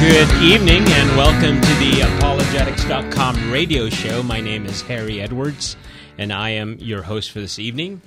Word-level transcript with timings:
Good 0.00 0.30
evening 0.40 0.84
and 0.86 1.16
welcome 1.16 1.60
to 1.60 1.74
the 1.74 2.02
apologetics.com 2.02 3.50
radio 3.50 3.88
show. 3.88 4.22
My 4.22 4.40
name 4.40 4.64
is 4.64 4.80
Harry 4.82 5.20
Edwards 5.20 5.76
and 6.16 6.32
I 6.32 6.50
am 6.50 6.78
your 6.78 7.02
host 7.02 7.32
for 7.32 7.40
this 7.40 7.58
evening. 7.58 8.00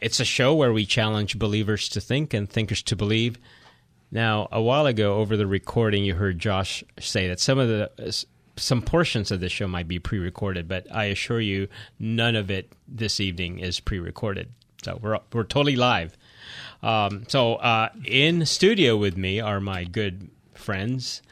It's 0.00 0.20
a 0.20 0.24
show 0.24 0.54
where 0.54 0.72
we 0.72 0.86
challenge 0.86 1.38
believers 1.38 1.90
to 1.90 2.00
think 2.00 2.32
and 2.32 2.48
thinkers 2.48 2.82
to 2.84 2.96
believe. 2.96 3.36
Now, 4.10 4.48
a 4.50 4.62
while 4.62 4.86
ago 4.86 5.16
over 5.16 5.36
the 5.36 5.46
recording 5.46 6.02
you 6.02 6.14
heard 6.14 6.38
Josh 6.38 6.82
say 6.98 7.28
that 7.28 7.40
some 7.40 7.58
of 7.58 7.68
the 7.68 8.24
some 8.56 8.80
portions 8.80 9.30
of 9.30 9.40
the 9.40 9.50
show 9.50 9.68
might 9.68 9.88
be 9.88 9.98
pre-recorded, 9.98 10.66
but 10.66 10.86
I 10.90 11.04
assure 11.04 11.42
you 11.42 11.68
none 11.98 12.36
of 12.36 12.50
it 12.50 12.72
this 12.88 13.20
evening 13.20 13.58
is 13.58 13.80
pre-recorded. 13.80 14.50
So 14.82 14.98
we're 15.00 15.18
we're 15.30 15.44
totally 15.44 15.76
live. 15.76 16.16
Um, 16.82 17.24
so 17.28 17.56
uh, 17.56 17.90
in 18.06 18.46
studio 18.46 18.96
with 18.96 19.18
me 19.18 19.40
are 19.40 19.60
my 19.60 19.84
good 19.84 20.30
friends, 20.62 21.22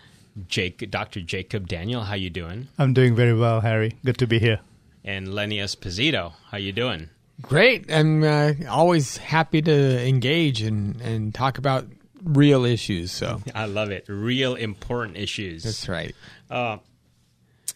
Jake, 0.49 0.91
Dr. 0.91 1.21
Jacob 1.21 1.69
Daniel. 1.69 2.03
How 2.03 2.15
you 2.15 2.31
doing? 2.31 2.69
I'm 2.79 2.93
doing 2.93 3.15
very 3.15 3.35
well, 3.35 3.61
Harry. 3.61 3.97
Good 4.05 4.19
to 4.19 4.27
be 4.27 4.39
here. 4.39 4.61
And 5.05 5.33
Lenny 5.35 5.59
Esposito. 5.59 6.33
How 6.51 6.59
you 6.59 6.73
doing? 6.73 7.09
Great. 7.41 7.91
I'm 7.91 8.23
uh, 8.23 8.53
always 8.69 9.17
happy 9.17 9.63
to 9.63 10.07
engage 10.07 10.63
and, 10.63 11.01
and 11.01 11.35
talk 11.35 11.59
about 11.59 11.87
real 12.23 12.65
issues. 12.65 13.13
So 13.13 13.41
I 13.55 13.65
love 13.67 13.91
it. 13.91 14.05
Real 14.09 14.55
important 14.55 15.17
issues. 15.17 15.63
That's 15.63 15.89
right. 15.89 16.15
Uh, 16.51 16.79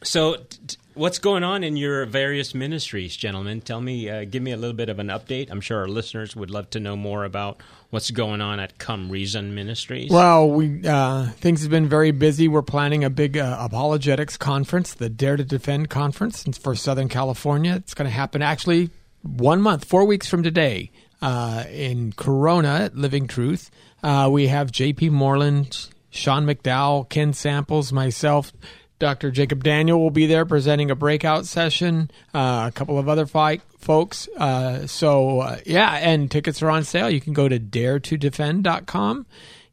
so, 0.03 0.37
t- 0.37 0.77
what's 0.93 1.19
going 1.19 1.45
on 1.45 1.65
in 1.65 1.79
your 1.79 2.05
various 2.05 2.55
ministries, 2.55 3.17
gentlemen? 3.17 3.63
Tell 3.63 3.81
me, 3.81 4.11
uh, 4.11 4.25
give 4.25 4.43
me 4.43 4.51
a 4.51 4.57
little 4.57 4.77
bit 4.77 4.91
of 4.91 4.99
an 4.99 5.09
update. 5.09 5.51
I'm 5.51 5.63
sure 5.63 5.79
our 5.79 5.89
listeners 5.89 6.37
would 6.37 6.51
love 6.51 6.69
to 6.71 6.81
know 6.81 6.95
more 6.95 7.25
about 7.25 7.63
what's 7.95 8.11
going 8.11 8.41
on 8.41 8.59
at 8.59 8.77
Come 8.77 9.09
Reason 9.09 9.55
Ministries. 9.55 10.11
Well, 10.11 10.51
we 10.51 10.85
uh, 10.85 11.29
things 11.29 11.63
have 11.63 11.71
been 11.71 11.89
very 11.89 12.11
busy. 12.11 12.49
We're 12.49 12.61
planning 12.61 13.05
a 13.05 13.09
big 13.09 13.39
uh, 13.39 13.57
apologetics 13.61 14.37
conference, 14.37 14.95
the 14.95 15.09
Dare 15.09 15.37
to 15.37 15.45
Defend 15.45 15.91
conference 15.91 16.59
for 16.59 16.75
Southern 16.75 17.09
California. 17.09 17.77
It's 17.77 17.95
going 17.95 18.07
to 18.07 18.15
happen 18.15 18.43
actually 18.43 18.91
one 19.23 19.63
month, 19.63 19.85
four 19.85 20.05
weeks 20.05 20.29
from 20.29 20.43
today, 20.43 20.91
uh, 21.23 21.65
in 21.71 22.13
Corona 22.13 22.81
at 22.81 22.97
Living 22.97 23.29
Truth. 23.29 23.71
Uh, 24.03 24.29
we 24.31 24.49
have 24.49 24.73
J.P. 24.73 25.11
Moreland, 25.11 25.87
Sean 26.11 26.45
McDowell, 26.45 27.09
Ken 27.09 27.33
Samples, 27.33 27.93
myself. 27.93 28.53
Dr. 29.05 29.31
Jacob 29.31 29.63
Daniel 29.63 30.01
will 30.01 30.09
be 30.09 30.25
there 30.25 30.47
presenting 30.47 30.91
a 30.91 30.95
breakout 30.95 31.45
session, 31.45 32.11
uh, 32.33 32.65
a 32.69 32.73
couple 32.73 32.99
of 32.99 33.07
other 33.07 33.27
folks. 33.27 34.29
Uh, 34.35 34.87
so, 34.87 35.41
uh, 35.41 35.59
yeah, 35.67 35.93
and 35.97 36.31
tickets 36.31 36.63
are 36.63 36.71
on 36.71 36.85
sale. 36.85 37.11
You 37.11 37.21
can 37.21 37.35
go 37.35 37.47
to 37.47 37.61
daretodefend.com 37.61 39.27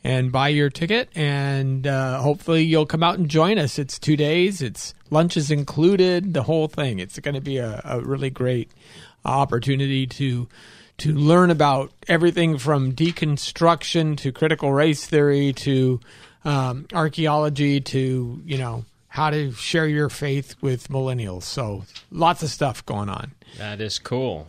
and 0.04 0.32
buy 0.34 0.50
your 0.50 0.70
ticket, 0.70 1.08
and 1.16 1.88
uh, 1.88 2.20
hopefully 2.20 2.64
you'll 2.64 2.86
come 2.86 3.04
out 3.04 3.20
and 3.20 3.30
join 3.30 3.58
us. 3.58 3.80
It's 3.80 3.98
two 3.98 4.18
days, 4.18 4.62
it's 4.62 4.94
lunches 5.10 5.50
included, 5.50 6.34
the 6.34 6.44
whole 6.44 6.68
thing. 6.68 7.00
It's 7.00 7.18
going 7.18 7.36
to 7.36 7.40
be 7.40 7.58
a, 7.58 7.80
a 7.86 8.02
really 8.02 8.32
great 8.32 8.70
opportunity 9.24 10.08
to 10.08 10.50
to 10.98 11.14
learn 11.14 11.52
about 11.52 11.94
everything 12.10 12.58
from 12.58 12.92
deconstruction 12.92 14.18
to 14.18 14.34
critical 14.34 14.74
race 14.74 15.06
theory 15.06 15.54
to 15.54 16.02
um, 16.44 16.86
archaeology 16.92 17.80
to 17.80 18.42
you 18.46 18.58
know 18.58 18.84
how 19.12 19.30
to 19.30 19.52
share 19.52 19.88
your 19.88 20.08
faith 20.08 20.56
with 20.62 20.88
millennials. 20.88 21.44
So 21.44 21.84
lots 22.12 22.44
of 22.44 22.50
stuff 22.50 22.86
going 22.86 23.10
on. 23.10 23.32
That 23.58 23.82
is 23.82 24.00
cool. 24.00 24.48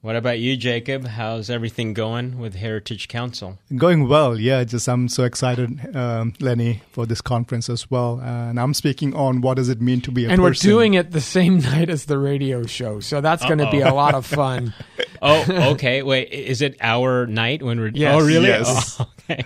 What 0.00 0.14
about 0.14 0.38
you, 0.38 0.56
Jacob? 0.56 1.08
How's 1.08 1.50
everything 1.50 1.92
going 1.92 2.38
with 2.38 2.54
Heritage 2.54 3.08
Council? 3.08 3.58
Going 3.74 4.06
well, 4.06 4.38
yeah. 4.38 4.62
Just 4.62 4.88
I'm 4.88 5.08
so 5.08 5.24
excited, 5.24 5.96
um, 5.96 6.34
Lenny, 6.38 6.82
for 6.92 7.04
this 7.04 7.20
conference 7.20 7.68
as 7.68 7.90
well. 7.90 8.20
and 8.20 8.60
I'm 8.60 8.74
speaking 8.74 9.12
on 9.16 9.40
what 9.40 9.54
does 9.54 9.68
it 9.68 9.80
mean 9.80 10.00
to 10.02 10.12
be 10.12 10.24
a 10.24 10.28
and 10.28 10.40
person. 10.40 10.68
we're 10.70 10.72
doing 10.72 10.94
it 10.94 11.10
the 11.10 11.20
same 11.20 11.58
night 11.74 11.90
as 11.90 12.04
the 12.04 12.16
radio 12.16 12.64
show, 12.64 13.00
so 13.00 13.20
that's 13.20 13.44
going 13.44 13.58
to 13.58 13.68
be 13.72 13.80
a 13.80 13.92
lot 13.92 14.14
of 14.14 14.24
fun. 14.24 14.72
oh, 15.22 15.44
okay. 15.72 16.04
Wait, 16.04 16.30
is 16.30 16.62
it 16.62 16.76
our 16.80 17.26
night 17.26 17.64
when 17.64 17.80
we're? 17.80 17.90
Yes. 17.92 18.14
Oh, 18.14 18.24
really? 18.24 18.46
Yes. 18.46 19.00
Oh, 19.00 19.10
okay. 19.30 19.42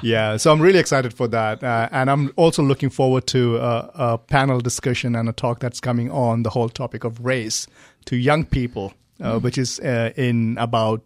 yeah, 0.00 0.36
so 0.36 0.52
I'm 0.52 0.60
really 0.60 0.78
excited 0.78 1.12
for 1.12 1.26
that, 1.26 1.64
uh, 1.64 1.88
and 1.90 2.08
I'm 2.08 2.32
also 2.36 2.62
looking 2.62 2.90
forward 2.90 3.26
to 3.28 3.56
a, 3.56 3.90
a 3.94 4.18
panel 4.18 4.60
discussion 4.60 5.16
and 5.16 5.28
a 5.28 5.32
talk 5.32 5.58
that's 5.58 5.80
coming 5.80 6.08
on 6.08 6.44
the 6.44 6.50
whole 6.50 6.68
topic 6.68 7.02
of 7.02 7.24
race 7.24 7.66
to 8.04 8.16
young 8.16 8.44
people 8.44 8.92
uh, 9.20 9.38
which 9.38 9.58
is 9.58 9.80
uh, 9.80 10.12
in 10.16 10.56
about 10.58 11.02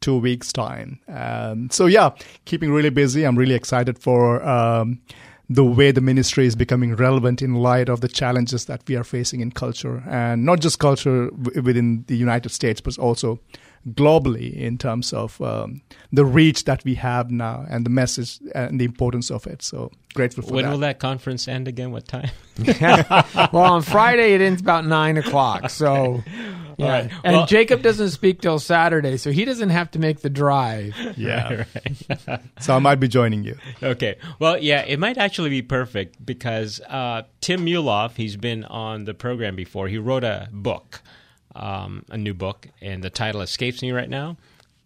two 0.00 0.18
weeks' 0.18 0.52
time. 0.52 1.00
Um, 1.08 1.70
so 1.70 1.86
yeah, 1.86 2.10
keeping 2.44 2.72
really 2.72 2.90
busy. 2.90 3.24
I'm 3.24 3.36
really 3.36 3.54
excited 3.54 3.98
for 3.98 4.42
um, 4.46 5.00
the 5.48 5.64
way 5.64 5.92
the 5.92 6.00
ministry 6.00 6.46
is 6.46 6.56
becoming 6.56 6.94
relevant 6.94 7.42
in 7.42 7.54
light 7.54 7.88
of 7.88 8.00
the 8.00 8.08
challenges 8.08 8.64
that 8.66 8.82
we 8.88 8.96
are 8.96 9.04
facing 9.04 9.40
in 9.40 9.50
culture, 9.50 10.02
and 10.08 10.44
not 10.44 10.60
just 10.60 10.78
culture 10.78 11.30
w- 11.30 11.62
within 11.62 12.04
the 12.06 12.16
United 12.16 12.50
States, 12.50 12.80
but 12.80 12.98
also 12.98 13.38
globally 13.90 14.54
in 14.54 14.78
terms 14.78 15.12
of 15.12 15.40
um, 15.42 15.82
the 16.12 16.24
reach 16.24 16.64
that 16.64 16.84
we 16.84 16.94
have 16.94 17.30
now 17.30 17.66
and 17.68 17.84
the 17.84 17.90
message 17.90 18.38
and 18.54 18.80
the 18.80 18.84
importance 18.84 19.30
of 19.30 19.46
it. 19.46 19.62
So 19.62 19.90
grateful 20.14 20.42
for 20.42 20.54
when 20.54 20.62
that. 20.64 20.68
When 20.70 20.72
will 20.72 20.80
that 20.80 20.98
conference 20.98 21.48
end 21.48 21.68
again? 21.68 21.90
What 21.90 22.06
time? 22.08 22.30
well, 23.52 23.72
on 23.72 23.82
Friday 23.82 24.32
it 24.34 24.40
ends 24.40 24.60
about 24.62 24.86
nine 24.86 25.16
o'clock. 25.16 25.68
So, 25.70 26.22
yeah. 26.78 26.88
right. 26.88 27.10
And 27.24 27.36
Well- 27.36 27.46
Jacob 27.46 27.82
doesn't 27.82 28.10
speak 28.10 28.40
till 28.40 28.58
Saturday, 28.58 29.16
so 29.16 29.30
he 29.30 29.44
doesn't 29.44 29.70
have 29.70 29.90
to 29.92 29.98
make 29.98 30.20
the 30.20 30.30
drive. 30.30 30.94
Yeah. 31.16 31.64
so 32.60 32.74
I 32.74 32.78
might 32.80 32.96
be 32.96 33.08
joining 33.08 33.44
you. 33.44 33.56
Okay. 33.82 34.16
Well, 34.38 34.58
yeah, 34.58 34.82
it 34.82 34.98
might 34.98 35.16
actually 35.18 35.50
be 35.50 35.62
perfect 35.62 36.24
because 36.24 36.80
uh, 36.88 37.22
Tim 37.40 37.64
Muehlhoff, 37.66 38.16
he's 38.16 38.36
been 38.36 38.64
on 38.64 39.04
the 39.04 39.14
program 39.14 39.54
before. 39.56 39.88
He 39.88 39.98
wrote 39.98 40.24
a 40.24 40.48
book, 40.52 41.02
um, 41.54 42.04
a 42.10 42.16
new 42.16 42.34
book, 42.34 42.68
and 42.80 43.02
the 43.02 43.10
title 43.10 43.40
escapes 43.40 43.82
me 43.82 43.92
right 43.92 44.08
now. 44.08 44.36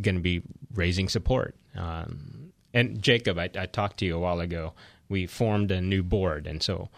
going 0.00 0.14
to 0.14 0.20
be 0.20 0.42
raising 0.74 1.08
support. 1.08 1.56
Um, 1.76 2.52
and 2.72 3.02
Jacob, 3.02 3.38
I, 3.38 3.50
I, 3.58 3.66
talked 3.66 3.98
to 3.98 4.04
you 4.04 4.16
a 4.16 4.20
while 4.20 4.40
ago. 4.40 4.74
We 5.08 5.26
formed 5.26 5.70
a 5.70 5.80
new 5.80 6.02
board, 6.02 6.46
and 6.46 6.62
so 6.62 6.90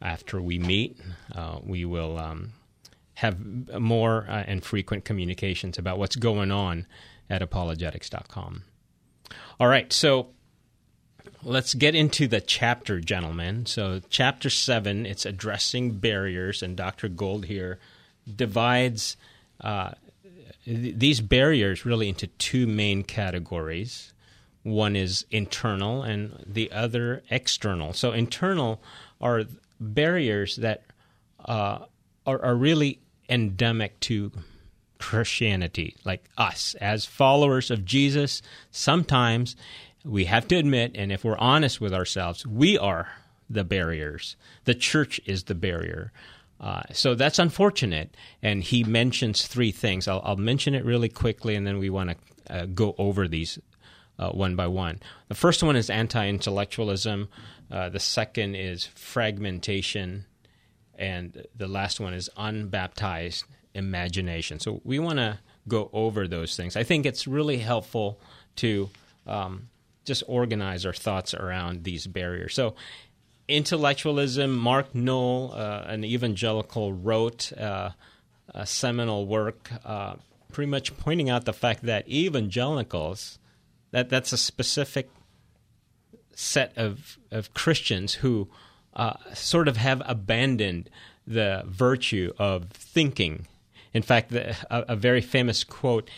after 0.00 0.40
we 0.40 0.58
meet, 0.58 0.98
uh, 1.34 1.58
we 1.62 1.84
will 1.84 2.16
um, 2.18 2.52
have 3.14 3.38
more 3.78 4.24
and 4.28 4.64
frequent 4.64 5.04
communications 5.04 5.78
about 5.78 5.98
what's 5.98 6.16
going 6.16 6.52
on 6.52 6.86
at 7.28 7.42
apologetics.com. 7.42 8.62
All 9.58 9.68
right, 9.68 9.92
so 9.92 10.28
let's 11.42 11.74
get 11.74 11.94
into 11.94 12.26
the 12.26 12.40
chapter, 12.40 13.00
gentlemen. 13.00 13.66
So, 13.66 14.00
chapter 14.10 14.50
seven, 14.50 15.06
it's 15.06 15.26
addressing 15.26 15.98
barriers, 15.98 16.62
and 16.62 16.76
Dr. 16.76 17.08
Gould 17.08 17.46
here 17.46 17.78
divides 18.34 19.16
uh, 19.60 19.92
th- 20.64 20.98
these 20.98 21.20
barriers 21.20 21.84
really 21.84 22.08
into 22.08 22.26
two 22.26 22.66
main 22.66 23.02
categories. 23.02 24.12
One 24.62 24.96
is 24.96 25.24
internal, 25.30 26.02
and 26.02 26.44
the 26.46 26.70
other 26.72 27.22
external. 27.30 27.92
So, 27.92 28.12
internal 28.12 28.82
are 29.20 29.44
barriers 29.80 30.56
that 30.56 30.84
uh, 31.44 31.78
are, 32.26 32.42
are 32.42 32.56
really 32.56 33.00
endemic 33.28 33.98
to 34.00 34.32
Christianity, 34.98 35.96
like 36.04 36.24
us 36.36 36.74
as 36.80 37.04
followers 37.04 37.70
of 37.70 37.84
Jesus. 37.84 38.42
Sometimes 38.70 39.56
we 40.04 40.26
have 40.26 40.48
to 40.48 40.56
admit, 40.56 40.92
and 40.94 41.10
if 41.10 41.24
we're 41.24 41.38
honest 41.38 41.80
with 41.80 41.92
ourselves, 41.92 42.46
we 42.46 42.78
are 42.78 43.08
the 43.48 43.64
barriers. 43.64 44.36
The 44.64 44.74
church 44.74 45.20
is 45.26 45.44
the 45.44 45.54
barrier. 45.54 46.12
Uh, 46.60 46.82
so 46.92 47.14
that's 47.14 47.38
unfortunate. 47.38 48.16
And 48.42 48.62
he 48.62 48.84
mentions 48.84 49.46
three 49.46 49.72
things. 49.72 50.08
I'll, 50.08 50.22
I'll 50.24 50.36
mention 50.36 50.74
it 50.74 50.84
really 50.84 51.08
quickly, 51.08 51.54
and 51.54 51.66
then 51.66 51.78
we 51.78 51.90
want 51.90 52.10
to 52.10 52.16
uh, 52.54 52.66
go 52.66 52.94
over 52.98 53.28
these 53.28 53.58
uh, 54.18 54.30
one 54.30 54.56
by 54.56 54.66
one. 54.66 55.00
The 55.28 55.34
first 55.34 55.62
one 55.62 55.76
is 55.76 55.90
anti 55.90 56.26
intellectualism, 56.26 57.28
uh, 57.70 57.88
the 57.88 58.00
second 58.00 58.54
is 58.54 58.86
fragmentation, 58.94 60.24
and 60.98 61.46
the 61.54 61.68
last 61.68 62.00
one 62.00 62.14
is 62.14 62.30
unbaptized 62.36 63.44
imagination. 63.76 64.58
So 64.58 64.80
we 64.84 64.98
want 64.98 65.18
to 65.18 65.38
go 65.68 65.90
over 65.92 66.26
those 66.26 66.56
things. 66.56 66.76
I 66.76 66.82
think 66.82 67.06
it's 67.06 67.26
really 67.26 67.58
helpful 67.58 68.18
to 68.56 68.88
um, 69.26 69.68
just 70.04 70.22
organize 70.26 70.86
our 70.86 70.92
thoughts 70.92 71.34
around 71.34 71.84
these 71.84 72.06
barriers. 72.06 72.54
So, 72.54 72.74
intellectualism, 73.48 74.56
Mark 74.56 74.94
Noll, 74.94 75.52
uh, 75.54 75.84
an 75.86 76.04
evangelical, 76.04 76.92
wrote 76.92 77.52
uh, 77.52 77.90
a 78.54 78.66
seminal 78.66 79.26
work 79.26 79.70
uh, 79.84 80.14
pretty 80.52 80.70
much 80.70 80.96
pointing 80.96 81.28
out 81.28 81.44
the 81.44 81.52
fact 81.52 81.82
that 81.82 82.08
evangelicals, 82.08 83.38
that, 83.90 84.08
that's 84.08 84.32
a 84.32 84.38
specific 84.38 85.10
set 86.34 86.72
of, 86.76 87.18
of 87.30 87.52
Christians 87.54 88.14
who 88.14 88.48
uh, 88.94 89.14
sort 89.34 89.68
of 89.68 89.76
have 89.76 90.02
abandoned 90.06 90.88
the 91.26 91.62
virtue 91.66 92.32
of 92.38 92.70
thinking. 92.70 93.46
In 93.96 94.02
fact, 94.02 94.28
the, 94.28 94.50
a, 94.70 94.92
a 94.92 94.96
very 94.96 95.22
famous 95.22 95.64
quote 95.64 96.10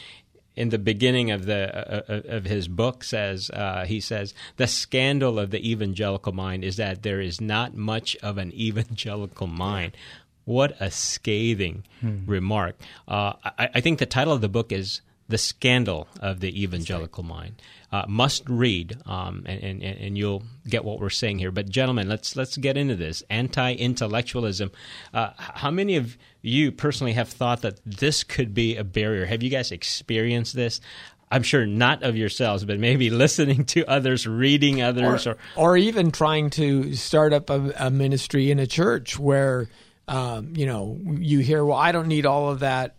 in 0.57 0.71
the 0.71 0.79
beginning 0.81 1.31
of 1.31 1.47
the 1.47 1.63
uh, 1.73 2.03
uh, 2.09 2.37
of 2.37 2.45
his 2.45 2.67
book 2.67 3.05
says 3.05 3.51
uh, 3.51 3.85
he 3.87 4.01
says 4.01 4.35
the 4.57 4.67
scandal 4.67 5.39
of 5.39 5.53
the 5.53 5.71
evangelical 5.71 6.33
mind 6.33 6.65
is 6.65 6.77
that 6.79 7.05
there 7.05 7.21
is 7.21 7.41
not 7.41 7.77
much 7.77 8.17
of 8.17 8.37
an 8.37 8.53
evangelical 8.69 9.47
mind. 9.47 9.97
What 10.45 10.77
a 10.81 10.91
scathing 10.91 11.85
hmm. 12.01 12.27
remark! 12.27 12.81
Uh, 13.07 13.35
I, 13.45 13.69
I, 13.75 13.81
think 13.81 14.01
the 14.01 14.07
title 14.07 14.33
of 14.33 14.41
the 14.41 14.49
book 14.49 14.73
is 14.73 15.01
"The 15.29 15.39
Scandal 15.39 16.09
of 16.21 16.41
the 16.41 16.63
Evangelical. 16.63 17.23
Mind." 17.23 17.63
Uh, 17.91 18.05
must 18.07 18.47
read, 18.51 18.99
um, 19.07 19.45
and, 19.47 19.65
and, 19.65 19.83
and 19.83 20.19
you'll 20.19 20.43
get 20.69 20.85
what 20.85 21.01
we're 21.01 21.09
saying 21.09 21.39
here. 21.39 21.51
But 21.51 21.71
gentlemen, 21.71 22.07
let's 22.07 22.37
let's 22.37 22.59
get 22.59 22.77
into 22.77 22.97
this 22.97 23.23
anti-intellectualism. 23.31 24.71
Uh, 25.15 25.31
how 25.39 25.71
many 25.71 25.97
of 25.97 26.19
you 26.43 26.71
personally 26.71 27.15
have 27.15 27.31
thought 27.31 27.63
that 27.63 27.81
this 27.87 28.25
could 28.25 28.53
be 28.53 28.77
a 28.77 28.85
barrier? 28.85 29.25
Have 29.25 29.43
you 29.43 29.49
guys 29.49 29.73
experienced 29.73 30.55
this? 30.55 30.83
I'm 31.31 31.43
sure 31.43 31.67
not 31.67 32.03
of 32.03 32.17
yourselves, 32.17 32.65
but 32.65 32.79
maybe 32.79 33.09
listening 33.25 33.65
to 33.67 33.87
others, 33.87 34.27
reading 34.27 34.83
others, 34.83 35.27
or 35.27 35.33
or, 35.57 35.71
or 35.71 35.77
even 35.79 36.11
trying 36.11 36.51
to 36.51 36.95
start 36.95 37.33
up 37.33 37.49
a, 37.49 37.73
a 37.79 37.91
ministry 37.91 38.51
in 38.51 38.59
a 38.59 38.67
church 38.67 39.19
where 39.19 39.69
um, 40.07 40.53
you 40.57 40.67
know 40.67 40.99
you 41.19 41.39
hear, 41.39 41.65
well, 41.65 41.79
I 41.79 41.93
don't 41.93 42.09
need 42.09 42.27
all 42.27 42.51
of 42.51 42.61
that 42.61 42.97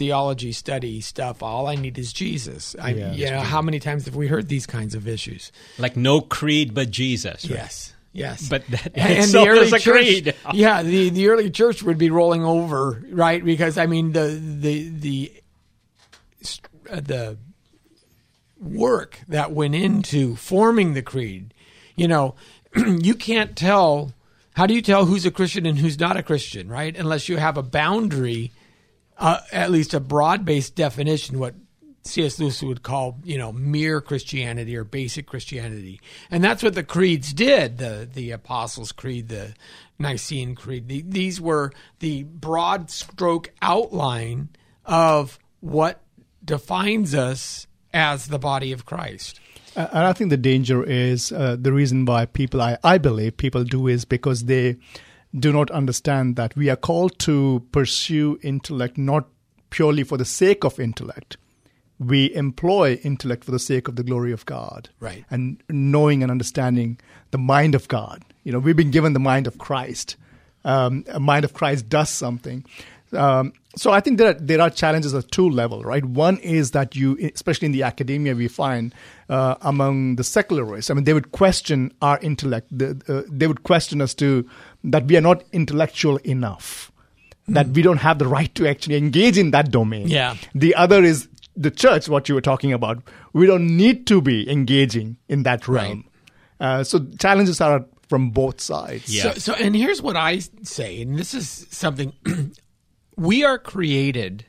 theology 0.00 0.50
study 0.50 1.02
stuff. 1.02 1.42
All 1.42 1.66
I 1.66 1.74
need 1.74 1.98
is 1.98 2.10
Jesus. 2.10 2.74
I, 2.80 2.92
yeah, 2.92 3.12
you 3.12 3.30
know, 3.30 3.40
how 3.40 3.60
many 3.60 3.78
times 3.78 4.06
have 4.06 4.16
we 4.16 4.28
heard 4.28 4.48
these 4.48 4.64
kinds 4.64 4.94
of 4.94 5.06
issues? 5.06 5.52
Like 5.76 5.94
no 5.94 6.22
creed 6.22 6.72
but 6.72 6.90
Jesus. 6.90 7.44
Right? 7.44 7.58
Yes. 7.58 7.92
Yes, 8.12 8.48
but 8.48 8.66
that 8.68 8.90
and, 8.96 9.30
the 9.30 9.46
early 9.46 9.70
church, 9.78 10.34
yeah, 10.52 10.82
the, 10.82 11.10
the 11.10 11.28
early 11.28 11.48
church 11.48 11.80
would 11.84 11.96
be 11.96 12.10
rolling 12.10 12.42
over, 12.42 13.04
right? 13.08 13.44
Because 13.44 13.78
I 13.78 13.86
mean, 13.86 14.10
the 14.10 14.26
the 14.26 14.88
the 14.88 15.42
uh, 16.90 17.00
the 17.00 17.38
work 18.58 19.20
that 19.28 19.52
went 19.52 19.76
into 19.76 20.34
forming 20.34 20.94
the 20.94 21.02
creed, 21.02 21.54
you 21.94 22.08
know, 22.08 22.34
you 22.74 23.14
can't 23.14 23.54
tell. 23.54 24.12
How 24.54 24.66
do 24.66 24.74
you 24.74 24.82
tell 24.82 25.04
who's 25.04 25.24
a 25.24 25.30
Christian 25.30 25.64
and 25.64 25.78
who's 25.78 26.00
not 26.00 26.16
a 26.16 26.22
Christian, 26.24 26.68
right? 26.68 26.96
Unless 26.96 27.28
you 27.28 27.36
have 27.36 27.56
a 27.56 27.62
boundary, 27.62 28.50
uh, 29.20 29.40
at 29.52 29.70
least 29.70 29.94
a 29.94 30.00
broad 30.00 30.44
based 30.44 30.74
definition, 30.74 31.38
what 31.38 31.54
C.S. 32.02 32.38
Lewis 32.38 32.62
would 32.62 32.82
call, 32.82 33.18
you 33.22 33.36
know, 33.36 33.52
mere 33.52 34.00
Christianity 34.00 34.74
or 34.76 34.84
basic 34.84 35.26
Christianity, 35.26 36.00
and 36.30 36.42
that's 36.42 36.62
what 36.62 36.74
the 36.74 36.82
creeds 36.82 37.32
did. 37.32 37.78
The 37.78 38.08
the 38.12 38.30
Apostles' 38.30 38.90
Creed, 38.90 39.28
the 39.28 39.54
Nicene 39.98 40.54
Creed. 40.54 40.88
The, 40.88 41.02
these 41.06 41.40
were 41.40 41.72
the 41.98 42.24
broad 42.24 42.90
stroke 42.90 43.52
outline 43.60 44.48
of 44.86 45.38
what 45.60 46.00
defines 46.42 47.14
us 47.14 47.66
as 47.92 48.28
the 48.28 48.38
body 48.38 48.72
of 48.72 48.86
Christ. 48.86 49.38
Uh, 49.76 49.86
and 49.92 50.06
I 50.06 50.12
think 50.12 50.30
the 50.30 50.36
danger 50.36 50.82
is 50.82 51.30
uh, 51.30 51.56
the 51.60 51.72
reason 51.72 52.04
why 52.04 52.26
people, 52.26 52.60
I, 52.60 52.78
I 52.82 52.98
believe, 52.98 53.36
people 53.36 53.62
do 53.62 53.86
is 53.86 54.04
because 54.04 54.44
they 54.44 54.78
do 55.38 55.52
not 55.52 55.70
understand 55.70 56.36
that 56.36 56.56
we 56.56 56.68
are 56.68 56.76
called 56.76 57.18
to 57.20 57.64
pursue 57.72 58.38
intellect 58.42 58.98
not 58.98 59.28
purely 59.70 60.02
for 60.02 60.16
the 60.16 60.24
sake 60.24 60.64
of 60.64 60.80
intellect 60.80 61.36
we 62.00 62.34
employ 62.34 62.94
intellect 63.04 63.44
for 63.44 63.50
the 63.50 63.58
sake 63.58 63.86
of 63.86 63.96
the 63.96 64.02
glory 64.02 64.32
of 64.32 64.46
God. 64.46 64.88
Right. 64.98 65.24
And 65.30 65.62
knowing 65.68 66.22
and 66.22 66.32
understanding 66.32 66.98
the 67.30 67.38
mind 67.38 67.74
of 67.74 67.86
God. 67.88 68.24
You 68.42 68.52
know, 68.52 68.58
we've 68.58 68.76
been 68.76 68.90
given 68.90 69.12
the 69.12 69.20
mind 69.20 69.46
of 69.46 69.58
Christ. 69.58 70.16
Um, 70.64 71.04
a 71.08 71.20
mind 71.20 71.44
of 71.44 71.52
Christ 71.52 71.88
does 71.90 72.08
something. 72.08 72.64
Um, 73.12 73.52
so 73.76 73.90
I 73.90 74.00
think 74.00 74.18
there 74.18 74.30
are, 74.30 74.34
there 74.34 74.60
are 74.60 74.70
challenges 74.70 75.14
at 75.14 75.30
two 75.30 75.48
level, 75.48 75.82
right? 75.82 76.04
One 76.04 76.38
is 76.38 76.70
that 76.70 76.96
you, 76.96 77.18
especially 77.34 77.66
in 77.66 77.72
the 77.72 77.82
academia, 77.82 78.34
we 78.34 78.48
find 78.48 78.94
uh, 79.28 79.56
among 79.60 80.16
the 80.16 80.24
secularists. 80.24 80.90
I 80.90 80.94
mean, 80.94 81.04
they 81.04 81.12
would 81.12 81.32
question 81.32 81.92
our 82.00 82.18
intellect. 82.20 82.68
The, 82.70 83.00
uh, 83.08 83.28
they 83.30 83.46
would 83.46 83.62
question 83.62 84.00
us 84.00 84.14
to 84.14 84.48
that 84.84 85.06
we 85.06 85.16
are 85.16 85.20
not 85.20 85.44
intellectual 85.52 86.16
enough, 86.18 86.92
that 87.48 87.66
hmm. 87.66 87.72
we 87.72 87.82
don't 87.82 87.98
have 87.98 88.18
the 88.18 88.26
right 88.26 88.54
to 88.54 88.68
actually 88.68 88.96
engage 88.96 89.38
in 89.38 89.50
that 89.50 89.70
domain. 89.70 90.08
Yeah. 90.08 90.36
The 90.54 90.74
other 90.74 91.02
is 91.02 91.28
the 91.56 91.70
church, 91.70 92.08
what 92.08 92.28
you 92.28 92.34
were 92.34 92.40
talking 92.40 92.72
about, 92.72 93.02
we 93.32 93.46
don't 93.46 93.76
need 93.76 94.06
to 94.06 94.20
be 94.20 94.50
engaging 94.50 95.16
in 95.28 95.42
that 95.42 95.68
realm. 95.68 96.04
Right. 96.60 96.78
Uh, 96.78 96.84
so 96.84 97.06
challenges 97.18 97.60
are 97.60 97.84
from 98.08 98.30
both 98.30 98.60
sides. 98.60 99.14
Yeah. 99.14 99.32
So, 99.34 99.38
so, 99.38 99.54
and 99.54 99.74
here's 99.74 100.02
what 100.02 100.16
I 100.16 100.40
say, 100.62 101.00
and 101.02 101.18
this 101.18 101.32
is 101.34 101.66
something 101.70 102.12
we 103.16 103.44
are 103.44 103.58
created 103.58 104.44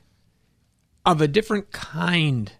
of 1.05 1.21
a 1.21 1.27
different 1.27 1.71
kind 1.71 2.51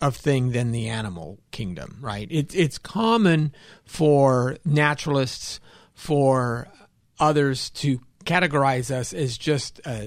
of 0.00 0.16
thing 0.16 0.52
than 0.52 0.72
the 0.72 0.88
animal 0.88 1.40
kingdom, 1.50 1.98
right? 2.00 2.28
It's 2.30 2.54
it's 2.54 2.78
common 2.78 3.52
for 3.84 4.58
naturalists, 4.64 5.60
for 5.94 6.68
others 7.18 7.70
to 7.70 8.00
categorize 8.24 8.90
us 8.90 9.12
as 9.12 9.38
just 9.38 9.80
uh, 9.84 10.06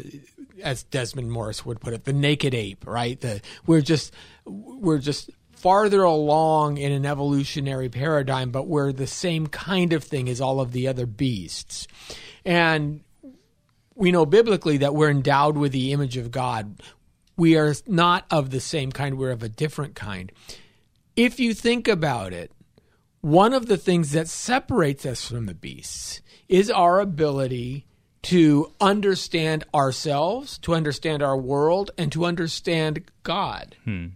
as 0.61 0.83
Desmond 0.83 1.31
Morris 1.31 1.65
would 1.65 1.79
put 1.79 1.93
it, 1.93 2.03
the 2.03 2.13
naked 2.13 2.53
ape, 2.53 2.85
right? 2.85 3.19
The 3.19 3.41
we're 3.65 3.81
just 3.81 4.13
we're 4.45 4.99
just 4.99 5.29
farther 5.51 6.03
along 6.03 6.77
in 6.77 6.91
an 6.91 7.05
evolutionary 7.05 7.89
paradigm, 7.89 8.51
but 8.51 8.67
we're 8.67 8.93
the 8.93 9.07
same 9.07 9.47
kind 9.47 9.91
of 9.91 10.03
thing 10.03 10.29
as 10.29 10.39
all 10.39 10.61
of 10.61 10.71
the 10.71 10.87
other 10.87 11.05
beasts. 11.05 11.87
And 12.45 13.01
we 13.95 14.11
know 14.11 14.25
biblically 14.25 14.77
that 14.77 14.95
we're 14.95 15.09
endowed 15.09 15.57
with 15.57 15.73
the 15.73 15.91
image 15.91 16.15
of 16.15 16.31
God. 16.31 16.81
We 17.35 17.57
are 17.57 17.73
not 17.87 18.25
of 18.31 18.49
the 18.49 18.61
same 18.61 18.91
kind, 18.91 19.17
we're 19.17 19.31
of 19.31 19.43
a 19.43 19.49
different 19.49 19.95
kind. 19.95 20.31
If 21.15 21.39
you 21.39 21.53
think 21.53 21.89
about 21.89 22.31
it, 22.31 22.51
one 23.21 23.53
of 23.53 23.67
the 23.67 23.77
things 23.77 24.11
that 24.11 24.27
separates 24.27 25.05
us 25.05 25.27
from 25.27 25.45
the 25.45 25.53
beasts 25.53 26.21
is 26.47 26.71
our 26.71 26.99
ability 26.99 27.85
to 28.21 28.71
understand 28.81 29.63
ourselves, 29.73 30.57
to 30.59 30.73
understand 30.73 31.23
our 31.23 31.37
world, 31.37 31.91
and 31.97 32.11
to 32.11 32.25
understand 32.25 33.03
God. 33.23 33.75
Hmm. 33.85 34.07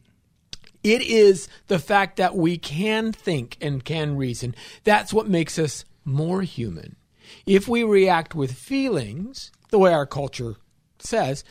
It 0.83 1.01
is 1.01 1.47
the 1.67 1.79
fact 1.79 2.17
that 2.17 2.35
we 2.35 2.57
can 2.57 3.13
think 3.13 3.57
and 3.61 3.83
can 3.83 4.17
reason. 4.17 4.53
That's 4.83 5.13
what 5.13 5.29
makes 5.29 5.57
us 5.57 5.85
more 6.03 6.41
human. 6.41 6.97
If 7.45 7.69
we 7.69 7.83
react 7.83 8.35
with 8.35 8.51
feelings, 8.51 9.51
the 9.69 9.79
way 9.79 9.93
our 9.93 10.05
culture 10.05 10.57
says, 10.99 11.45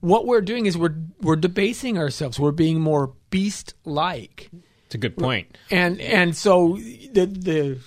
what 0.00 0.26
we're 0.26 0.40
doing 0.40 0.66
is 0.66 0.76
we're 0.76 0.96
we're 1.20 1.36
debasing 1.36 1.96
ourselves. 1.96 2.40
We're 2.40 2.50
being 2.50 2.80
more 2.80 3.12
beast 3.30 3.74
like. 3.84 4.50
It's 4.92 4.96
a 4.96 4.98
good 4.98 5.16
point. 5.16 5.56
And 5.70 6.02
and 6.02 6.36
so 6.36 6.76
the 7.12 7.24
the 7.24 7.78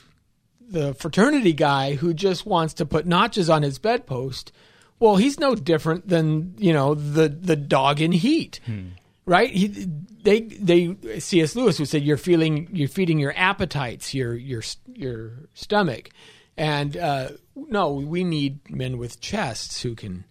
the 0.67 0.95
fraternity 0.95 1.53
guy 1.53 1.93
who 1.93 2.15
just 2.15 2.47
wants 2.47 2.73
to 2.75 2.85
put 2.87 3.05
notches 3.05 3.47
on 3.47 3.61
his 3.61 3.77
bedpost, 3.77 4.51
well, 4.99 5.15
he's 5.17 5.39
no 5.39 5.53
different 5.53 6.07
than 6.07 6.55
you 6.57 6.73
know 6.73 6.95
the 6.95 7.29
the 7.29 7.55
dog 7.55 8.01
in 8.01 8.11
heat, 8.11 8.59
right? 9.27 9.51
He, 9.51 9.67
they 9.67 10.41
they 10.41 11.19
C.S. 11.19 11.55
Lewis 11.55 11.77
who 11.77 11.85
said 11.85 12.01
you're 12.01 12.17
feeling 12.17 12.69
you're 12.73 12.89
feeding 12.89 13.19
your 13.19 13.35
appetites, 13.37 14.15
your 14.15 14.33
your 14.33 14.63
your 14.91 15.33
stomach, 15.53 16.09
and 16.57 16.97
uh, 16.97 17.29
no, 17.55 17.93
we 17.93 18.23
need 18.23 18.67
men 18.67 18.97
with 18.97 19.21
chests 19.21 19.83
who 19.83 19.93
can 19.93 20.25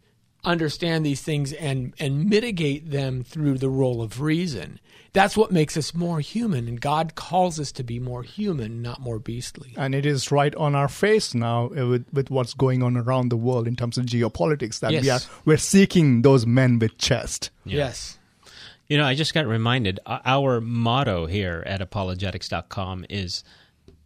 understand 0.45 1.05
these 1.05 1.23
things 1.23 1.53
and 1.53 1.95
and 1.99 2.29
mitigate 2.29 2.91
them 2.91 3.23
through 3.23 3.59
the 3.59 3.69
role 3.69 4.03
of 4.03 4.21
reason. 4.21 4.81
That's 5.13 5.37
what 5.37 5.53
makes 5.53 5.77
us 5.77 5.95
more 5.95 6.19
human, 6.19 6.67
and 6.67 6.81
God 6.81 7.15
calls 7.15 7.61
us 7.61 7.71
to 7.73 7.85
be 7.85 8.01
more 8.01 8.25
human, 8.25 8.83
not 8.83 9.01
more 9.01 9.21
beastly. 9.21 9.73
And 9.77 9.95
it 9.95 10.05
is 10.05 10.33
right 10.33 10.53
on 10.57 10.75
our 10.75 10.89
face 10.89 11.35
now 11.35 11.67
uh, 11.67 11.87
with, 11.87 12.07
with 12.13 12.31
what's 12.31 12.53
going 12.53 12.83
on 12.83 12.97
around 12.97 13.29
the 13.29 13.37
world 13.37 13.69
in 13.69 13.77
terms 13.77 13.97
of 13.97 14.07
geopolitics 14.07 14.81
that 14.81 14.91
we 14.91 15.09
are 15.09 15.21
we're 15.45 15.57
seeking 15.57 16.23
those 16.23 16.47
men 16.47 16.81
with 16.81 16.99
chest. 16.99 17.51
Yes. 17.65 18.19
You 18.89 18.99
know, 18.99 19.05
I 19.05 19.15
just 19.15 19.35
got 19.35 19.47
reminded 19.47 20.01
uh, 20.05 20.19
our 20.25 20.61
motto 20.61 21.27
here 21.27 21.63
at 21.65 21.81
apologetics.com 21.81 23.07
is 23.09 23.45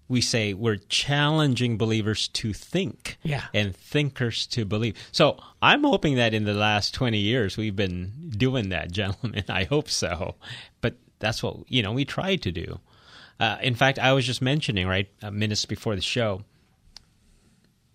we 0.08 0.20
say 0.22 0.54
we're 0.54 0.76
challenging 0.88 1.76
believers 1.76 2.28
to 2.28 2.52
think 2.52 3.18
Yeah. 3.22 3.44
and 3.52 3.76
thinkers 3.76 4.46
to 4.48 4.64
believe. 4.64 4.96
So 5.12 5.38
I'm 5.60 5.84
hoping 5.84 6.16
that 6.16 6.32
in 6.34 6.44
the 6.44 6.54
last 6.54 6.94
20 6.94 7.18
years 7.18 7.56
we've 7.56 7.76
been 7.76 8.30
doing 8.36 8.70
that, 8.70 8.90
gentlemen. 9.00 9.44
I 9.48 9.64
hope 9.64 9.88
so. 9.90 10.36
But 10.80 10.96
that's 11.18 11.42
what, 11.42 11.56
you 11.68 11.82
know, 11.82 11.92
we 11.92 12.04
try 12.04 12.36
to 12.36 12.50
do. 12.50 12.80
Uh, 13.38 13.58
in 13.62 13.74
fact, 13.74 13.98
I 13.98 14.12
was 14.14 14.24
just 14.26 14.40
mentioning, 14.42 14.88
right, 14.88 15.08
uh, 15.22 15.30
minutes 15.30 15.64
before 15.64 15.94
the 15.94 16.00
show, 16.02 16.42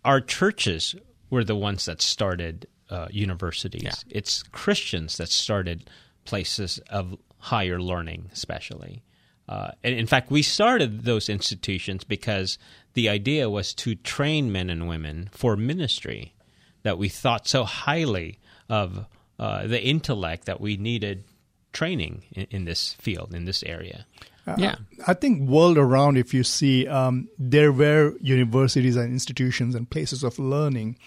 our 0.06 0.22
churches 0.22 0.96
were 1.30 1.44
the 1.44 1.56
ones 1.56 1.86
that 1.86 2.02
started 2.02 2.68
uh, 2.90 3.08
universities. 3.12 3.84
Yeah. 3.84 3.94
It's 4.10 4.44
Christians 4.44 5.18
that 5.18 5.30
started 5.30 5.90
places 6.26 6.80
of 6.90 7.18
higher 7.40 7.80
learning, 7.82 8.30
especially. 8.32 9.04
Uh, 9.48 9.72
and 9.84 9.96
in 9.96 10.08
fact, 10.08 10.32
we 10.32 10.42
started 10.42 11.04
those 11.04 11.30
institutions 11.30 12.04
because 12.04 12.58
the 12.94 13.10
idea 13.10 13.50
was 13.50 13.74
to 13.74 13.96
train 13.96 14.52
men 14.52 14.70
and 14.70 14.88
women 14.88 15.30
for 15.32 15.56
ministry. 15.56 16.34
That 16.84 16.98
we 16.98 17.08
thought 17.08 17.48
so 17.48 17.64
highly 17.64 18.40
of 18.68 19.06
uh, 19.40 19.68
the 19.68 19.82
intellect 19.82 20.46
that 20.46 20.60
we 20.60 20.76
needed 20.76 21.24
training 21.72 22.24
in, 22.34 22.48
in 22.52 22.66
this 22.66 22.94
field, 22.96 23.34
in 23.34 23.46
this 23.46 23.64
area. 23.64 24.06
Yeah. 24.58 24.76
I 25.08 25.14
think 25.14 25.48
world 25.48 25.78
around, 25.78 26.18
if 26.18 26.34
you 26.34 26.44
see, 26.44 26.88
um, 26.88 27.30
there 27.40 27.72
were 27.72 28.16
universities 28.20 28.98
and 28.98 29.12
institutions 29.12 29.76
and 29.76 29.90
places 29.90 30.24
of 30.24 30.38
learning. 30.38 30.98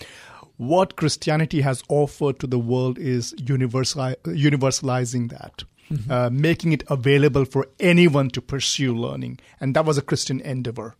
What 0.57 0.97
Christianity 0.97 1.61
has 1.61 1.83
offered 1.89 2.39
to 2.41 2.47
the 2.47 2.59
world 2.59 2.99
is 2.99 3.35
universal, 3.39 4.15
universalizing 4.25 5.31
that, 5.31 5.65
uh, 6.11 6.31
making 6.31 6.73
it 6.73 6.83
available 6.89 7.45
for 7.45 7.67
anyone 7.79 8.31
to 8.31 8.41
pursue 8.41 8.95
learning, 8.95 9.39
and 9.61 9.75
that 9.77 9.85
was 9.85 9.99
a 9.99 10.03
Christian 10.03 10.41
endeavor. 10.41 10.95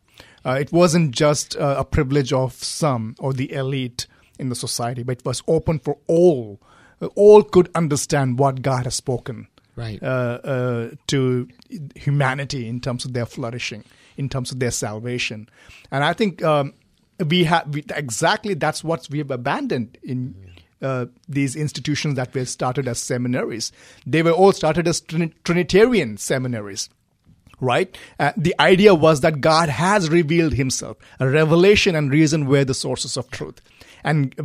Uh, 0.45 0.59
it 0.61 0.73
wasn't 0.73 1.11
just 1.11 1.57
uh, 1.57 1.77
a 1.79 1.85
privilege 1.85 2.33
of 2.33 2.53
some 2.53 3.15
or 3.19 3.33
the 3.33 3.53
elite 3.53 4.07
in 4.39 4.49
the 4.51 4.55
society, 4.55 5.03
but 5.03 5.19
it 5.19 5.25
was 5.25 5.43
open 5.49 5.79
for 5.79 5.97
all. 6.07 6.61
All 7.15 7.43
could 7.43 7.69
understand 7.75 8.39
what 8.39 8.63
God 8.63 8.85
has 8.85 8.95
spoken 8.95 9.49
Right. 9.75 10.03
uh, 10.03 10.07
uh, 10.43 10.91
to 11.09 11.49
humanity 11.95 12.67
in 12.69 12.81
terms 12.81 13.05
of 13.05 13.13
their 13.13 13.27
flourishing, 13.27 13.85
in 14.17 14.29
terms 14.31 14.51
of 14.53 14.59
their 14.59 14.71
salvation. 14.71 15.49
And 15.91 16.03
I 16.05 16.15
think 16.15 16.43
um, 16.43 16.73
we 17.25 17.45
have 17.45 17.73
we, 17.73 17.85
exactly 17.91 18.55
that's 18.55 18.85
what 18.85 19.09
we 19.11 19.19
have 19.19 19.31
abandoned 19.31 19.99
in 20.03 20.35
uh, 20.83 21.07
these 21.29 21.57
institutions 21.57 22.17
that 22.17 22.35
were 22.35 22.45
started 22.45 22.87
as 22.87 22.99
seminaries. 22.99 23.73
They 24.07 24.23
were 24.23 24.33
all 24.33 24.53
started 24.53 24.87
as 24.87 25.01
Trin- 25.01 25.35
Trinitarian 25.45 26.17
seminaries. 26.19 26.91
Right? 27.59 27.97
Uh, 28.21 28.33
the 28.37 28.55
idea 28.61 28.95
was 28.95 29.23
that 29.23 29.41
God 29.41 29.71
has 29.71 30.11
revealed 30.11 30.53
himself. 30.53 30.99
A 31.19 31.27
revelation 31.27 31.95
and 31.95 32.11
reason 32.11 32.45
were 32.47 32.67
the 32.67 32.75
sources 32.75 33.17
of 33.17 33.31
truth. 33.31 33.63
And 34.05 34.35
uh, 34.39 34.43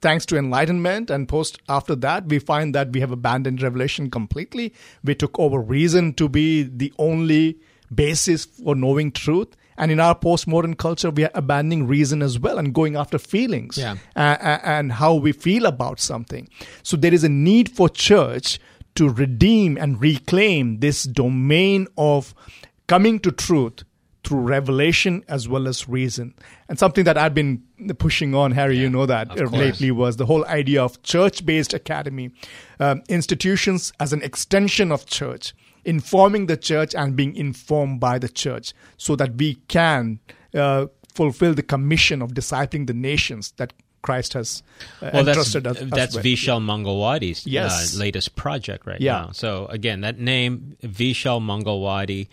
thanks 0.00 0.24
to 0.26 0.38
enlightenment 0.38 1.10
and 1.10 1.28
post 1.28 1.58
after 1.68 1.94
that 1.96 2.24
we 2.26 2.38
find 2.38 2.74
that 2.74 2.92
we 2.92 3.00
have 3.00 3.10
abandoned 3.10 3.60
revelation 3.60 4.08
completely 4.10 4.72
we 5.02 5.14
took 5.14 5.36
over 5.40 5.60
reason 5.60 6.14
to 6.14 6.28
be 6.28 6.62
the 6.62 6.92
only 6.98 7.58
basis 7.92 8.44
for 8.44 8.76
knowing 8.76 9.10
truth 9.10 9.56
and 9.78 9.90
in 9.90 9.98
our 10.00 10.14
postmodern 10.14 10.76
culture 10.76 11.10
we 11.10 11.24
are 11.24 11.30
abandoning 11.34 11.86
reason 11.86 12.20
as 12.22 12.38
well 12.38 12.58
and 12.58 12.74
going 12.74 12.96
after 12.96 13.18
feelings 13.18 13.78
Yeah. 13.78 13.96
uh, 14.16 14.36
and 14.62 14.92
how 14.92 15.14
we 15.14 15.32
feel 15.32 15.64
about 15.66 16.00
something 16.00 16.48
so 16.82 16.96
there 16.96 17.14
is 17.14 17.24
a 17.24 17.28
need 17.28 17.70
for 17.70 17.88
church 17.88 18.58
to 18.96 19.08
redeem 19.08 19.76
and 19.78 20.00
reclaim 20.00 20.80
this 20.80 21.04
domain 21.04 21.86
of 21.96 22.34
coming 22.88 23.20
to 23.20 23.30
truth 23.30 23.84
through 24.24 24.40
revelation 24.40 25.22
as 25.28 25.48
well 25.48 25.68
as 25.68 25.88
reason. 25.88 26.34
And 26.68 26.78
something 26.78 27.04
that 27.04 27.16
I've 27.16 27.32
been 27.34 27.62
pushing 27.98 28.34
on, 28.34 28.50
Harry, 28.52 28.76
you 28.76 28.90
know 28.90 29.06
that 29.06 29.30
uh, 29.40 29.44
lately 29.44 29.90
was 29.92 30.16
the 30.16 30.26
whole 30.26 30.44
idea 30.46 30.82
of 30.82 31.00
church 31.04 31.46
based 31.46 31.72
academy, 31.72 32.32
um, 32.80 33.02
institutions 33.08 33.92
as 34.00 34.12
an 34.12 34.20
extension 34.22 34.90
of 34.90 35.06
church, 35.06 35.54
informing 35.88 36.46
the 36.46 36.56
church 36.56 36.94
and 36.94 37.16
being 37.16 37.34
informed 37.34 37.98
by 37.98 38.18
the 38.18 38.28
church 38.28 38.74
so 38.98 39.16
that 39.16 39.34
we 39.36 39.54
can 39.68 40.20
uh, 40.54 40.86
fulfill 41.14 41.54
the 41.54 41.62
commission 41.62 42.20
of 42.22 42.32
discipling 42.34 42.86
the 42.86 42.92
nations 42.94 43.52
that 43.56 43.72
Christ 44.02 44.34
has 44.34 44.62
uh, 45.02 45.10
Well, 45.12 45.24
that's 45.24 45.36
entrusted 45.38 45.66
us, 45.66 45.76
us 45.82 45.90
that's. 45.90 46.16
Vishal 46.16 46.60
Mangalwadi's 46.62 47.46
Yes. 47.46 47.96
uh, 47.96 48.00
latest 48.00 48.36
project 48.36 48.86
right 48.86 49.00
Yeah. 49.00 49.12
now. 49.12 49.30
So 49.32 49.66
again, 49.66 50.02
that 50.02 50.18
name 50.20 50.76
Vishal 50.82 51.40
Mangalwadi, 51.42 52.28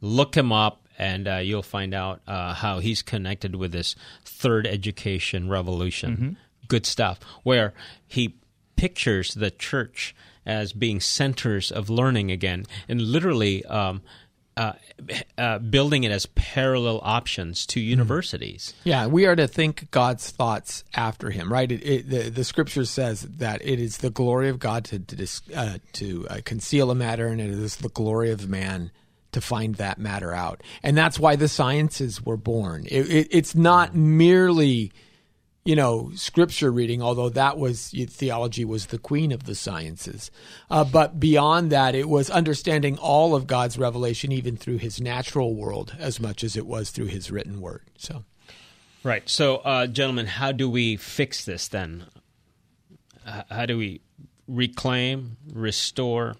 look 0.00 0.34
him 0.34 0.50
up, 0.50 0.80
and 0.98 1.28
uh, 1.28 1.36
you'll 1.36 1.62
find 1.62 1.92
out 1.94 2.20
uh, 2.26 2.54
how 2.54 2.78
he's 2.78 3.02
connected 3.02 3.54
with 3.56 3.72
this 3.72 3.96
third 4.24 4.66
education 4.66 5.48
revolution. 5.48 6.10
Mm-hmm. 6.12 6.30
Good 6.68 6.86
stuff. 6.86 7.20
Where 7.42 7.74
he 8.06 8.34
pictures 8.76 9.34
the 9.34 9.50
church 9.50 10.14
as 10.46 10.72
being 10.72 11.00
centers 11.00 11.70
of 11.70 11.90
learning 11.90 12.30
again, 12.30 12.66
and 12.88 13.00
literally. 13.00 13.64
Um, 13.66 14.02
uh, 14.56 14.72
uh, 15.36 15.58
building 15.58 16.04
it 16.04 16.12
as 16.12 16.26
parallel 16.36 17.00
options 17.02 17.66
to 17.66 17.80
universities. 17.80 18.72
Yeah, 18.84 19.08
we 19.08 19.26
are 19.26 19.34
to 19.34 19.48
think 19.48 19.90
God's 19.90 20.30
thoughts 20.30 20.84
after 20.94 21.30
Him, 21.30 21.52
right? 21.52 21.72
It, 21.72 21.82
it, 21.82 22.08
the, 22.08 22.30
the 22.30 22.44
Scripture 22.44 22.84
says 22.84 23.22
that 23.22 23.66
it 23.66 23.80
is 23.80 23.98
the 23.98 24.10
glory 24.10 24.48
of 24.48 24.60
God 24.60 24.84
to 24.84 25.00
to, 25.00 25.16
dis, 25.16 25.42
uh, 25.56 25.78
to 25.94 26.28
uh, 26.30 26.38
conceal 26.44 26.92
a 26.92 26.94
matter, 26.94 27.26
and 27.26 27.40
it 27.40 27.50
is 27.50 27.78
the 27.78 27.88
glory 27.88 28.30
of 28.30 28.48
man 28.48 28.92
to 29.32 29.40
find 29.40 29.74
that 29.74 29.98
matter 29.98 30.32
out. 30.32 30.62
And 30.82 30.96
that's 30.96 31.18
why 31.18 31.36
the 31.36 31.48
sciences 31.48 32.24
were 32.24 32.36
born. 32.36 32.86
It, 32.86 33.10
it, 33.10 33.28
it's 33.32 33.54
not 33.54 33.94
merely, 33.94 34.92
you 35.64 35.74
know, 35.74 36.10
Scripture 36.14 36.70
reading, 36.70 37.00
although 37.00 37.30
that 37.30 37.56
was 37.56 37.94
theology 38.08 38.64
was 38.64 38.86
the 38.86 38.98
queen 38.98 39.32
of 39.32 39.44
the 39.44 39.54
sciences. 39.54 40.30
Uh, 40.70 40.84
but 40.84 41.18
beyond 41.18 41.72
that, 41.72 41.94
it 41.94 42.08
was 42.08 42.28
understanding 42.28 42.98
all 42.98 43.34
of 43.34 43.46
God's 43.46 43.78
revelation, 43.78 44.30
even 44.30 44.56
through 44.56 44.78
His 44.78 45.00
natural 45.00 45.54
world, 45.54 45.96
as 45.98 46.20
much 46.20 46.44
as 46.44 46.56
it 46.56 46.66
was 46.66 46.90
through 46.90 47.06
His 47.06 47.30
written 47.30 47.62
word. 47.62 47.82
So. 47.96 48.24
Right. 49.02 49.28
So, 49.28 49.56
uh, 49.56 49.86
gentlemen, 49.86 50.26
how 50.26 50.52
do 50.52 50.68
we 50.68 50.96
fix 50.96 51.44
this 51.44 51.68
then? 51.68 52.04
How 53.50 53.64
do 53.64 53.78
we 53.78 54.02
reclaim, 54.46 55.38
restore 55.50 56.36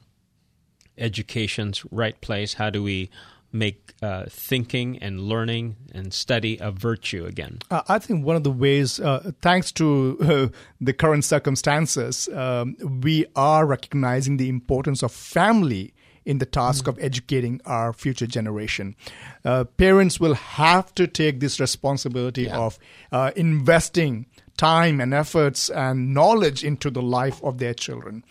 education's 0.98 1.82
right 1.90 2.18
place? 2.20 2.54
How 2.54 2.68
do 2.68 2.82
we 2.82 3.10
make 3.54 3.94
uh, 4.02 4.24
thinking 4.28 4.98
and 4.98 5.20
learning 5.20 5.76
and 5.92 6.12
study 6.12 6.58
a 6.60 6.70
virtue 6.70 7.24
again? 7.24 7.60
Uh, 7.70 7.82
I 7.88 7.98
think 7.98 8.24
one 8.26 8.36
of 8.36 8.42
the 8.44 8.50
ways, 8.50 9.00
uh, 9.00 9.30
thanks 9.40 9.72
to 9.72 10.18
uh, 10.20 10.48
the 10.80 10.92
current 10.92 11.24
circumstances, 11.24 12.28
um, 12.34 12.76
we 13.02 13.24
are 13.36 13.64
recognizing 13.64 14.36
the 14.36 14.48
importance 14.48 15.02
of 15.02 15.12
family 15.12 15.94
in 16.26 16.38
the 16.38 16.46
task 16.46 16.88
of 16.88 16.98
educating 17.00 17.60
our 17.66 17.92
future 17.92 18.26
generation. 18.26 18.96
Uh, 19.44 19.64
parents 19.64 20.18
will 20.18 20.34
have 20.34 20.94
to 20.94 21.06
take 21.06 21.38
this 21.40 21.60
responsibility 21.60 22.44
Yeah. 22.44 22.58
of 22.58 22.78
uh, 23.12 23.30
investing 23.36 24.26
time 24.56 25.00
and 25.00 25.12
efforts 25.12 25.68
and 25.68 26.14
knowledge 26.14 26.64
into 26.64 26.90
the 26.90 27.02
life 27.02 27.42
of 27.44 27.58
their 27.58 27.74
children. 27.74 28.24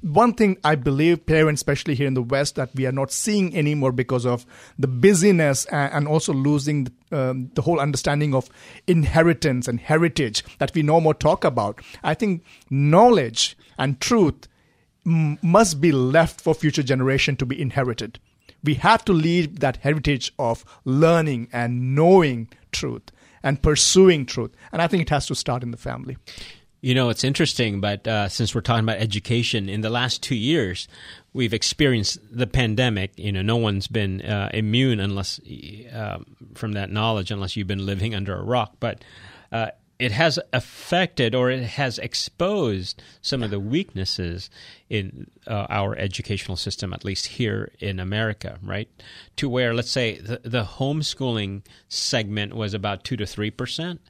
One 0.00 0.32
thing 0.32 0.58
I 0.62 0.76
believe 0.76 1.26
parents, 1.26 1.60
especially 1.60 1.96
here 1.96 2.06
in 2.06 2.14
the 2.14 2.22
West, 2.22 2.54
that 2.54 2.70
we 2.74 2.86
are 2.86 2.92
not 2.92 3.10
seeing 3.10 3.56
anymore 3.56 3.90
because 3.90 4.24
of 4.24 4.46
the 4.78 4.86
busyness 4.86 5.64
and, 5.66 6.06
also 6.06 6.32
losing 6.32 6.88
um, 7.10 7.50
the 7.54 7.62
whole 7.62 7.80
understanding 7.80 8.34
of 8.34 8.48
inheritance 8.86 9.66
and 9.66 9.80
heritage 9.80 10.44
that 10.58 10.72
we 10.74 10.82
no 10.82 11.00
more 11.00 11.14
talk 11.14 11.44
about. 11.44 11.80
I 12.04 12.14
think 12.14 12.44
knowledge 12.70 13.56
and 13.76 14.00
truth 14.00 14.46
must 15.04 15.80
be 15.80 15.90
left 15.90 16.40
for 16.40 16.54
future 16.54 16.82
generation 16.82 17.36
to 17.36 17.46
be 17.46 17.60
inherited. 17.60 18.20
We 18.62 18.74
have 18.74 19.04
to 19.06 19.12
leave 19.12 19.60
that 19.60 19.78
heritage 19.78 20.32
of 20.38 20.64
learning 20.84 21.48
and 21.52 21.94
knowing 21.94 22.48
truth 22.72 23.10
and 23.42 23.62
pursuing 23.62 24.26
truth. 24.26 24.50
And 24.72 24.82
I 24.82 24.86
think 24.86 25.02
it 25.02 25.10
has 25.10 25.26
to 25.26 25.34
start 25.34 25.62
in 25.62 25.70
the 25.70 25.76
family. 25.76 26.16
You 26.80 26.94
know, 26.94 27.08
it's 27.08 27.24
interesting, 27.24 27.80
but 27.80 28.06
uh, 28.06 28.28
since 28.28 28.54
we're 28.54 28.60
talking 28.60 28.84
about 28.84 28.98
education, 28.98 29.68
in 29.68 29.80
the 29.80 29.90
last 29.90 30.22
two 30.22 30.36
years, 30.36 30.86
we've 31.32 31.52
experienced 31.52 32.18
the 32.30 32.46
pandemic. 32.46 33.12
You 33.16 33.32
know, 33.32 33.42
no 33.42 33.56
one's 33.56 33.88
been 33.88 34.22
uh, 34.22 34.50
immune 34.54 35.00
unless 35.00 35.40
uh, 35.92 36.18
from 36.54 36.72
that 36.72 36.90
knowledge, 36.90 37.32
unless 37.32 37.56
you've 37.56 37.66
been 37.66 37.84
living 37.84 38.14
under 38.14 38.36
a 38.36 38.42
rock. 38.42 38.74
But 38.78 39.02
uh, 39.50 39.70
it 39.98 40.12
has 40.12 40.38
affected 40.52 41.34
or 41.34 41.50
it 41.50 41.62
has 41.62 41.98
exposed 41.98 43.02
some 43.20 43.42
of 43.42 43.50
the 43.50 43.58
weaknesses 43.58 44.48
in 44.88 45.28
uh, 45.46 45.66
our 45.68 45.96
educational 45.96 46.56
system, 46.56 46.92
at 46.92 47.04
least 47.04 47.26
here 47.26 47.72
in 47.80 47.98
America, 47.98 48.58
right? 48.62 48.88
To 49.36 49.48
where, 49.48 49.74
let's 49.74 49.90
say, 49.90 50.18
the, 50.18 50.40
the 50.44 50.62
homeschooling 50.64 51.62
segment 51.88 52.54
was 52.54 52.74
about 52.74 53.02
two 53.02 53.16
to 53.16 53.26
three 53.26 53.50
percent. 53.50 54.00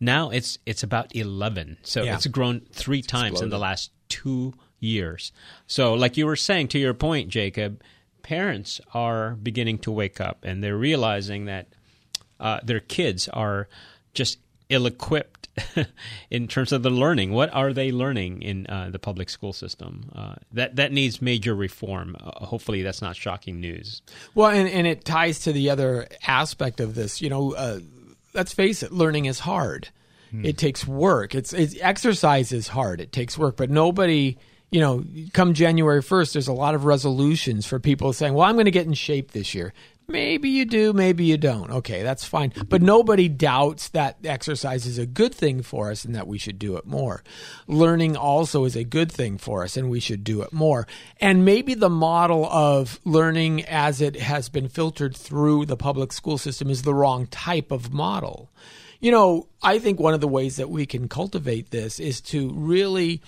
Now 0.00 0.30
it's 0.30 0.58
it's 0.66 0.82
about 0.82 1.14
eleven. 1.14 1.76
So 1.82 2.02
Yeah. 2.02 2.16
it's 2.16 2.26
grown 2.26 2.62
three 2.72 3.02
times 3.02 3.40
in 3.40 3.50
the 3.50 3.58
last 3.58 3.92
two 4.08 4.54
years. 4.80 5.32
So, 5.66 5.94
like 5.94 6.16
you 6.16 6.26
were 6.26 6.36
saying, 6.36 6.68
to 6.68 6.78
your 6.78 6.94
point, 6.94 7.28
Jacob, 7.28 7.82
parents 8.22 8.80
are 8.94 9.36
beginning 9.36 9.78
to 9.78 9.92
wake 9.92 10.20
up 10.20 10.44
and 10.44 10.62
they're 10.62 10.76
realizing 10.76 11.44
that 11.46 11.68
uh, 12.40 12.58
their 12.64 12.80
kids 12.80 13.28
are 13.28 13.68
just 14.12 14.38
ill-equipped 14.68 15.35
in 16.30 16.48
terms 16.48 16.72
of 16.72 16.82
the 16.82 16.90
learning. 16.90 17.32
What 17.32 17.52
are 17.54 17.72
they 17.72 17.90
learning 17.92 18.42
in 18.42 18.66
uh, 18.66 18.90
the 18.90 18.98
public 18.98 19.30
school 19.30 19.52
system? 19.52 20.10
Uh, 20.14 20.34
that 20.52 20.76
that 20.76 20.92
needs 20.92 21.22
major 21.22 21.54
reform. 21.54 22.16
Uh, 22.20 22.44
hopefully, 22.44 22.82
that's 22.82 23.02
not 23.02 23.16
shocking 23.16 23.60
news. 23.60 24.02
Well, 24.34 24.50
and, 24.50 24.68
and 24.68 24.86
it 24.86 25.04
ties 25.04 25.40
to 25.40 25.52
the 25.52 25.70
other 25.70 26.08
aspect 26.26 26.80
of 26.80 26.94
this. 26.94 27.20
You 27.20 27.30
know, 27.30 27.54
uh, 27.54 27.80
let's 28.34 28.52
face 28.52 28.82
it, 28.82 28.92
learning 28.92 29.26
is 29.26 29.40
hard. 29.40 29.88
It 30.44 30.58
takes 30.58 30.86
work. 30.86 31.34
It's, 31.34 31.52
it's 31.52 31.76
exercise 31.80 32.52
is 32.52 32.68
hard. 32.68 33.00
It 33.00 33.12
takes 33.12 33.38
work, 33.38 33.56
but 33.56 33.70
nobody. 33.70 34.36
You 34.68 34.80
know, 34.80 35.04
come 35.32 35.54
January 35.54 36.02
1st, 36.02 36.32
there's 36.32 36.48
a 36.48 36.52
lot 36.52 36.74
of 36.74 36.84
resolutions 36.84 37.66
for 37.66 37.78
people 37.78 38.12
saying, 38.12 38.34
well, 38.34 38.46
I'm 38.46 38.56
going 38.56 38.64
to 38.64 38.72
get 38.72 38.84
in 38.84 38.94
shape 38.94 39.30
this 39.30 39.54
year. 39.54 39.72
Maybe 40.08 40.50
you 40.50 40.64
do, 40.64 40.92
maybe 40.92 41.24
you 41.24 41.36
don't. 41.36 41.70
Okay, 41.70 42.02
that's 42.04 42.24
fine. 42.24 42.52
But 42.68 42.80
nobody 42.80 43.28
doubts 43.28 43.88
that 43.88 44.18
exercise 44.24 44.86
is 44.86 44.98
a 44.98 45.06
good 45.06 45.34
thing 45.34 45.62
for 45.62 45.90
us 45.90 46.04
and 46.04 46.14
that 46.14 46.28
we 46.28 46.38
should 46.38 46.60
do 46.60 46.76
it 46.76 46.86
more. 46.86 47.24
Learning 47.66 48.16
also 48.16 48.64
is 48.64 48.76
a 48.76 48.84
good 48.84 49.10
thing 49.10 49.36
for 49.36 49.64
us 49.64 49.76
and 49.76 49.90
we 49.90 49.98
should 49.98 50.22
do 50.22 50.42
it 50.42 50.52
more. 50.52 50.86
And 51.20 51.44
maybe 51.44 51.74
the 51.74 51.90
model 51.90 52.46
of 52.46 53.00
learning 53.04 53.64
as 53.64 54.00
it 54.00 54.14
has 54.16 54.48
been 54.48 54.68
filtered 54.68 55.16
through 55.16 55.66
the 55.66 55.76
public 55.76 56.12
school 56.12 56.38
system 56.38 56.70
is 56.70 56.82
the 56.82 56.94
wrong 56.94 57.26
type 57.26 57.72
of 57.72 57.92
model. 57.92 58.50
You 59.00 59.10
know, 59.10 59.48
I 59.60 59.80
think 59.80 59.98
one 59.98 60.14
of 60.14 60.20
the 60.20 60.28
ways 60.28 60.56
that 60.56 60.70
we 60.70 60.86
can 60.86 61.08
cultivate 61.08 61.70
this 61.70 61.98
is 61.98 62.20
to 62.22 62.50
really 62.52 63.22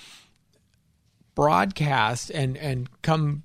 broadcast 1.35 2.31
and 2.31 2.57
and 2.57 2.89
come 3.03 3.45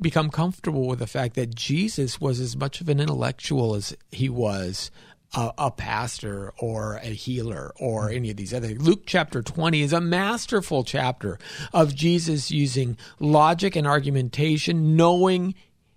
become 0.00 0.30
comfortable 0.30 0.86
with 0.86 0.98
the 0.98 1.06
fact 1.06 1.34
that 1.34 1.54
Jesus 1.54 2.20
was 2.20 2.40
as 2.40 2.56
much 2.56 2.80
of 2.80 2.88
an 2.88 3.00
intellectual 3.00 3.74
as 3.74 3.96
he 4.10 4.28
was 4.28 4.90
a, 5.34 5.52
a 5.58 5.70
pastor 5.70 6.52
or 6.58 6.96
a 6.96 7.08
healer 7.08 7.72
or 7.78 8.10
any 8.10 8.30
of 8.30 8.36
these 8.36 8.52
other. 8.52 8.68
things. 8.68 8.86
Luke 8.86 9.02
chapter 9.06 9.42
20 9.42 9.82
is 9.82 9.92
a 9.92 10.00
masterful 10.00 10.84
chapter 10.84 11.38
of 11.72 11.94
Jesus 11.94 12.50
using 12.50 12.96
logic 13.18 13.76
and 13.76 13.86
argumentation, 13.86 14.96
knowing 14.96 15.54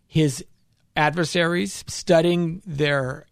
his 0.07 0.45
adversaries, 0.95 1.83
studying 1.87 2.61
their 2.65 3.25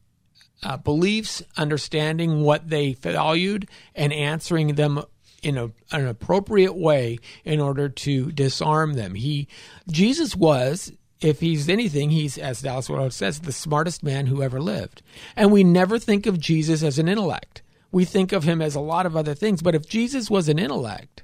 uh, 0.63 0.77
beliefs, 0.77 1.43
understanding 1.57 2.41
what 2.41 2.69
they 2.69 2.93
valued, 2.93 3.67
and 3.95 4.13
answering 4.13 4.75
them 4.75 5.03
in 5.41 5.57
a, 5.57 5.71
an 5.91 6.07
appropriate 6.07 6.75
way 6.75 7.19
in 7.43 7.59
order 7.59 7.89
to 7.89 8.31
disarm 8.31 8.93
them. 8.93 9.15
He, 9.15 9.47
Jesus 9.89 10.35
was, 10.35 10.91
if 11.19 11.39
he's 11.39 11.69
anything, 11.69 12.09
he's 12.09 12.37
as 12.37 12.61
Dallas 12.61 12.89
Willard 12.89 13.13
says, 13.13 13.39
the 13.39 13.51
smartest 13.51 14.03
man 14.03 14.27
who 14.27 14.41
ever 14.41 14.59
lived. 14.61 15.01
And 15.35 15.51
we 15.51 15.63
never 15.63 15.99
think 15.99 16.25
of 16.25 16.39
Jesus 16.39 16.83
as 16.83 16.99
an 16.99 17.07
intellect. 17.07 17.61
We 17.91 18.05
think 18.05 18.31
of 18.31 18.43
him 18.43 18.61
as 18.61 18.75
a 18.75 18.79
lot 18.79 19.05
of 19.05 19.17
other 19.17 19.33
things. 19.33 19.61
But 19.61 19.75
if 19.75 19.87
Jesus 19.87 20.29
was 20.29 20.47
an 20.47 20.59
intellect, 20.59 21.23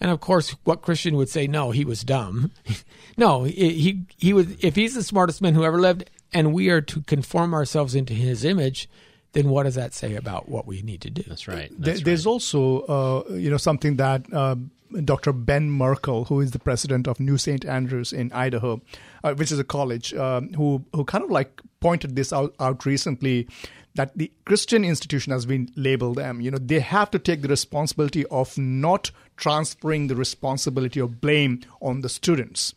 and 0.00 0.10
of 0.10 0.20
course, 0.20 0.50
what 0.64 0.82
Christian 0.82 1.16
would 1.16 1.28
say, 1.28 1.46
no, 1.46 1.70
he 1.70 1.84
was 1.84 2.04
dumb. 2.04 2.52
no, 3.16 3.44
he, 3.44 3.72
he 3.72 4.02
he 4.18 4.32
was. 4.32 4.46
If 4.60 4.76
he's 4.76 4.94
the 4.94 5.02
smartest 5.02 5.40
man 5.40 5.54
who 5.54 5.64
ever 5.64 5.80
lived, 5.80 6.10
and 6.32 6.52
we 6.52 6.68
are 6.68 6.82
to 6.82 7.00
conform 7.02 7.54
ourselves 7.54 7.94
into 7.94 8.12
his 8.12 8.44
image, 8.44 8.90
then 9.36 9.50
what 9.50 9.64
does 9.64 9.74
that 9.74 9.92
say 9.92 10.14
about 10.14 10.48
what 10.48 10.66
we 10.66 10.82
need 10.82 11.02
to 11.02 11.10
do? 11.10 11.22
That's 11.26 11.46
right. 11.46 11.70
There, 11.70 11.92
That's 11.92 12.04
there's 12.04 12.26
also, 12.26 12.80
uh, 12.80 13.34
you 13.34 13.50
know, 13.50 13.58
something 13.58 13.96
that 13.96 14.32
uh, 14.32 14.56
Dr. 15.04 15.32
Ben 15.32 15.70
Merkle, 15.70 16.24
who 16.24 16.40
is 16.40 16.52
the 16.52 16.58
president 16.58 17.06
of 17.06 17.20
New 17.20 17.36
St. 17.36 17.64
Andrews 17.64 18.12
in 18.12 18.32
Idaho, 18.32 18.80
uh, 19.22 19.34
which 19.34 19.52
is 19.52 19.58
a 19.58 19.64
college, 19.64 20.14
um, 20.14 20.52
who 20.54 20.84
who 20.94 21.04
kind 21.04 21.22
of 21.22 21.30
like 21.30 21.60
pointed 21.80 22.16
this 22.16 22.32
out, 22.32 22.54
out 22.58 22.86
recently, 22.86 23.46
that 23.94 24.16
the 24.16 24.32
Christian 24.44 24.84
institution 24.84 25.32
has 25.32 25.44
been 25.44 25.70
labeled 25.76 26.16
them. 26.16 26.40
You 26.40 26.50
know, 26.50 26.58
they 26.58 26.80
have 26.80 27.10
to 27.10 27.18
take 27.18 27.42
the 27.42 27.48
responsibility 27.48 28.24
of 28.26 28.56
not 28.56 29.10
transferring 29.36 30.06
the 30.06 30.16
responsibility 30.16 31.00
of 31.00 31.20
blame 31.20 31.60
on 31.82 32.00
the 32.00 32.08
students. 32.08 32.74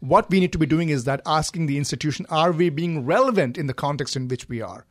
What 0.00 0.28
we 0.28 0.40
need 0.40 0.52
to 0.52 0.58
be 0.58 0.66
doing 0.66 0.90
is 0.90 1.04
that 1.04 1.22
asking 1.24 1.66
the 1.66 1.78
institution, 1.78 2.26
are 2.28 2.52
we 2.52 2.68
being 2.68 3.06
relevant 3.06 3.56
in 3.56 3.66
the 3.66 3.72
context 3.72 4.14
in 4.14 4.28
which 4.28 4.46
we 4.46 4.60
are? 4.60 4.84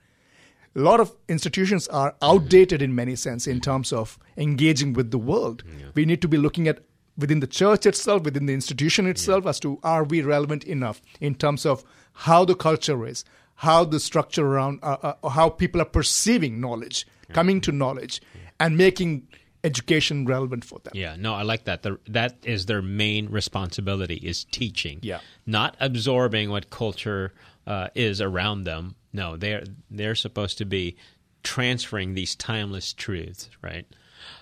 A 0.75 0.79
lot 0.79 0.99
of 0.99 1.15
institutions 1.29 1.88
are 1.88 2.15
outdated 2.21 2.81
in 2.81 2.93
many 2.93 3.15
sense 3.15 3.47
in 3.47 3.61
terms 3.61 3.93
of 3.93 4.19
engaging 4.38 4.93
with 4.93 5.11
the 5.11 5.17
world. 5.17 5.63
We 5.93 6.05
need 6.05 6.21
to 6.21 6.27
be 6.27 6.38
looking 6.38 6.67
at 6.67 6.79
within 7.17 7.39
the 7.39 7.47
church 7.47 7.85
itself, 7.85 8.23
within 8.23 8.45
the 8.45 8.53
institution 8.53 9.07
itself, 9.07 9.45
as 9.45 9.59
to 9.61 9.79
are 9.83 10.03
we 10.03 10.21
relevant 10.21 10.65
enough 10.65 11.01
in 11.21 11.35
terms 11.35 11.65
of 11.65 11.83
how 12.11 12.43
the 12.43 12.55
culture 12.55 13.05
is, 13.05 13.23
how 13.55 13.85
the 13.85 13.99
structure 14.01 14.45
around, 14.45 14.79
uh, 14.83 15.13
uh, 15.23 15.29
how 15.29 15.49
people 15.49 15.81
are 15.81 15.85
perceiving 15.85 16.59
knowledge, 16.59 17.07
coming 17.29 17.61
to 17.61 17.71
knowledge, 17.71 18.21
and 18.59 18.77
making 18.77 19.27
education 19.63 20.25
relevant 20.25 20.63
for 20.63 20.79
them. 20.79 20.91
Yeah, 20.93 21.15
no, 21.17 21.33
I 21.33 21.41
like 21.43 21.63
that. 21.65 21.83
The, 21.83 21.97
that 22.07 22.38
is 22.43 22.65
their 22.67 22.81
main 22.81 23.29
responsibility 23.29 24.15
is 24.15 24.43
teaching. 24.51 24.99
Yeah. 25.01 25.19
not 25.45 25.75
absorbing 25.79 26.49
what 26.49 26.69
culture 26.69 27.33
uh, 27.65 27.88
is 27.95 28.21
around 28.21 28.65
them. 28.65 28.95
No, 29.15 29.38
they're 29.38 29.63
they're 29.89 30.13
supposed 30.13 30.58
to 30.58 30.65
be 30.65 30.97
transferring 31.41 32.13
these 32.13 32.36
timeless 32.36 32.91
truths, 32.91 33.49
right? 33.62 33.86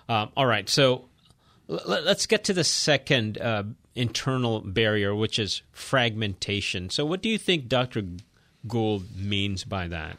Um, 0.10 0.32
all 0.36 0.48
right, 0.48 0.68
so 0.68 1.06
l- 1.70 1.82
let's 1.86 2.26
get 2.26 2.44
to 2.46 2.54
the 2.54 2.64
second 2.64 3.38
uh, 3.38 3.64
internal 3.94 4.62
barrier, 4.62 5.14
which 5.14 5.38
is 5.38 5.62
fragmentation. 5.72 6.90
So, 6.90 7.06
what 7.06 7.22
do 7.22 7.30
you 7.30 7.38
think 7.38 7.68
Dr. 7.68 8.04
Gould 8.68 9.16
means 9.16 9.64
by 9.64 9.88
that? 9.90 10.18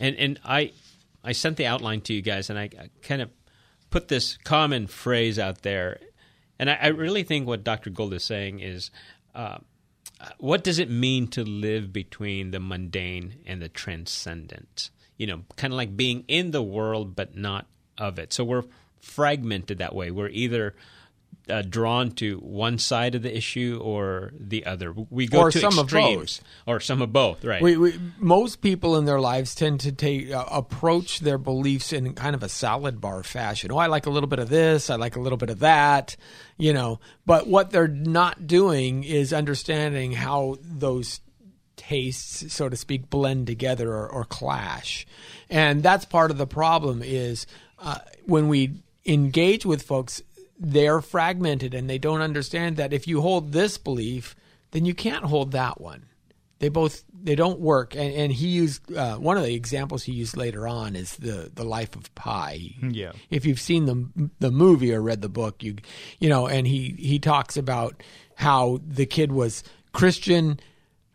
And 0.00 0.16
and 0.16 0.40
I 0.44 0.72
I 1.22 1.30
sent 1.30 1.56
the 1.56 1.66
outline 1.66 2.00
to 2.02 2.12
you 2.12 2.22
guys, 2.22 2.50
and 2.50 2.58
I, 2.58 2.64
I 2.64 2.90
kind 3.02 3.22
of 3.22 3.30
put 3.90 4.08
this 4.08 4.36
common 4.38 4.88
phrase 4.88 5.38
out 5.38 5.62
there, 5.62 6.00
and 6.58 6.68
I, 6.68 6.78
I 6.82 6.86
really 6.88 7.22
think 7.22 7.46
what 7.46 7.62
Dr. 7.62 7.90
Gould 7.90 8.14
is 8.14 8.24
saying 8.24 8.58
is. 8.58 8.90
Uh, 9.32 9.58
what 10.38 10.64
does 10.64 10.78
it 10.78 10.90
mean 10.90 11.28
to 11.28 11.44
live 11.44 11.92
between 11.92 12.50
the 12.50 12.60
mundane 12.60 13.36
and 13.46 13.60
the 13.60 13.68
transcendent? 13.68 14.90
You 15.16 15.26
know, 15.26 15.42
kind 15.56 15.72
of 15.72 15.76
like 15.76 15.96
being 15.96 16.24
in 16.28 16.50
the 16.50 16.62
world 16.62 17.16
but 17.16 17.36
not 17.36 17.66
of 17.98 18.18
it. 18.18 18.32
So 18.32 18.44
we're 18.44 18.64
fragmented 19.00 19.78
that 19.78 19.94
way. 19.94 20.10
We're 20.10 20.28
either 20.28 20.74
uh, 21.48 21.62
drawn 21.62 22.10
to 22.10 22.38
one 22.38 22.78
side 22.78 23.14
of 23.14 23.22
the 23.22 23.36
issue 23.36 23.80
or 23.82 24.32
the 24.38 24.66
other. 24.66 24.92
We 25.10 25.26
go 25.26 25.40
Or 25.40 25.50
to 25.50 25.58
some 25.58 25.78
of 25.78 25.84
extremes, 25.84 26.40
or 26.66 26.80
some 26.80 27.02
of 27.02 27.12
both. 27.12 27.44
Right. 27.44 27.62
We, 27.62 27.76
we, 27.76 28.00
most 28.18 28.60
people 28.60 28.96
in 28.96 29.04
their 29.04 29.20
lives 29.20 29.54
tend 29.54 29.80
to 29.80 29.92
take 29.92 30.30
uh, 30.30 30.44
approach 30.50 31.20
their 31.20 31.38
beliefs 31.38 31.92
in 31.92 32.14
kind 32.14 32.34
of 32.34 32.42
a 32.42 32.48
salad 32.48 33.00
bar 33.00 33.22
fashion. 33.22 33.70
Oh, 33.70 33.76
I 33.76 33.86
like 33.86 34.06
a 34.06 34.10
little 34.10 34.28
bit 34.28 34.38
of 34.38 34.48
this. 34.48 34.90
I 34.90 34.96
like 34.96 35.16
a 35.16 35.20
little 35.20 35.38
bit 35.38 35.50
of 35.50 35.60
that. 35.60 36.16
You 36.58 36.72
know, 36.72 37.00
but 37.26 37.46
what 37.46 37.70
they're 37.70 37.86
not 37.86 38.46
doing 38.46 39.04
is 39.04 39.32
understanding 39.32 40.12
how 40.12 40.56
those 40.62 41.20
tastes, 41.76 42.52
so 42.52 42.68
to 42.68 42.76
speak, 42.76 43.10
blend 43.10 43.46
together 43.46 43.92
or, 43.92 44.08
or 44.08 44.24
clash, 44.24 45.06
and 45.50 45.82
that's 45.82 46.06
part 46.06 46.30
of 46.30 46.38
the 46.38 46.46
problem. 46.46 47.02
Is 47.04 47.46
uh, 47.78 47.98
when 48.24 48.48
we 48.48 48.72
engage 49.04 49.64
with 49.64 49.82
folks, 49.82 50.22
they're 50.58 51.00
fragmented 51.00 51.74
and 51.74 51.88
they 51.88 51.98
don't 51.98 52.22
understand 52.22 52.76
that 52.76 52.92
if 52.92 53.06
you 53.06 53.20
hold 53.20 53.52
this 53.52 53.78
belief, 53.78 54.34
then 54.70 54.84
you 54.84 54.94
can't 54.94 55.24
hold 55.24 55.52
that 55.52 55.80
one. 55.80 56.06
They 56.58 56.70
both 56.70 57.04
they 57.22 57.34
don't 57.34 57.60
work. 57.60 57.94
And, 57.94 58.14
and 58.14 58.32
he 58.32 58.46
used 58.48 58.90
uh, 58.94 59.16
one 59.16 59.36
of 59.36 59.42
the 59.42 59.54
examples 59.54 60.04
he 60.04 60.12
used 60.12 60.36
later 60.36 60.66
on 60.66 60.96
is 60.96 61.16
the 61.16 61.50
the 61.54 61.64
life 61.64 61.94
of 61.96 62.14
pi. 62.14 62.74
Yeah. 62.80 63.12
if 63.30 63.44
you've 63.44 63.60
seen 63.60 63.84
the 63.86 64.30
the 64.38 64.50
movie 64.50 64.94
or 64.94 65.02
read 65.02 65.20
the 65.20 65.28
book 65.28 65.62
you 65.62 65.76
you 66.18 66.28
know 66.28 66.46
and 66.46 66.66
he 66.66 66.94
he 66.98 67.18
talks 67.18 67.56
about 67.56 68.02
how 68.36 68.80
the 68.86 69.06
kid 69.06 69.32
was 69.32 69.62
christian 69.92 70.60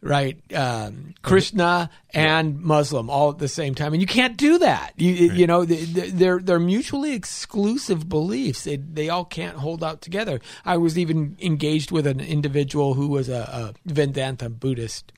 right 0.03 0.39
um, 0.55 1.13
krishna 1.21 1.89
and 2.11 2.59
muslim 2.59 3.07
all 3.09 3.29
at 3.29 3.37
the 3.37 3.47
same 3.47 3.75
time. 3.75 3.93
And 3.93 4.01
you 4.01 4.07
can't 4.07 4.35
do 4.35 4.57
that. 4.57 4.93
You 4.97 5.11
you 5.11 5.45
know 5.45 5.63
they- 5.63 5.85
they're 6.09 6.39
they're 6.39 6.59
mutually 6.59 7.13
exclusive 7.13 8.09
beliefs. 8.09 8.63
They 8.63 8.77
they 8.77 9.09
all 9.09 9.25
can't 9.25 9.57
hold 9.57 9.83
out 9.83 10.01
together. 10.01 10.41
I 10.65 10.77
was 10.77 10.97
even 10.97 11.37
engaged 11.39 11.91
with 11.91 12.07
an 12.07 12.19
individual 12.19 12.95
who 12.95 13.07
was 13.09 13.29
a, 13.29 13.41
a 13.41 13.73
vedanta 13.85 14.49
buddhist. 14.49 15.11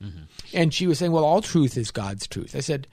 And 0.52 0.74
she 0.74 0.86
was 0.86 0.98
saying 0.98 1.12
well 1.12 1.24
all 1.24 1.40
truth 1.40 1.76
is 1.78 1.90
god's 1.90 2.26
truth. 2.26 2.54
I 2.54 2.60
said 2.60 2.86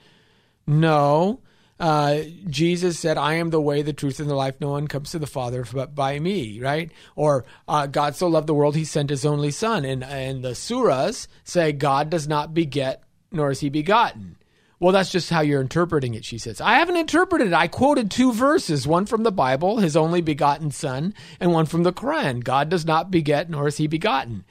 no. 0.66 1.40
Uh, 1.82 2.22
Jesus 2.48 2.96
said, 2.96 3.18
I 3.18 3.34
am 3.34 3.50
the 3.50 3.60
way, 3.60 3.82
the 3.82 3.92
truth, 3.92 4.20
and 4.20 4.30
the 4.30 4.36
life. 4.36 4.54
No 4.60 4.70
one 4.70 4.86
comes 4.86 5.10
to 5.10 5.18
the 5.18 5.26
Father 5.26 5.66
but 5.72 5.96
by 5.96 6.20
me, 6.20 6.60
right? 6.60 6.92
Or 7.16 7.44
uh, 7.66 7.88
God 7.88 8.14
so 8.14 8.28
loved 8.28 8.46
the 8.46 8.54
world, 8.54 8.76
he 8.76 8.84
sent 8.84 9.10
his 9.10 9.26
only 9.26 9.50
Son. 9.50 9.84
And, 9.84 10.04
and 10.04 10.44
the 10.44 10.50
surahs 10.50 11.26
say, 11.42 11.72
God 11.72 12.08
does 12.08 12.28
not 12.28 12.54
beget, 12.54 13.02
nor 13.32 13.50
is 13.50 13.58
he 13.58 13.68
begotten. 13.68 14.36
Well, 14.78 14.92
that's 14.92 15.10
just 15.10 15.28
how 15.28 15.40
you're 15.40 15.60
interpreting 15.60 16.14
it, 16.14 16.24
she 16.24 16.38
says. 16.38 16.60
I 16.60 16.74
haven't 16.74 16.98
interpreted 16.98 17.48
it. 17.48 17.52
I 17.52 17.66
quoted 17.66 18.12
two 18.12 18.32
verses, 18.32 18.86
one 18.86 19.06
from 19.06 19.24
the 19.24 19.32
Bible, 19.32 19.78
his 19.78 19.96
only 19.96 20.20
begotten 20.20 20.70
Son, 20.70 21.12
and 21.40 21.52
one 21.52 21.66
from 21.66 21.82
the 21.82 21.92
Quran. 21.92 22.44
God 22.44 22.68
does 22.68 22.86
not 22.86 23.10
beget, 23.10 23.50
nor 23.50 23.66
is 23.66 23.78
he 23.78 23.88
begotten. 23.88 24.44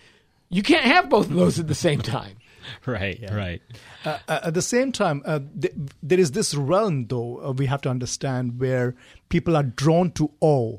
You 0.49 0.63
can't 0.63 0.83
have 0.83 1.09
both 1.09 1.27
of 1.27 1.35
those 1.35 1.59
at 1.59 1.69
the 1.69 1.75
same 1.75 2.01
time. 2.01 2.35
right. 2.85 3.19
Right. 3.31 3.61
Uh, 4.05 4.17
at 4.27 4.53
the 4.53 4.61
same 4.61 4.91
time, 4.91 5.21
uh, 5.25 5.39
th- 5.59 5.73
there 6.01 6.19
is 6.19 6.31
this 6.31 6.53
realm, 6.55 7.07
though, 7.07 7.41
uh, 7.45 7.51
we 7.51 7.65
have 7.67 7.81
to 7.81 7.89
understand, 7.89 8.59
where 8.59 8.95
people 9.29 9.55
are 9.55 9.63
drawn 9.63 10.11
to 10.11 10.31
awe 10.41 10.77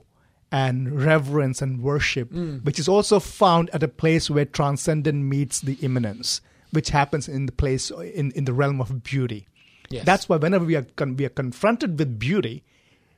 and 0.50 1.02
reverence 1.02 1.62
and 1.62 1.82
worship, 1.82 2.30
which 2.30 2.78
is 2.78 2.88
also 2.88 3.18
found 3.18 3.70
at 3.70 3.82
a 3.82 3.88
place 3.88 4.28
where 4.28 4.44
transcendent 4.44 5.24
meets 5.24 5.60
the 5.60 5.74
immanence, 5.80 6.40
which 6.72 6.90
happens 6.90 7.26
in 7.28 7.46
the 7.46 7.52
place 7.52 7.90
in, 7.90 8.32
in 8.32 8.44
the 8.44 8.52
realm 8.52 8.80
of 8.80 9.02
beauty. 9.02 9.46
Yes. 9.88 10.04
That's 10.04 10.28
why 10.28 10.36
whenever 10.36 10.64
we 10.64 10.76
are 10.76 10.86
con- 10.96 11.16
we 11.16 11.24
are 11.24 11.30
confronted 11.30 11.98
with 11.98 12.18
beauty, 12.18 12.64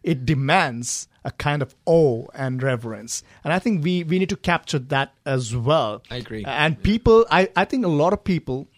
it 0.05 0.25
demands 0.25 1.09
a 1.25 1.31
kind 1.33 1.63
of 1.63 1.75
awe 1.87 2.27
and 2.35 2.63
reverence. 2.63 3.23
And 3.43 3.53
I 3.53 3.59
think 3.59 3.83
we, 3.83 4.05
we 4.05 4.19
need 4.19 4.29
to 4.29 4.37
capture 4.37 4.79
that 4.79 5.15
as 5.25 5.57
well. 5.57 6.03
I 6.11 6.17
agree. 6.17 6.45
And 6.47 6.81
people, 6.83 7.27
I, 7.31 7.49
I 7.57 7.65
think 7.65 7.85
a 7.85 7.89
lot 7.89 8.13
of 8.13 8.23
people, 8.23 8.69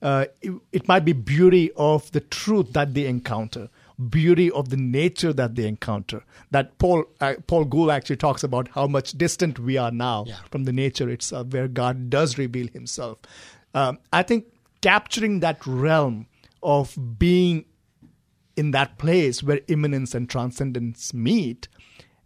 uh, 0.00 0.26
it, 0.40 0.52
it 0.72 0.88
might 0.88 1.04
be 1.04 1.12
beauty 1.12 1.72
of 1.76 2.10
the 2.12 2.20
truth 2.20 2.72
that 2.74 2.94
they 2.94 3.06
encounter, 3.06 3.68
beauty 4.08 4.50
of 4.52 4.68
the 4.70 4.76
nature 4.76 5.32
that 5.32 5.56
they 5.56 5.66
encounter. 5.66 6.22
That 6.52 6.78
Paul 6.78 7.04
uh, 7.20 7.34
Paul 7.48 7.64
Gould 7.64 7.90
actually 7.90 8.16
talks 8.16 8.44
about 8.44 8.68
how 8.68 8.86
much 8.86 9.12
distant 9.12 9.58
we 9.58 9.76
are 9.76 9.90
now 9.90 10.24
Yeah. 10.28 10.36
from 10.52 10.64
the 10.64 10.72
nature 10.72 11.10
itself, 11.10 11.48
where 11.48 11.66
God 11.68 12.08
does 12.08 12.38
reveal 12.38 12.68
Himself. 12.68 13.18
Um, 13.74 13.98
I 14.12 14.22
think 14.22 14.46
capturing 14.80 15.40
that 15.40 15.66
realm 15.66 16.26
of 16.62 16.96
being 17.18 17.64
in 18.60 18.70
that 18.76 18.90
place 18.98 19.42
where 19.42 19.60
immanence 19.76 20.14
and 20.14 20.28
transcendence 20.28 21.12
meet 21.14 21.68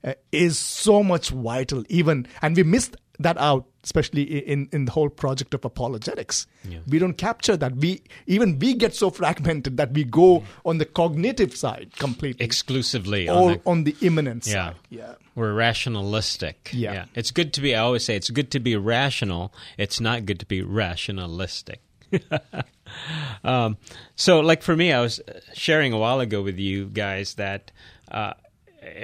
uh, 0.02 0.12
is 0.32 0.58
so 0.58 1.02
much 1.02 1.30
vital 1.30 1.82
even 1.88 2.26
and 2.42 2.56
we 2.56 2.62
missed 2.74 2.96
that 3.20 3.38
out 3.38 3.64
especially 3.84 4.22
in, 4.52 4.68
in 4.72 4.86
the 4.86 4.92
whole 4.92 5.08
project 5.22 5.54
of 5.54 5.64
apologetics 5.64 6.46
we 6.92 6.98
don't 6.98 7.18
capture 7.22 7.56
that 7.56 7.76
we 7.76 7.90
even 8.26 8.58
we 8.58 8.74
get 8.74 8.92
so 8.94 9.08
fragmented 9.18 9.76
that 9.76 9.92
we 9.98 10.02
go 10.02 10.42
on 10.64 10.78
the 10.78 10.84
cognitive 11.00 11.54
side 11.56 11.88
completely 11.98 12.44
Exclusively 12.44 13.28
on 13.28 13.36
or 13.36 13.52
the 13.54 13.60
on 13.72 13.84
the 13.84 13.94
immanent 14.00 14.46
Yeah. 14.46 14.52
side 14.52 14.76
yeah 14.90 15.14
We're 15.36 15.54
rationalistic. 15.54 16.70
yeah. 16.72 16.92
Yeah. 16.96 17.04
It's 17.14 17.30
good 17.38 17.52
to 17.54 17.60
be, 17.60 17.74
I 17.74 17.80
always 17.86 18.04
say, 18.04 18.14
it's 18.16 18.30
good 18.30 18.50
to 18.52 18.60
be 18.60 18.74
rational. 18.76 19.52
It's 19.78 19.98
not 20.00 20.26
good 20.26 20.38
to 20.40 20.46
be 20.46 20.60
rationalistic. 20.62 21.80
um, 23.44 23.76
so, 24.16 24.40
like 24.40 24.62
for 24.62 24.76
me, 24.76 24.92
I 24.92 25.00
was 25.00 25.20
sharing 25.52 25.92
a 25.92 25.98
while 25.98 26.20
ago 26.20 26.42
with 26.42 26.58
you 26.58 26.86
guys 26.86 27.34
that 27.34 27.70
uh, 28.10 28.34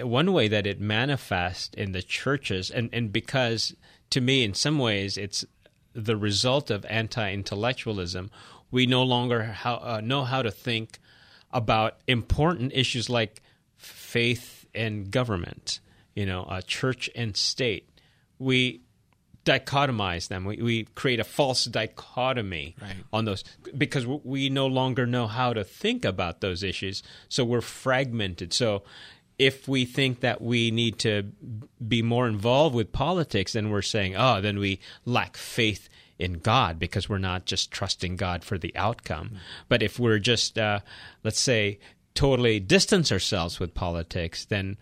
one 0.02 0.32
way 0.32 0.48
that 0.48 0.66
it 0.66 0.80
manifests 0.80 1.74
in 1.76 1.92
the 1.92 2.02
churches, 2.02 2.70
and, 2.70 2.90
and 2.92 3.12
because 3.12 3.74
to 4.10 4.20
me, 4.20 4.44
in 4.44 4.54
some 4.54 4.78
ways, 4.78 5.16
it's 5.16 5.44
the 5.92 6.16
result 6.16 6.70
of 6.70 6.84
anti 6.86 7.32
intellectualism, 7.32 8.30
we 8.70 8.86
no 8.86 9.02
longer 9.02 9.44
how, 9.44 9.76
uh, 9.76 10.00
know 10.02 10.24
how 10.24 10.42
to 10.42 10.50
think 10.50 10.98
about 11.52 11.98
important 12.06 12.72
issues 12.74 13.08
like 13.08 13.42
faith 13.76 14.66
and 14.74 15.10
government, 15.10 15.80
you 16.14 16.26
know, 16.26 16.42
uh, 16.44 16.60
church 16.60 17.10
and 17.14 17.36
state. 17.36 17.88
We 18.38 18.82
dichotomize 19.54 20.28
them. 20.28 20.44
We, 20.44 20.56
we 20.70 20.84
create 21.00 21.20
a 21.20 21.24
false 21.24 21.64
dichotomy 21.64 22.76
Right. 22.80 22.96
on 23.12 23.24
those 23.24 23.42
because 23.76 24.06
we 24.06 24.48
no 24.48 24.66
longer 24.66 25.06
know 25.06 25.26
how 25.26 25.52
to 25.52 25.64
think 25.64 26.04
about 26.04 26.40
those 26.40 26.62
issues. 26.62 27.02
So 27.28 27.44
we're 27.44 27.60
fragmented. 27.84 28.52
So 28.52 28.82
if 29.38 29.66
we 29.66 29.84
think 29.86 30.20
that 30.20 30.40
we 30.42 30.70
need 30.70 30.98
to 31.00 31.14
be 31.86 32.02
more 32.02 32.28
involved 32.28 32.74
with 32.74 32.92
politics, 32.92 33.52
then 33.54 33.70
we're 33.70 33.82
saying, 33.94 34.14
oh, 34.16 34.40
then 34.40 34.58
we 34.58 34.80
lack 35.04 35.36
faith 35.36 35.88
in 36.18 36.34
God 36.34 36.78
because 36.78 37.08
we're 37.08 37.18
not 37.32 37.46
just 37.46 37.70
trusting 37.70 38.16
God 38.16 38.44
for 38.44 38.58
the 38.58 38.76
outcome. 38.76 39.30
But 39.70 39.82
if 39.82 39.98
we're 39.98 40.18
just, 40.18 40.58
uh, 40.58 40.80
let's 41.24 41.40
say, 41.40 41.78
totally 42.14 42.60
distance 42.60 43.10
ourselves 43.10 43.58
with 43.58 43.72
politics, 43.74 44.44
then 44.44 44.76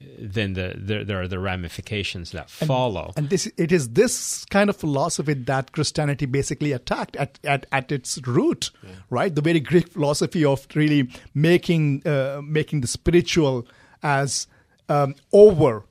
then 0.00 0.52
the, 0.52 0.74
there 0.76 1.04
there 1.04 1.20
are 1.20 1.28
the 1.28 1.38
ramifications 1.38 2.30
that 2.30 2.48
follow. 2.48 3.12
and 3.16 3.30
this 3.30 3.50
it 3.56 3.72
is 3.72 3.90
this 3.90 4.44
kind 4.44 4.70
of 4.70 4.76
philosophy 4.76 5.34
that 5.34 5.72
christianity 5.72 6.24
basically 6.24 6.70
attacked 6.70 7.16
at, 7.16 7.38
at, 7.42 7.66
at 7.72 7.90
its 7.90 8.18
root 8.26 8.70
right? 9.10 9.34
The 9.34 9.42
very 9.42 9.60
greek 9.60 9.88
philosophy 9.88 10.44
of 10.44 10.66
really 10.74 11.08
making 11.34 12.06
uh, 12.06 12.40
making 12.44 12.80
the 12.82 12.86
spiritual 12.86 13.66
as 14.02 14.46
um, 14.88 15.14
over 15.32 15.84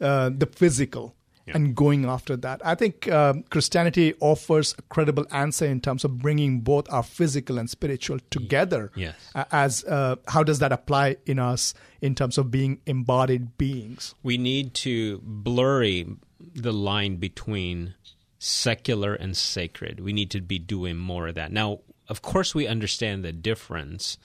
uh, 0.00 0.30
the 0.36 0.46
physical 0.46 1.14
and 1.54 1.74
going 1.74 2.04
after 2.04 2.36
that 2.36 2.60
i 2.64 2.74
think 2.74 3.08
um, 3.10 3.42
christianity 3.50 4.14
offers 4.20 4.74
a 4.78 4.82
credible 4.82 5.26
answer 5.30 5.66
in 5.66 5.80
terms 5.80 6.04
of 6.04 6.18
bringing 6.18 6.60
both 6.60 6.90
our 6.92 7.02
physical 7.02 7.58
and 7.58 7.68
spiritual 7.70 8.18
together 8.30 8.90
Yes. 8.94 9.14
A- 9.34 9.46
as 9.52 9.84
uh, 9.84 10.16
how 10.28 10.42
does 10.42 10.58
that 10.58 10.72
apply 10.72 11.16
in 11.26 11.38
us 11.38 11.74
in 12.00 12.14
terms 12.14 12.38
of 12.38 12.50
being 12.50 12.80
embodied 12.86 13.56
beings 13.58 14.14
we 14.22 14.36
need 14.38 14.74
to 14.74 15.20
blurry 15.24 16.06
the 16.54 16.72
line 16.72 17.16
between 17.16 17.94
secular 18.38 19.14
and 19.14 19.36
sacred. 19.36 19.98
We 19.98 20.12
need 20.12 20.30
to 20.30 20.40
be 20.40 20.58
doing 20.60 20.96
more 20.96 21.26
of 21.26 21.34
that. 21.34 21.50
Now, 21.50 21.80
of 22.08 22.22
course, 22.22 22.54
we 22.54 22.68
understand 22.68 23.24
the 23.24 23.32
difference, 23.32 24.16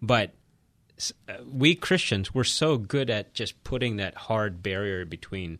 but 0.00 0.34
uh, 1.28 1.34
we 1.44 1.74
Christians, 1.74 2.32
we're 2.32 2.44
so 2.44 2.78
good 2.78 3.10
at 3.10 3.34
just 3.34 3.62
putting 3.64 3.96
that 3.96 4.14
hard 4.14 4.62
barrier 4.62 5.04
between 5.04 5.58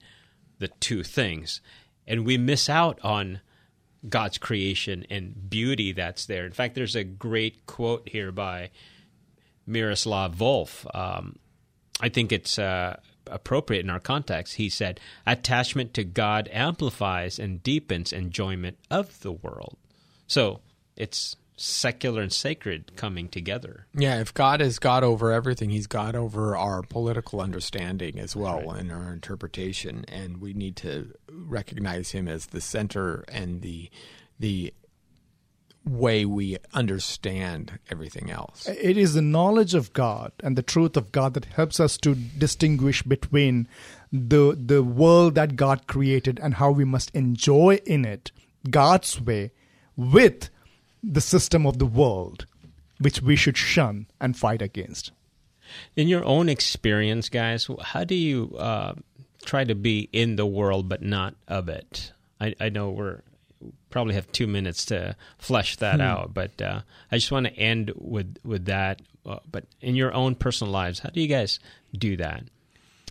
the 0.59 0.69
two 0.69 1.03
things, 1.03 1.61
and 2.07 2.25
we 2.25 2.38
miss 2.38 2.69
out 2.69 2.99
on 3.03 3.40
God's 4.09 4.38
creation 4.38 5.05
and 5.11 5.51
beauty 5.51 5.92
that's 5.92 6.27
there. 6.27 6.47
In 6.47 6.53
fact, 6.53 6.75
there's 6.75 6.97
a 6.97 7.05
great 7.05 7.66
quote 7.66 8.09
here 8.09 8.33
by 8.33 8.71
Miroslav 9.66 10.35
Volf. 10.37 10.87
Um, 10.95 11.38
I 12.01 12.09
think 12.09 12.31
it's 12.31 12.59
uh, 12.59 12.99
appropriate 13.27 13.85
in 13.85 13.90
our 13.90 14.01
context. 14.01 14.55
He 14.55 14.69
said, 14.69 15.01
"Attachment 15.27 15.95
to 15.95 16.05
God 16.05 16.49
amplifies 16.53 17.38
and 17.38 17.62
deepens 17.62 18.12
enjoyment 18.12 18.79
of 18.90 19.21
the 19.21 19.33
world." 19.33 19.77
So 20.27 20.61
it's 20.97 21.37
secular 21.57 22.21
and 22.23 22.33
sacred 22.33 22.92
coming 22.97 23.29
together. 23.29 23.87
Yeah, 23.95 24.21
if 24.21 24.35
God 24.35 24.61
is 24.61 24.79
God 24.79 25.03
over 25.03 25.33
everything, 25.33 25.71
He's 25.71 25.87
God 25.87 26.14
over 26.14 26.55
our 26.57 26.83
political 26.83 27.40
understanding 27.40 28.19
as 28.19 28.37
well 28.37 28.61
Right. 28.62 28.81
and 28.81 28.92
our 28.92 29.12
interpretation, 29.12 30.05
and 30.09 30.38
we 30.40 30.53
need 30.53 30.77
to 30.77 31.12
recognize 31.31 32.11
Him 32.11 32.29
as 32.29 32.47
the 32.47 32.61
center 32.61 33.25
and 33.29 33.62
the 33.62 33.90
the 34.38 34.75
way 35.85 36.25
we 36.25 36.57
understand 36.75 37.79
everything 37.90 38.29
else. 38.31 38.66
It 38.69 38.99
is 38.99 39.14
the 39.14 39.23
knowledge 39.23 39.73
of 39.73 39.92
God 39.92 40.33
and 40.42 40.59
the 40.59 40.62
truth 40.62 40.97
of 40.97 41.12
God 41.12 41.35
that 41.35 41.45
helps 41.45 41.79
us 41.79 41.97
to 41.99 42.14
distinguish 42.16 43.03
between 43.03 43.69
the 44.12 44.59
the 44.61 44.83
world 44.83 45.37
that 45.37 45.57
God 45.57 45.87
created 45.87 46.40
and 46.42 46.55
how 46.55 46.71
we 46.73 46.85
must 46.85 47.11
enjoy 47.14 47.81
in 47.87 48.05
it 48.05 48.33
God's 48.69 49.21
way 49.21 49.53
with 49.97 50.51
the 51.09 51.21
system 51.21 51.66
of 51.66 51.79
the 51.79 51.87
world 51.87 52.47
which 52.99 53.23
we 53.23 53.37
should 53.37 53.57
shun 53.57 54.07
and 54.21 54.37
fight 54.37 54.62
against. 54.62 55.12
In 55.97 56.09
your 56.09 56.25
own 56.25 56.49
experience, 56.49 57.29
guys, 57.29 57.69
how 57.83 58.05
do 58.05 58.14
you 58.14 58.55
uh, 58.59 58.95
try 59.45 59.64
to 59.64 59.75
be 59.75 60.09
in 60.12 60.37
the 60.37 60.47
world 60.47 60.88
but 60.88 61.03
not 61.03 61.35
of 61.49 61.69
it? 61.69 62.12
I, 62.40 62.55
I 62.61 62.69
know 62.69 62.90
we're 62.90 63.23
probably 63.90 64.14
have 64.14 64.31
two 64.31 64.47
minutes 64.47 64.85
to 64.87 65.16
flesh 65.38 65.77
that 65.77 66.01
out, 66.01 66.35
but 66.35 66.61
uh, 66.61 66.83
I 67.11 67.16
just 67.16 67.33
want 67.33 67.47
to 67.47 67.53
end 67.55 67.92
with 67.97 68.37
with 68.45 68.66
that. 68.66 69.03
Uh, 69.25 69.38
but 69.51 69.64
in 69.81 69.97
your 69.97 70.14
own 70.14 70.35
personal 70.37 70.73
lives, 70.73 71.01
how 71.01 71.09
do 71.09 71.21
you 71.21 71.27
guys 71.27 71.59
do 71.97 72.16
that? 72.19 72.45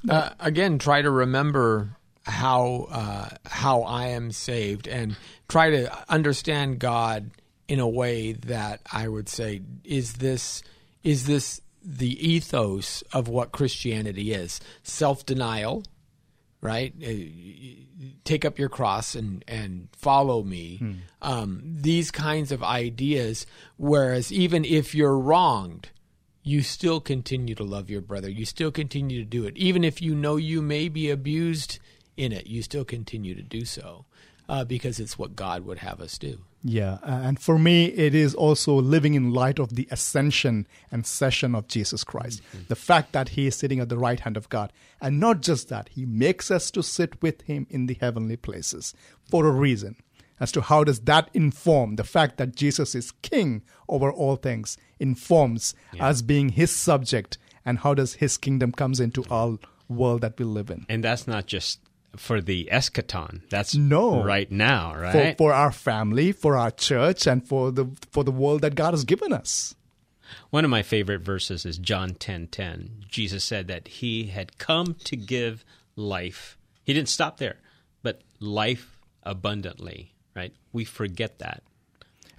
Uh, 0.07 0.29
again, 0.39 0.77
try 0.77 1.01
to 1.01 1.09
remember 1.09 1.97
how 2.23 2.87
uh, 2.89 3.29
how 3.45 3.81
I 3.81 4.07
am 4.07 4.31
saved, 4.31 4.87
and 4.87 5.17
try 5.49 5.71
to 5.71 6.09
understand 6.09 6.79
God 6.79 7.31
in 7.67 7.79
a 7.79 7.87
way 7.87 8.33
that 8.33 8.81
I 8.91 9.07
would 9.07 9.29
say 9.29 9.61
is 9.83 10.13
this 10.13 10.63
is 11.03 11.25
this 11.25 11.61
the 11.83 12.13
ethos 12.27 13.03
of 13.13 13.27
what 13.27 13.51
Christianity 13.51 14.33
is 14.33 14.59
self 14.83 15.25
denial, 15.25 15.83
right? 16.61 16.93
Uh, 17.05 17.11
Take 18.23 18.43
up 18.43 18.59
your 18.59 18.69
cross 18.69 19.15
and 19.15 19.43
and 19.47 19.87
follow 19.97 20.43
me. 20.43 20.97
Um, 21.21 21.61
these 21.63 22.11
kinds 22.11 22.51
of 22.51 22.63
ideas. 22.63 23.45
Whereas 23.77 24.31
even 24.31 24.65
if 24.65 24.93
you're 24.95 25.17
wronged, 25.17 25.89
you 26.43 26.61
still 26.61 26.99
continue 26.99 27.55
to 27.55 27.63
love 27.63 27.89
your 27.89 28.01
brother. 28.01 28.29
You 28.29 28.45
still 28.45 28.71
continue 28.71 29.19
to 29.23 29.29
do 29.29 29.45
it. 29.45 29.55
Even 29.57 29.83
if 29.83 30.01
you 30.01 30.13
know 30.15 30.35
you 30.35 30.61
may 30.61 30.89
be 30.89 31.09
abused 31.09 31.79
in 32.17 32.31
it, 32.31 32.47
you 32.47 32.61
still 32.61 32.85
continue 32.85 33.33
to 33.35 33.41
do 33.43 33.63
so 33.65 34.05
uh, 34.49 34.65
because 34.65 34.99
it's 34.99 35.17
what 35.17 35.35
God 35.35 35.65
would 35.65 35.79
have 35.79 36.01
us 36.01 36.17
do. 36.17 36.39
Yeah, 36.67 36.97
and 37.03 37.39
for 37.39 37.59
me, 37.59 37.85
it 37.85 38.15
is 38.15 38.33
also 38.33 38.73
living 38.73 39.13
in 39.13 39.31
light 39.31 39.59
of 39.59 39.75
the 39.75 39.87
ascension 39.91 40.67
and 40.91 41.05
session 41.05 41.53
of 41.53 41.67
Jesus 41.67 42.03
Christ. 42.03 42.41
Mm-hmm. 42.41 42.63
The 42.69 42.75
fact 42.75 43.11
that 43.11 43.29
He 43.29 43.45
is 43.45 43.55
sitting 43.55 43.79
at 43.79 43.89
the 43.89 43.99
right 43.99 44.19
hand 44.19 44.35
of 44.35 44.49
God. 44.49 44.73
And 44.99 45.19
not 45.19 45.41
just 45.41 45.69
that, 45.69 45.89
He 45.89 46.07
makes 46.07 46.49
us 46.49 46.71
to 46.71 46.81
sit 46.81 47.21
with 47.21 47.43
Him 47.43 47.67
in 47.69 47.85
the 47.85 47.97
heavenly 48.01 48.35
places 48.35 48.95
for 49.29 49.45
a 49.45 49.51
reason. 49.51 49.95
As 50.39 50.51
to 50.53 50.61
how 50.61 50.83
does 50.83 51.01
that 51.01 51.29
inform 51.35 51.97
the 51.97 52.03
fact 52.03 52.37
that 52.37 52.55
Jesus 52.55 52.95
is 52.95 53.11
King 53.21 53.61
over 53.87 54.11
all 54.11 54.35
things, 54.35 54.75
informs 54.99 55.75
us 55.99 56.23
being 56.23 56.49
His 56.49 56.71
subject, 56.71 57.37
and 57.63 57.77
how 57.77 57.93
does 57.93 58.15
His 58.15 58.39
kingdom 58.39 58.71
comes 58.71 58.99
into 58.99 59.23
our 59.29 59.59
world 59.87 60.21
that 60.21 60.39
we 60.39 60.45
live 60.45 60.71
in. 60.71 60.87
And 60.89 61.03
that's 61.03 61.27
not 61.27 61.45
just 61.45 61.79
for 62.17 62.41
the 62.41 62.67
eschaton. 62.71 63.41
That's 63.49 63.75
No. 63.75 64.23
right 64.23 64.51
now, 64.51 64.95
right? 64.95 65.37
for 65.37 65.53
our 65.53 65.71
family, 65.71 66.31
for 66.31 66.55
our 66.55 66.71
church, 66.71 67.27
and 67.27 67.45
for 67.47 67.71
the 67.71 67.85
for 68.11 68.23
the 68.23 68.31
world 68.31 68.61
that 68.61 68.75
God 68.75 68.93
has 68.93 69.03
given 69.03 69.33
us. 69.33 69.75
One 70.49 70.65
of 70.65 70.71
my 70.71 70.83
favorite 70.83 71.21
verses 71.21 71.65
is 71.65 71.77
John 71.77 72.11
10:10. 72.15 73.05
Jesus 73.07 73.43
said 73.43 73.67
that 73.67 73.87
he 73.87 74.27
had 74.27 74.57
come 74.57 74.95
to 75.05 75.15
give 75.15 75.63
life. 75.95 76.57
He 76.83 76.93
didn't 76.93 77.09
stop 77.09 77.37
there, 77.37 77.57
but 78.03 78.21
life 78.39 78.97
abundantly, 79.23 80.13
right? 80.35 80.53
We 80.71 80.85
forget 80.85 81.39
that. 81.39 81.63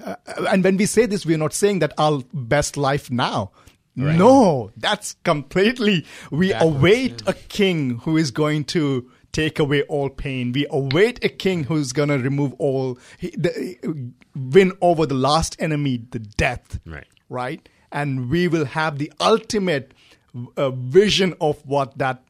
Uh, 0.04 0.16
and 0.50 0.62
when 0.62 0.76
we 0.76 0.86
say 0.86 1.06
this, 1.06 1.24
we 1.24 1.34
are 1.34 1.38
not 1.38 1.54
saying 1.54 1.78
that 1.80 1.92
our 1.98 2.22
best 2.32 2.76
life 2.76 3.10
now. 3.10 3.50
No, 3.98 4.72
that's 4.76 5.16
completely. 5.24 6.04
We 6.30 6.52
Backwards, 6.52 6.76
await 6.76 7.22
a 7.26 7.32
king 7.32 7.98
who 8.00 8.18
is 8.18 8.30
going 8.30 8.64
to 8.64 9.10
take 9.36 9.58
away 9.58 9.82
all 9.82 10.08
pain. 10.08 10.52
We 10.52 10.66
await 10.70 11.22
a 11.22 11.28
king 11.28 11.64
who's 11.64 11.92
going 11.92 12.08
to 12.08 12.18
remove 12.18 12.54
all, 12.54 12.98
the, 13.20 13.76
win 14.34 14.72
over 14.80 15.04
the 15.04 15.14
last 15.14 15.56
enemy, 15.58 16.06
the 16.10 16.20
death. 16.20 16.80
Right. 16.86 17.06
Right? 17.28 17.68
And 17.92 18.30
we 18.30 18.48
will 18.48 18.64
have 18.64 18.98
the 18.98 19.12
ultimate 19.20 19.92
uh, 20.56 20.70
vision 20.70 21.34
of 21.38 21.64
what 21.66 21.98
that 21.98 22.22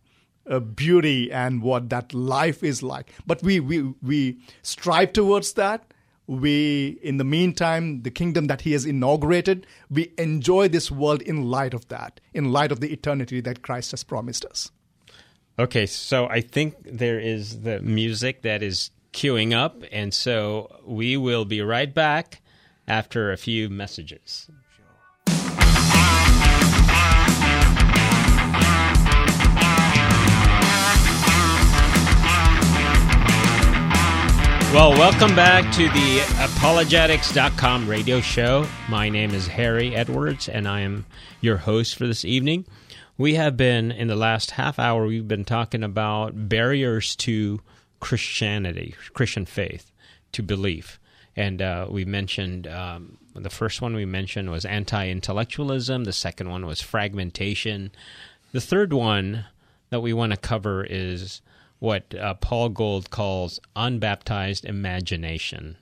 uh, 0.50 0.58
beauty 0.58 1.30
and 1.30 1.62
what 1.62 1.90
that 1.90 2.12
life 2.12 2.64
is 2.64 2.82
like. 2.82 3.12
But 3.24 3.40
we, 3.40 3.60
we, 3.60 3.94
we 4.02 4.40
strive 4.62 5.12
towards 5.12 5.52
that. 5.52 5.84
We, 6.26 6.98
in 7.02 7.18
the 7.18 7.24
meantime, 7.24 8.02
the 8.02 8.10
kingdom 8.10 8.48
that 8.48 8.62
he 8.62 8.72
has 8.72 8.84
inaugurated, 8.84 9.64
we 9.88 10.12
enjoy 10.18 10.66
this 10.66 10.90
world 10.90 11.22
in 11.22 11.44
light 11.44 11.72
of 11.72 11.86
that, 11.86 12.20
in 12.34 12.50
light 12.50 12.72
of 12.72 12.80
the 12.80 12.92
eternity 12.92 13.40
that 13.42 13.62
Christ 13.62 13.92
has 13.92 14.02
promised 14.02 14.44
us. 14.44 14.72
Okay, 15.58 15.86
so 15.86 16.28
I 16.28 16.42
think 16.42 16.74
there 16.84 17.18
is 17.18 17.62
the 17.62 17.80
music 17.80 18.42
that 18.42 18.62
is 18.62 18.90
queuing 19.14 19.56
up, 19.56 19.82
and 19.90 20.12
so 20.12 20.82
we 20.84 21.16
will 21.16 21.46
be 21.46 21.62
right 21.62 21.92
back 21.94 22.42
after 22.86 23.32
a 23.32 23.38
few 23.38 23.70
messages. 23.70 24.50
Well, 34.74 34.90
welcome 34.90 35.34
back 35.34 35.72
to 35.76 35.88
the 35.88 36.20
apologetics.com 36.38 37.88
radio 37.88 38.20
show. 38.20 38.66
My 38.90 39.08
name 39.08 39.30
is 39.30 39.46
Harry 39.46 39.96
Edwards, 39.96 40.50
and 40.50 40.68
I 40.68 40.80
am 40.80 41.06
your 41.40 41.56
host 41.56 41.96
for 41.96 42.06
this 42.06 42.26
evening. 42.26 42.66
We 43.18 43.34
have 43.34 43.56
been, 43.56 43.90
in 43.90 44.08
the 44.08 44.16
last 44.16 44.52
half 44.52 44.78
hour, 44.78 45.06
we've 45.06 45.26
been 45.26 45.44
talking 45.46 45.82
about 45.82 46.48
barriers 46.48 47.16
to 47.16 47.60
Christianity, 47.98 48.94
Christian 49.14 49.46
faith, 49.46 49.90
to 50.32 50.42
belief. 50.42 51.00
And 51.34 51.62
uh, 51.62 51.86
we 51.88 52.04
mentioned 52.04 52.66
um, 52.66 53.16
the 53.34 53.50
first 53.50 53.80
one 53.80 53.94
we 53.94 54.04
mentioned 54.04 54.50
was 54.50 54.64
anti 54.64 55.08
intellectualism, 55.08 56.04
the 56.04 56.12
second 56.12 56.50
one 56.50 56.66
was 56.66 56.80
fragmentation. 56.80 57.90
The 58.52 58.60
third 58.60 58.92
one 58.92 59.46
that 59.90 60.00
we 60.00 60.12
want 60.12 60.32
to 60.32 60.38
cover 60.38 60.84
is 60.84 61.40
what 61.78 62.14
uh, 62.14 62.34
Paul 62.34 62.70
Gould 62.70 63.10
calls 63.10 63.60
unbaptized 63.74 64.64
imagination. 64.64 65.76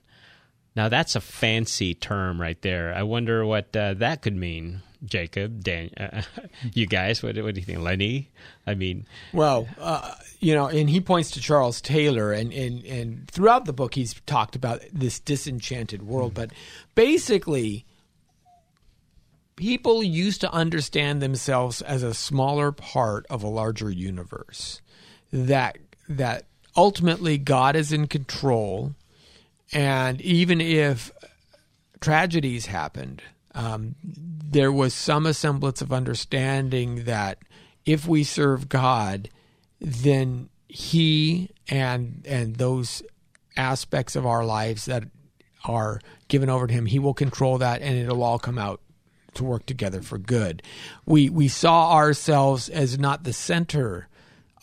Now, 0.76 0.88
that's 0.88 1.14
a 1.14 1.20
fancy 1.20 1.94
term 1.94 2.40
right 2.40 2.60
there. 2.62 2.92
I 2.92 3.04
wonder 3.04 3.46
what 3.46 3.74
uh, 3.76 3.94
that 3.94 4.22
could 4.22 4.34
mean, 4.34 4.82
Jacob, 5.04 5.62
Dan, 5.62 5.90
uh, 5.96 6.22
you 6.74 6.86
guys. 6.86 7.22
What, 7.22 7.36
what 7.36 7.54
do 7.54 7.60
you 7.60 7.66
think, 7.66 7.80
Lenny? 7.80 8.30
I 8.66 8.74
mean, 8.74 9.06
Well, 9.32 9.68
uh, 9.78 10.14
you 10.40 10.54
know, 10.54 10.66
and 10.66 10.88
he 10.88 11.00
points 11.00 11.30
to 11.32 11.40
Charles 11.40 11.80
Taylor, 11.80 12.32
and, 12.32 12.52
and, 12.52 12.84
and 12.84 13.28
throughout 13.28 13.64
the 13.64 13.72
book, 13.72 13.94
he's 13.94 14.14
talked 14.26 14.56
about 14.56 14.80
this 14.92 15.18
disenchanted 15.18 16.02
world. 16.02 16.34
But 16.34 16.50
basically, 16.94 17.84
people 19.56 20.02
used 20.02 20.40
to 20.40 20.52
understand 20.52 21.20
themselves 21.22 21.82
as 21.82 22.02
a 22.02 22.14
smaller 22.14 22.72
part 22.72 23.26
of 23.30 23.42
a 23.42 23.48
larger 23.48 23.90
universe. 23.90 24.80
That 25.32 25.78
that 26.08 26.44
ultimately 26.76 27.38
God 27.38 27.76
is 27.76 27.92
in 27.92 28.06
control, 28.06 28.94
and 29.72 30.20
even 30.20 30.60
if 30.60 31.10
tragedies 32.00 32.66
happened, 32.66 33.22
um, 33.54 33.94
there 34.02 34.72
was 34.72 34.94
some 34.94 35.32
semblance 35.32 35.80
of 35.80 35.92
understanding 35.92 37.04
that 37.04 37.38
if 37.84 38.06
we 38.06 38.24
serve 38.24 38.68
God, 38.68 39.28
then 39.80 40.48
He 40.68 41.50
and 41.68 42.24
and 42.26 42.56
those 42.56 43.02
aspects 43.56 44.16
of 44.16 44.26
our 44.26 44.44
lives 44.44 44.86
that 44.86 45.04
are 45.64 46.00
given 46.28 46.50
over 46.50 46.66
to 46.66 46.74
Him, 46.74 46.86
He 46.86 46.98
will 46.98 47.14
control 47.14 47.58
that, 47.58 47.82
and 47.82 47.96
it'll 47.96 48.22
all 48.22 48.38
come 48.38 48.58
out 48.58 48.80
to 49.34 49.44
work 49.44 49.66
together 49.66 50.02
for 50.02 50.18
good. 50.18 50.62
We 51.06 51.28
we 51.28 51.48
saw 51.48 51.92
ourselves 51.92 52.68
as 52.68 52.98
not 52.98 53.24
the 53.24 53.32
center 53.32 54.08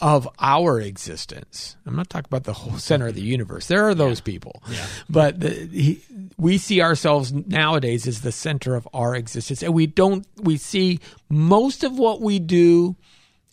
of 0.01 0.27
our 0.39 0.79
existence. 0.79 1.77
I'm 1.85 1.95
not 1.95 2.09
talking 2.09 2.27
about 2.27 2.43
the 2.43 2.53
whole 2.53 2.77
center 2.77 3.07
of 3.07 3.15
the 3.15 3.21
universe. 3.21 3.67
There 3.67 3.87
are 3.87 3.95
those 3.95 4.19
people, 4.19 4.63
but 5.09 5.39
the, 5.39 5.49
he, 5.49 6.01
we 6.37 6.57
see 6.57 6.81
ourselves 6.81 7.31
nowadays 7.31 8.07
as 8.07 8.21
the 8.21 8.31
center 8.31 8.75
of 8.75 8.87
our 8.93 9.15
existence, 9.15 9.61
and 9.61 9.73
we 9.73 9.87
don't. 9.87 10.25
We 10.37 10.57
see 10.57 10.99
most 11.29 11.83
of 11.83 11.97
what 11.97 12.21
we 12.21 12.39
do 12.39 12.95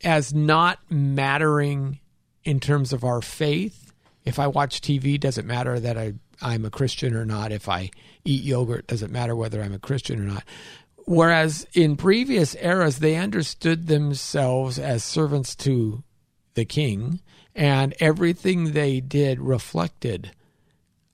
as 0.02 0.32
not 0.32 0.78
mattering 0.90 2.00
in 2.44 2.61
terms 2.61 2.92
of 2.92 3.04
our 3.04 3.20
faith. 3.20 3.92
If 4.24 4.38
I 4.38 4.46
watch 4.46 4.80
TV, 4.80 5.18
does 5.18 5.38
it 5.38 5.44
matter 5.44 5.78
that 5.78 5.96
I 5.98 6.14
I'm 6.40 6.64
a 6.64 6.70
Christian 6.70 7.14
or 7.14 7.24
not. 7.24 7.52
If 7.52 7.68
I 7.68 7.90
eat 8.24 8.42
yogurt, 8.42 8.87
doesn't 8.87 9.12
matter 9.12 9.34
whether 9.34 9.62
I'm 9.62 9.74
a 9.74 9.78
Christian 9.78 10.20
or 10.20 10.24
not. 10.24 10.44
Whereas 11.06 11.66
in 11.72 11.96
previous 11.96 12.54
eras, 12.56 12.98
they 12.98 13.16
understood 13.16 13.87
themselves 13.87 14.78
as 14.78 15.02
servants 15.02 15.56
to 15.56 16.04
the 16.59 16.64
king, 16.64 17.21
and 17.55 17.94
everything 18.01 18.73
they 18.73 19.01
did 19.01 19.38
reflected 19.40 20.33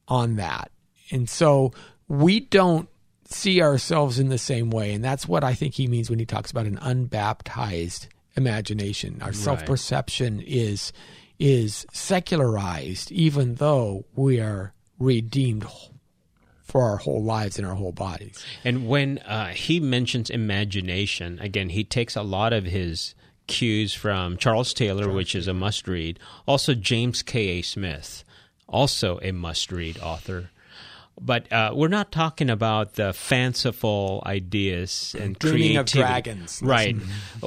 on 0.09 0.37
that. 0.37 0.71
And 1.11 1.29
so 1.29 1.73
we 2.09 2.41
don't 2.41 2.89
see 3.27 3.61
ourselves 3.61 4.19
in 4.19 4.31
the 4.31 4.39
same 4.39 4.71
way. 4.71 4.95
And 4.95 5.05
that's 5.05 5.29
what 5.29 5.45
I 5.45 5.53
think 5.53 5.75
he 5.75 5.87
means 5.87 6.09
when 6.09 6.19
he 6.19 6.25
talks 6.25 6.51
about 6.51 6.65
an 6.65 6.79
unbaptized 6.81 8.09
imagination. 8.37 9.21
Our 9.21 9.35
self 9.35 9.67
perception 9.67 10.41
is 10.41 10.93
is 11.39 11.85
secularized, 11.93 13.13
even 13.13 13.57
though 13.57 14.07
we 14.15 14.41
are 14.41 14.73
redeemed 14.99 15.67
for 16.63 16.85
our 16.85 16.97
whole 16.97 17.23
lives 17.23 17.59
and 17.59 17.67
our 17.67 17.75
whole 17.75 17.93
bodies. 17.93 18.43
And 18.65 18.89
when 18.89 19.19
uh, 19.19 19.49
he 19.49 19.79
mentions 19.79 20.31
imagination, 20.31 21.39
again, 21.41 21.69
he 21.69 21.85
takes 21.85 22.17
a 22.17 22.23
lot 22.23 22.53
of 22.53 22.65
his 22.65 23.15
cues 23.47 23.95
from 23.95 24.37
Charles 24.37 24.75
Taylor, 24.75 25.05
Charles 25.05 25.17
which 25.17 25.35
is 25.35 25.49
a 25.49 25.55
must 25.55 25.89
read, 25.89 26.19
also 26.47 26.75
James 26.75 27.23
K. 27.23 27.59
A. 27.59 27.63
Smith, 27.63 28.25
also 28.69 29.19
a 29.23 29.33
must 29.33 29.71
read 29.73 29.99
author. 29.99 30.51
But 31.21 31.53
uh, 31.53 31.71
we're 31.75 31.89
not 31.89 32.11
talking 32.11 32.51
about 32.51 32.95
the 32.95 33.13
fanciful 33.13 34.21
ideas 34.27 35.15
and 35.19 35.39
Dreaming 35.39 35.75
creativity. 35.75 36.01
of 36.01 36.09
dragons, 36.09 36.61
right? 36.61 36.97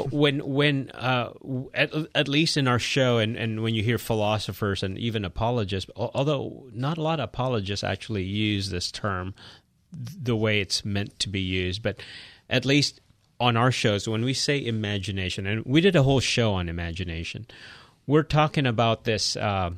when 0.10 0.40
when 0.40 0.90
uh, 0.92 1.34
at, 1.74 1.92
at 2.16 2.30
least 2.30 2.56
in 2.56 2.70
our 2.70 2.80
show, 2.80 3.18
and, 3.18 3.36
and 3.36 3.62
when 3.62 3.76
you 3.76 3.84
hear 3.84 3.98
philosophers 3.98 4.84
and 4.84 4.98
even 4.98 5.26
apologists, 5.26 5.92
although 5.98 6.66
not 6.72 6.98
a 6.98 7.02
lot 7.02 7.20
of 7.20 7.26
apologists 7.26 7.84
actually 7.84 8.24
use 8.24 8.70
this 8.70 8.90
term 8.90 9.36
the 9.92 10.36
way 10.36 10.62
it's 10.62 10.86
meant 10.86 11.20
to 11.20 11.30
be 11.30 11.42
used, 11.42 11.84
but 11.84 12.00
at 12.50 12.66
least 12.66 13.02
on 13.40 13.56
our 13.56 13.72
shows, 13.72 14.08
when 14.08 14.26
we 14.26 14.34
say 14.34 14.64
imagination, 14.64 15.46
and 15.46 15.64
we 15.66 15.82
did 15.82 15.96
a 15.96 16.04
whole 16.04 16.20
show 16.20 16.54
on 16.54 16.70
imagination, 16.70 17.46
we're 18.06 18.24
talking 18.24 18.66
about 18.66 19.04
this. 19.04 19.36
Uh, 19.36 19.72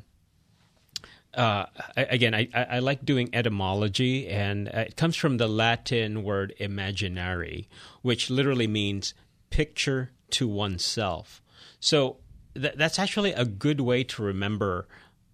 uh, 1.33 1.65
again, 1.95 2.33
I, 2.33 2.49
I, 2.53 2.79
like 2.79 3.05
doing 3.05 3.29
etymology, 3.33 4.27
and 4.27 4.67
uh, 4.67 4.85
it 4.87 4.95
comes 4.95 5.15
from 5.15 5.37
the 5.37 5.47
Latin 5.47 6.23
word 6.23 6.53
imaginary, 6.57 7.69
which 8.01 8.29
literally 8.29 8.67
means 8.67 9.13
picture 9.49 10.11
to 10.31 10.47
oneself. 10.47 11.41
So 11.79 12.17
th- 12.55 12.73
that's 12.75 12.97
actually 12.97 13.33
a 13.33 13.45
good 13.45 13.79
way 13.79 14.03
to 14.05 14.23
remember 14.23 14.87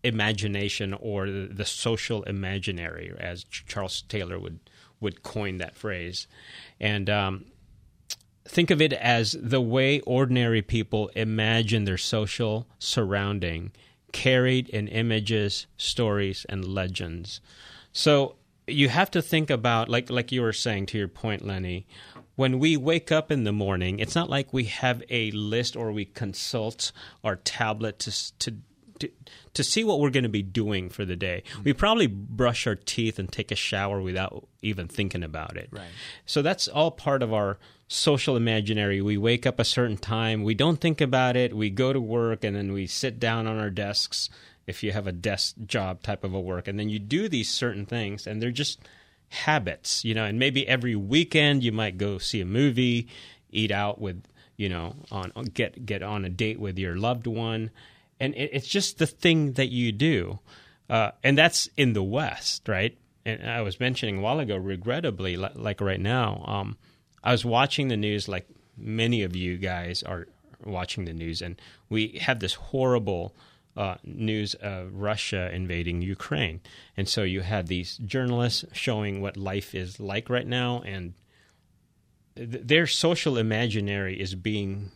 imagination 0.03 0.93
or 0.93 1.27
the, 1.27 1.47
the 1.51 1.65
social 1.65 2.23
imaginary, 2.23 3.13
as 3.17 3.43
Charles 3.45 4.01
Taylor 4.01 4.39
would 4.39 4.59
would 4.99 5.21
coin 5.21 5.59
that 5.59 5.75
phrase, 5.75 6.27
and. 6.79 7.09
Um, 7.09 7.45
think 8.47 8.71
of 8.71 8.81
it 8.81 8.93
as 8.93 9.36
the 9.39 9.62
way 9.62 9.99
ordinary 10.01 10.62
people 10.62 11.10
imagine 11.15 11.86
their 11.86 11.97
social 11.97 12.67
surrounding 12.79 13.71
carried 14.12 14.69
in 14.69 14.88
images, 14.88 15.67
stories, 15.77 16.45
and 16.47 16.65
legends. 16.65 17.41
So 17.91 18.36
you 18.67 18.89
have 18.89 19.12
to 19.12 19.21
think 19.21 19.49
about, 19.49 19.89
like 19.89 20.10
like 20.10 20.31
you 20.31 20.41
were 20.41 20.53
saying 20.53 20.88
to 20.88 20.97
your 20.97 21.08
point, 21.08 21.45
Lenny. 21.45 21.86
When 22.36 22.60
we 22.60 22.75
wake 22.75 23.13
up 23.13 23.31
in 23.31 23.45
the 23.45 23.53
morning, 23.53 23.99
it's 23.99 24.15
not 24.15 24.29
like 24.29 24.51
we 24.51 24.65
have 24.65 25.01
a 25.10 25.31
list 25.31 25.77
or 25.77 25.93
we 25.93 26.03
consult 26.03 26.91
our 27.23 27.38
tablet 27.38 27.99
to 27.99 28.38
to 28.39 28.58
to, 28.99 29.10
to 29.53 29.63
see 29.63 29.84
what 29.84 29.99
we're 29.99 30.10
going 30.10 30.23
to 30.23 30.29
be 30.29 30.41
doing 30.43 30.89
for 30.89 31.05
the 31.05 31.15
day. 31.15 31.43
We 31.63 31.71
mm-hmm. 31.71 31.79
probably 31.79 32.08
brush 32.08 32.65
our 32.67 32.75
teeth 32.75 33.19
and 33.19 33.31
take 33.31 33.51
a 33.51 33.55
shower 33.55 34.01
without 34.01 34.47
even 34.62 34.88
thinking 34.88 35.23
about 35.23 35.58
it. 35.58 35.69
Right. 35.71 35.88
So 36.25 36.41
that's 36.41 36.67
all 36.67 36.91
part 36.91 37.21
of 37.21 37.34
our 37.34 37.58
social 37.88 38.36
imaginary. 38.36 39.02
We 39.02 39.17
wake 39.17 39.45
up 39.45 39.60
a 39.60 39.65
certain 39.65 39.98
time, 39.98 40.43
we 40.43 40.56
don't 40.56 40.82
think 40.82 41.02
about 41.02 41.36
it, 41.36 41.56
we 41.56 41.69
go 41.69 41.93
to 41.93 42.02
work, 42.02 42.43
and 42.43 42.56
then 42.56 42.74
we 42.74 42.88
sit 42.88 43.19
down 43.19 43.48
on 43.48 43.60
our 43.60 43.69
desks 43.69 44.30
if 44.67 44.84
you 44.84 44.91
have 44.91 45.06
a 45.06 45.12
desk 45.12 45.56
job 45.65 46.02
type 46.02 46.24
of 46.24 46.34
a 46.34 46.39
work, 46.39 46.67
and 46.67 46.80
then 46.80 46.89
you 46.89 46.98
do 46.98 47.30
these 47.30 47.50
certain 47.50 47.86
things, 47.86 48.26
and 48.26 48.41
they're 48.41 48.52
just 48.52 48.80
habits, 49.30 50.04
you 50.04 50.15
know. 50.15 50.26
And 50.26 50.39
maybe 50.39 50.67
every 50.67 50.95
weekend 50.95 51.63
you 51.63 51.71
might 51.71 51.98
go 51.98 52.17
see 52.17 52.41
a 52.41 52.45
movie, 52.45 53.08
eat 53.52 53.71
out 53.71 54.02
with, 54.02 54.24
you 54.58 54.69
know, 54.69 54.95
on 55.12 55.32
get 55.54 55.86
get 55.86 56.02
on 56.02 56.26
a 56.26 56.30
date 56.30 56.60
with 56.60 56.80
your 56.80 56.95
loved 56.95 57.28
one, 57.28 57.69
and 58.19 58.34
it, 58.34 58.50
it's 58.54 58.67
just 58.67 58.98
the 58.98 59.06
thing 59.08 59.54
that 59.54 59.69
you 59.69 59.91
do, 59.91 60.39
uh, 60.89 61.12
and 61.24 61.38
that's 61.38 61.69
in 61.78 61.93
the 61.93 62.04
West, 62.04 62.67
right? 62.67 62.98
And 63.24 63.50
I 63.50 63.62
was 63.62 63.80
mentioning 63.80 64.17
a 64.17 64.21
while 64.21 64.39
ago, 64.39 64.56
regrettably, 64.56 65.36
like 65.36 65.82
right 65.82 66.00
now. 66.00 66.43
Um, 66.48 66.78
I 67.25 67.31
was 67.31 67.43
watching 67.43 67.88
the 67.88 67.97
news 67.97 68.27
like 68.27 68.47
many 68.77 69.23
of 69.23 69.35
you 69.35 69.57
guys 69.57 70.03
are 70.03 70.27
watching 70.63 71.05
the 71.05 71.13
news, 71.13 71.41
and 71.41 71.59
we 71.89 72.19
have 72.21 72.39
this 72.39 72.53
horrible 72.53 73.35
uh, 73.75 73.95
news 74.03 74.53
of 74.55 74.93
Russia 74.93 75.53
invading 75.53 76.01
Ukraine. 76.01 76.61
And 76.95 77.09
so 77.09 77.23
you 77.23 77.41
had 77.41 77.67
these 77.67 77.97
journalists 77.97 78.63
showing 78.71 79.21
what 79.21 79.35
life 79.35 79.75
is 79.75 79.99
like 79.99 80.29
right 80.29 80.47
now, 80.47 80.81
and 80.85 81.13
th- 82.35 82.63
their 82.63 82.88
social 82.88 83.38
imaginary 83.38 84.19
is 84.19 84.35
being 84.35 84.91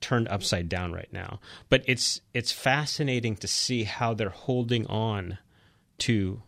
turned 0.00 0.28
upside 0.28 0.68
down 0.68 0.92
right 0.92 1.12
now. 1.12 1.40
But 1.68 1.82
it's 1.86 2.20
it's 2.32 2.52
fascinating 2.52 3.36
to 3.36 3.48
see 3.48 3.84
how 3.84 4.14
they're 4.14 4.30
holding 4.30 4.86
on 4.86 5.38
to 5.98 6.42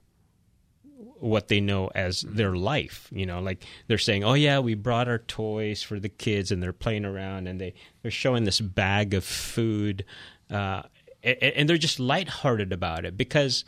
what 1.24 1.48
they 1.48 1.60
know 1.60 1.90
as 1.94 2.20
their 2.22 2.54
life. 2.54 3.08
You 3.10 3.26
know, 3.26 3.40
like 3.40 3.64
they're 3.86 3.98
saying, 3.98 4.24
"Oh 4.24 4.34
yeah, 4.34 4.58
we 4.58 4.74
brought 4.74 5.08
our 5.08 5.18
toys 5.18 5.82
for 5.82 5.98
the 5.98 6.08
kids," 6.08 6.52
and 6.52 6.62
they're 6.62 6.72
playing 6.72 7.04
around, 7.04 7.48
and 7.48 7.60
they 7.60 7.74
they're 8.02 8.10
showing 8.10 8.44
this 8.44 8.60
bag 8.60 9.14
of 9.14 9.24
food, 9.24 10.04
uh, 10.50 10.82
and, 11.22 11.42
and 11.42 11.68
they're 11.68 11.78
just 11.78 11.98
lighthearted 11.98 12.72
about 12.72 13.04
it 13.04 13.16
because 13.16 13.64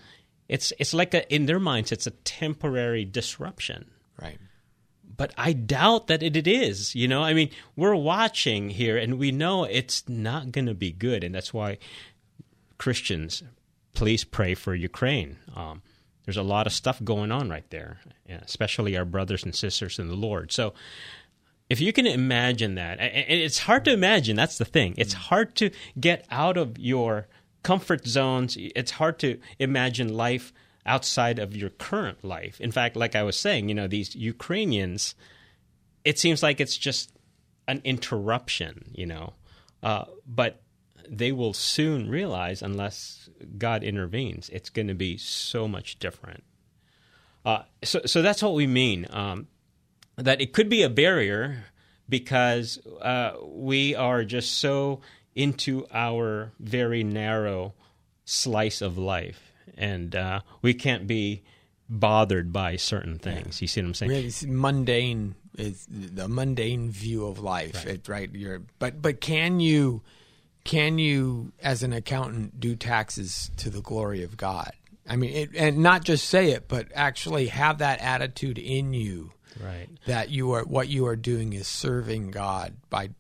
it's 0.49 0.73
it's 0.79 0.93
like 0.93 1.15
a 1.15 1.33
in 1.35 1.47
their 1.47 1.59
minds 1.59 1.93
it's 1.93 2.07
a 2.07 2.11
temporary 2.11 3.05
disruption. 3.05 3.91
Right. 4.21 4.39
But 5.17 5.33
I 5.39 5.55
doubt 5.55 6.09
that 6.09 6.23
it, 6.23 6.37
it 6.37 6.47
is. 6.47 6.95
You 6.95 7.09
know, 7.09 7.23
I 7.23 7.33
mean, 7.33 7.49
we're 7.75 7.95
watching 7.95 8.69
here, 8.69 8.99
and 8.99 9.19
we 9.19 9.33
know 9.33 9.65
it's 9.65 10.07
not 10.07 10.53
going 10.53 10.67
to 10.67 10.75
be 10.75 10.93
good, 10.93 11.25
and 11.25 11.35
that's 11.35 11.55
why 11.55 11.79
Christians, 12.77 13.43
please 13.95 14.25
pray 14.25 14.55
for 14.55 14.75
Ukraine. 14.75 15.39
Um, 15.55 15.81
there's 16.27 16.37
a 16.37 16.43
lot 16.43 16.67
of 16.67 16.73
stuff 16.73 17.03
going 17.03 17.33
on 17.33 17.49
right 17.49 17.69
there, 17.71 18.01
especially 18.29 18.97
our 18.97 19.05
brothers 19.05 19.45
and 19.45 19.55
sisters 19.55 19.99
in 19.99 20.09
the 20.09 20.15
Lord. 20.15 20.53
So 20.53 20.75
if 21.71 21.81
you 21.81 21.93
can 21.93 22.07
imagine 22.07 22.75
that, 22.75 23.01
and 23.01 23.25
it's 23.29 23.61
hard 23.61 23.85
to 23.87 23.93
imagine, 23.93 24.37
that's 24.37 24.59
the 24.59 24.65
thing. 24.65 24.95
It's 24.99 25.15
hard 25.15 25.55
to 25.57 25.71
get 25.99 26.27
out 26.31 26.57
of 26.57 26.79
your 26.79 27.29
comfort 27.63 28.07
zones. 28.07 28.57
It's 28.59 28.91
hard 28.93 29.19
to 29.21 29.39
imagine 29.59 30.15
life 30.15 30.53
outside 30.85 31.39
of 31.39 31.57
your 31.57 31.71
current 31.71 32.25
life. 32.25 32.61
In 32.61 32.71
fact, 32.71 32.97
like 32.97 33.17
I 33.17 33.23
was 33.23 33.37
saying, 33.37 33.69
you 33.69 33.75
know, 33.75 33.89
these 33.89 34.15
Ukrainians, 34.15 35.15
it 36.05 36.19
seems 36.19 36.43
like 36.43 36.61
it's 36.61 36.77
just 36.77 37.13
an 37.67 37.81
interruption, 37.85 38.91
you 38.95 39.07
know. 39.07 39.33
Uh, 39.83 40.05
but 40.27 40.63
they 41.09 41.33
will 41.33 41.53
soon 41.53 42.09
realize, 42.09 42.63
unless 42.63 43.29
God 43.59 43.83
intervenes, 43.83 44.49
it's 44.51 44.71
going 44.71 44.89
to 44.89 44.95
be 44.95 45.17
so 45.17 45.69
much 45.69 45.99
different. 45.99 46.45
Uh, 47.45 47.63
so, 47.85 48.01
so 48.07 48.23
that's 48.23 48.43
what 48.43 48.55
we 48.55 48.67
mean. 48.67 49.07
Um, 49.11 49.49
that 50.17 50.41
it 50.41 50.53
could 50.53 50.69
be 50.69 50.83
a 50.83 50.91
barrier 50.91 51.65
because 52.09 52.79
uh, 53.01 53.35
we 53.43 53.95
are 53.95 54.25
just 54.25 54.59
so 54.59 55.01
into 55.35 55.87
our 55.93 56.53
very 56.59 57.05
narrow 57.05 57.75
slice 58.25 58.81
of 58.81 58.97
life, 58.99 59.53
and 59.77 60.17
uh, 60.17 60.41
we 60.63 60.75
can't 60.75 61.07
be 61.07 61.43
bothered 61.89 62.53
by 62.53 62.77
certain 62.77 63.19
things. 63.19 63.61
Yeah. 63.61 63.65
You 63.65 63.69
see 63.69 63.81
what 63.81 63.87
I'm 63.87 63.95
saying? 63.95 64.11
Really 64.11 64.33
mundane 64.47 65.35
is 65.57 65.87
the 65.89 66.29
mundane 66.29 66.91
view 66.91 67.27
of 67.27 67.39
life, 67.39 67.77
right? 67.77 67.95
It, 67.95 68.09
right? 68.09 68.31
You're, 68.33 68.63
but 68.79 69.01
but 69.01 69.21
can 69.21 69.61
you? 69.61 70.03
Can 70.67 70.99
you, 70.99 71.53
as 71.63 71.83
an 71.83 71.93
accountant, 71.93 72.59
do 72.59 72.75
taxes 72.75 73.51
to 73.57 73.71
the 73.71 73.81
glory 73.81 74.25
of 74.25 74.37
God? 74.37 74.73
I 75.09 75.15
mean, 75.15 75.31
it, 75.33 75.51
and 75.57 75.79
not 75.79 76.05
just 76.05 76.29
say 76.29 76.51
it, 76.51 76.67
but 76.67 76.89
actually 76.95 77.47
have 77.47 77.79
that 77.79 78.01
attitude 78.01 78.59
in 78.59 78.93
you, 78.93 79.31
right? 79.63 79.89
That 80.07 80.31
you 80.31 80.51
are 80.53 80.65
what 80.65 80.89
you 80.89 81.07
are 81.07 81.15
doing 81.15 81.53
is 81.53 81.69
serving 81.69 82.33
God 82.33 82.75
by 82.91 83.11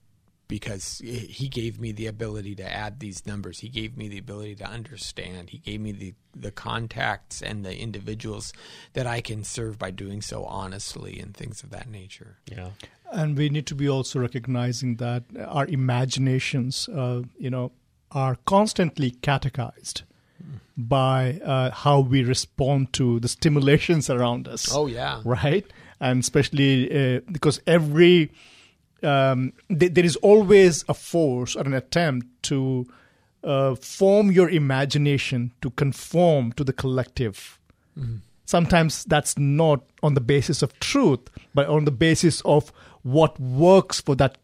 because 0.49 0.99
he 1.05 1.49
gave 1.49 1.81
me 1.81 1.93
the 1.93 2.07
ability 2.07 2.55
to 2.57 2.73
add 2.73 3.01
these 3.01 3.27
numbers. 3.27 3.61
He 3.61 3.69
gave 3.69 3.97
me 3.97 4.09
the 4.09 4.19
ability 4.19 4.57
to 4.57 4.65
understand. 4.65 5.51
He 5.51 5.59
gave 5.59 5.81
me 5.81 5.93
the, 5.93 6.15
the 6.37 6.53
contacts 6.53 7.43
and 7.43 7.65
the 7.65 7.77
individuals 7.77 8.53
that 8.93 9.07
I 9.07 9.21
can 9.21 9.43
serve 9.43 9.79
by 9.79 9.91
doing 9.91 10.23
so 10.23 10.45
honestly 10.45 11.19
and 11.19 11.35
things 11.35 11.63
of 11.63 11.71
that 11.71 11.89
nature. 11.89 12.39
Yeah. 12.47 12.71
And 13.13 13.37
we 13.37 13.49
need 13.49 13.67
to 13.67 13.75
be 13.75 13.89
also 13.89 14.19
recognizing 14.21 14.97
that 14.97 15.25
our 15.47 15.67
imaginations, 15.67 16.89
uh, 16.89 17.23
you 17.39 17.51
know, 17.51 17.73
are 18.11 18.37
constantly 18.47 19.11
catechized. 19.11 20.03
by 20.77 21.41
uh, 21.45 21.71
how 21.71 22.01
we 22.01 22.23
respond 22.23 22.93
to 22.93 23.19
the 23.21 23.29
stimulations 23.29 24.11
around 24.11 24.47
us. 24.47 24.69
Oh 24.71 24.87
yeah. 24.87 25.23
right? 25.25 25.65
And 26.01 26.21
especially 26.21 27.17
uh, 27.17 27.21
because 27.33 27.61
every 27.67 28.31
um, 29.03 29.53
th- 29.69 29.95
there 29.95 30.05
is 30.05 30.17
always 30.17 30.85
a 30.89 30.95
force 30.95 31.57
or 31.57 31.63
an 31.63 31.73
attempt 31.73 32.27
to 32.45 32.87
uh, 33.43 33.75
form 33.77 34.31
your 34.31 34.51
imagination 34.51 35.53
to 35.63 35.71
conform 35.71 36.53
to 36.53 36.65
the 36.65 36.73
collective. 36.73 37.59
Sometimes 38.45 39.05
that's 39.05 39.39
not 39.39 39.81
on 40.03 40.15
the 40.15 40.21
basis 40.21 40.63
of 40.63 40.79
truth, 40.81 41.21
but 41.55 41.67
on 41.67 41.87
the 41.87 41.91
basis 41.91 42.43
of 42.43 42.71
what 43.07 43.39
works 43.39 44.01
for 44.01 44.17
that 44.17 44.37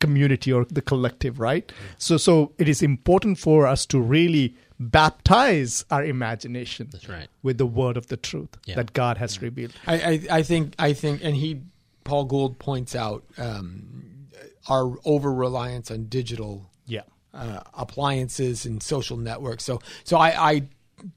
community 0.00 0.52
or 0.52 0.64
the 0.64 0.82
collective, 0.82 1.38
right? 1.38 1.70
So, 1.98 2.16
so 2.16 2.52
it 2.58 2.68
is 2.68 2.82
important 2.82 3.38
for 3.38 3.66
us 3.66 3.86
to 3.86 4.00
really 4.00 4.56
baptize 4.80 5.84
our 5.90 6.04
imagination 6.04 6.88
That's 6.90 7.08
right. 7.08 7.28
with 7.42 7.58
the 7.58 7.66
word 7.66 7.96
of 7.96 8.06
the 8.08 8.16
truth 8.16 8.48
Yeah. 8.64 8.76
that 8.76 8.92
God 8.92 9.18
has 9.18 9.40
revealed. 9.42 9.72
I, 9.86 9.94
I, 9.94 10.20
I 10.38 10.42
think 10.42 10.74
I 10.78 10.92
think, 10.92 11.20
and 11.22 11.36
he 11.36 11.62
Paul 12.04 12.24
Gould 12.24 12.58
points 12.58 12.94
out 12.96 13.22
um, 13.38 14.28
our 14.68 14.92
over 15.04 15.32
reliance 15.32 15.90
on 15.90 16.04
digital 16.06 16.70
Yeah. 16.86 17.02
uh, 17.34 17.60
appliances 17.74 18.66
and 18.66 18.82
social 18.82 19.16
networks. 19.16 19.64
So 19.64 19.80
so 20.04 20.16
I, 20.16 20.50
I 20.52 20.62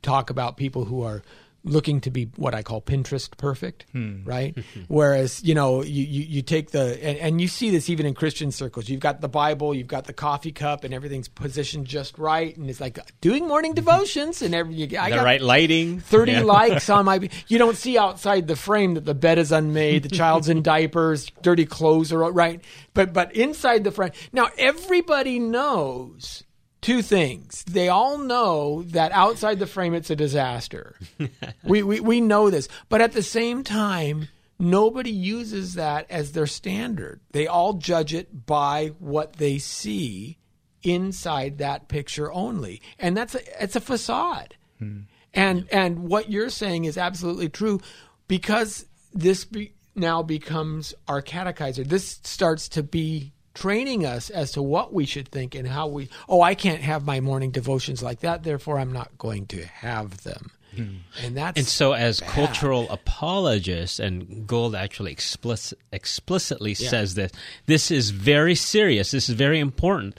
talk 0.01 0.29
about 0.29 0.57
people 0.57 0.85
who 0.85 1.01
are 1.03 1.21
looking 1.63 2.01
to 2.01 2.11
be 2.11 2.25
what 2.35 2.55
I 2.55 2.63
call 2.63 2.81
Pinterest 2.81 3.29
perfect, 3.37 3.85
hmm. 3.91 4.23
right? 4.23 4.57
Whereas 4.87 5.43
you 5.43 5.53
know 5.53 5.83
you, 5.83 6.03
you, 6.03 6.21
you 6.23 6.41
take 6.41 6.71
the 6.71 7.03
and, 7.03 7.17
and 7.19 7.41
you 7.41 7.47
see 7.47 7.69
this 7.69 7.89
even 7.89 8.05
in 8.05 8.13
Christian 8.13 8.51
circles. 8.51 8.89
You've 8.89 8.99
got 8.99 9.21
the 9.21 9.29
Bible, 9.29 9.73
you've 9.73 9.87
got 9.87 10.05
the 10.05 10.13
coffee 10.13 10.51
cup, 10.51 10.83
and 10.83 10.93
everything's 10.93 11.27
positioned 11.27 11.85
just 11.87 12.17
right, 12.17 12.55
and 12.57 12.69
it's 12.69 12.81
like 12.81 12.99
doing 13.21 13.47
morning 13.47 13.73
devotions 13.75 14.41
and 14.41 14.55
every. 14.55 14.73
You, 14.73 14.97
I 14.97 15.09
the 15.09 15.17
got 15.17 15.25
right 15.25 15.41
lighting. 15.41 15.99
30 15.99 16.31
Yeah. 16.31 16.41
likes 16.43 16.89
on 16.89 17.05
my 17.05 17.29
you 17.47 17.57
don't 17.57 17.77
see 17.77 17.97
outside 17.97 18.47
the 18.47 18.55
frame 18.55 18.95
that 18.95 19.05
the 19.05 19.13
bed 19.13 19.37
is 19.37 19.51
unmade 19.51 20.03
the 20.03 20.09
child's 20.09 20.49
in 20.49 20.61
diapers 20.61 21.31
dirty 21.41 21.65
clothes 21.65 22.11
are 22.11 22.31
right 22.31 22.63
but 22.93 23.13
but 23.13 23.35
inside 23.35 23.83
the 23.83 23.91
frame 23.91 24.11
now 24.31 24.47
everybody 24.57 25.39
knows 25.39 26.43
two 26.81 27.01
things. 27.01 27.63
They 27.63 27.89
all 27.89 28.17
know 28.17 28.83
that 28.83 29.11
outside 29.11 29.59
the 29.59 29.67
frame 29.67 29.93
it's 29.93 30.09
a 30.09 30.15
disaster. 30.15 30.95
We, 31.63 31.83
we 31.83 31.99
we 31.99 32.21
know 32.21 32.49
this. 32.49 32.67
But 32.89 33.01
at 33.01 33.13
the 33.13 33.21
same 33.21 33.63
time 33.63 34.27
nobody 34.61 35.11
uses 35.11 35.73
that 35.73 36.09
as 36.09 36.31
their 36.31 36.47
standard. 36.47 37.19
They 37.31 37.47
all 37.47 37.73
judge 37.73 38.13
it 38.13 38.45
by 38.45 38.93
what 38.99 39.33
they 39.33 39.57
see 39.57 40.37
inside 40.83 41.57
that 41.57 41.87
picture 41.87 42.31
only. 42.31 42.81
And 42.99 43.17
that's 43.17 43.35
a, 43.35 43.63
it's 43.63 43.75
a 43.75 43.81
facade. 43.81 44.55
Hmm. 44.79 45.01
And 45.33 45.67
and 45.71 45.99
what 45.99 46.29
you're 46.29 46.49
saying 46.49 46.85
is 46.85 46.97
absolutely 46.97 47.49
true 47.49 47.79
because 48.27 48.85
this 49.13 49.45
be, 49.45 49.73
now 49.95 50.21
becomes 50.21 50.93
our 51.07 51.21
catechizer. 51.21 51.85
This 51.85 52.19
starts 52.23 52.67
to 52.69 52.83
be 52.83 53.33
training 53.53 54.05
us 54.05 54.29
as 54.29 54.51
to 54.53 54.61
what 54.61 54.93
we 54.93 55.05
should 55.05 55.27
think 55.27 55.55
and 55.55 55.67
how 55.67 55.87
we 55.87 56.09
oh 56.29 56.41
I 56.41 56.55
can't 56.55 56.81
have 56.81 57.05
my 57.05 57.19
morning 57.19 57.51
devotions 57.51 58.01
like 58.01 58.21
that 58.21 58.43
therefore 58.43 58.79
I'm 58.79 58.93
not 58.93 59.17
going 59.17 59.45
to 59.47 59.65
have 59.65 60.23
them. 60.23 60.51
And 60.77 61.35
that's 61.35 61.57
And 61.57 61.67
so, 61.67 61.91
as 61.91 62.21
bad. 62.21 62.29
cultural 62.29 62.89
apologists, 62.89 63.99
and 63.99 64.47
Gould 64.47 64.73
actually 64.73 65.11
explicit, 65.11 65.77
explicitly 65.91 66.73
says 66.75 67.15
this, 67.15 67.31
this 67.65 67.91
is 67.91 68.11
very 68.11 68.55
serious. 68.55 69.11
This 69.11 69.27
is 69.27 69.35
very 69.35 69.59
important. 69.59 70.17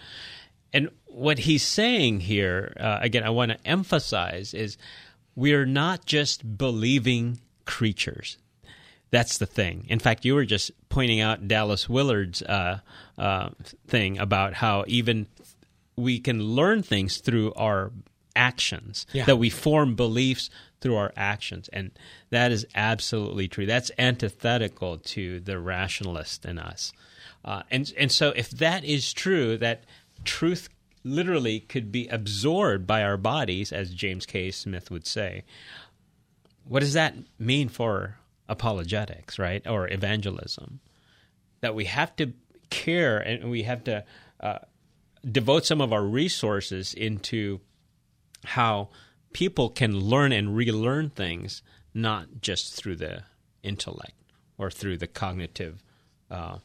And 0.72 0.90
what 1.06 1.38
he's 1.38 1.62
saying 1.62 2.20
here, 2.20 2.74
uh, 2.78 2.98
again, 3.00 3.24
I 3.24 3.30
want 3.30 3.52
to 3.52 3.66
emphasize, 3.66 4.52
is 4.52 4.76
we 5.34 5.54
are 5.54 5.64
not 5.66 6.04
just 6.04 6.58
believing 6.58 7.40
creatures. 7.64 8.36
That's 9.12 9.38
the 9.38 9.46
thing. 9.46 9.86
In 9.88 9.98
fact, 10.00 10.24
you 10.24 10.34
were 10.34 10.44
just 10.46 10.72
pointing 10.88 11.20
out 11.20 11.46
Dallas 11.46 11.88
Willard's 11.88 12.42
uh, 12.42 12.80
uh, 13.16 13.50
thing 13.86 14.18
about 14.18 14.54
how 14.54 14.84
even 14.88 15.28
we 15.96 16.18
can 16.18 16.42
learn 16.42 16.82
things 16.82 17.18
through 17.18 17.52
our 17.54 17.92
actions, 18.34 19.06
Yeah. 19.12 19.26
that 19.26 19.36
we 19.36 19.50
form 19.50 19.94
beliefs 19.94 20.48
through 20.80 20.96
our 20.96 21.12
actions. 21.14 21.68
And 21.74 21.90
that 22.30 22.50
is 22.50 22.66
absolutely 22.74 23.46
true. 23.48 23.66
That's 23.66 23.90
antithetical 23.98 24.96
to 24.98 25.38
the 25.40 25.60
rationalist 25.60 26.46
in 26.46 26.58
us. 26.58 26.92
Uh, 27.44 27.62
and, 27.70 27.92
and 27.98 28.10
so, 28.10 28.30
if 28.34 28.50
that 28.50 28.82
is 28.82 29.12
true, 29.12 29.58
that 29.58 29.84
truth 30.24 30.68
literally 31.04 31.60
could 31.60 31.92
be 31.92 32.08
absorbed 32.08 32.86
by 32.86 33.02
our 33.02 33.18
bodies, 33.18 33.72
as 33.72 33.92
James 33.92 34.24
K. 34.24 34.50
Smith 34.50 34.90
would 34.90 35.06
say, 35.06 35.44
what 36.64 36.80
does 36.80 36.94
that 36.94 37.14
mean 37.38 37.68
for 37.68 38.16
apologetics, 38.48 39.38
right? 39.38 39.66
Or 39.66 39.88
evangelism? 39.88 40.80
That 41.60 41.74
we 41.74 41.84
have 41.84 42.14
to 42.16 42.32
care 42.70 43.18
and 43.18 43.50
we 43.50 43.62
have 43.62 43.84
to 43.84 44.04
uh, 44.40 44.58
devote 45.30 45.64
some 45.64 45.80
of 45.80 45.92
our 45.92 46.02
resources 46.02 46.94
into 46.94 47.60
how 48.44 48.88
people 49.32 49.68
can 49.68 49.98
learn 49.98 50.32
and 50.32 50.56
relearn 50.56 51.10
things, 51.10 51.62
not 51.94 52.26
just 52.40 52.74
through 52.74 52.96
the 52.96 53.22
intellect 53.62 54.14
or 54.58 54.70
through 54.70 54.96
the 54.96 55.06
cognitive 55.06 55.82
uh, 56.30 56.58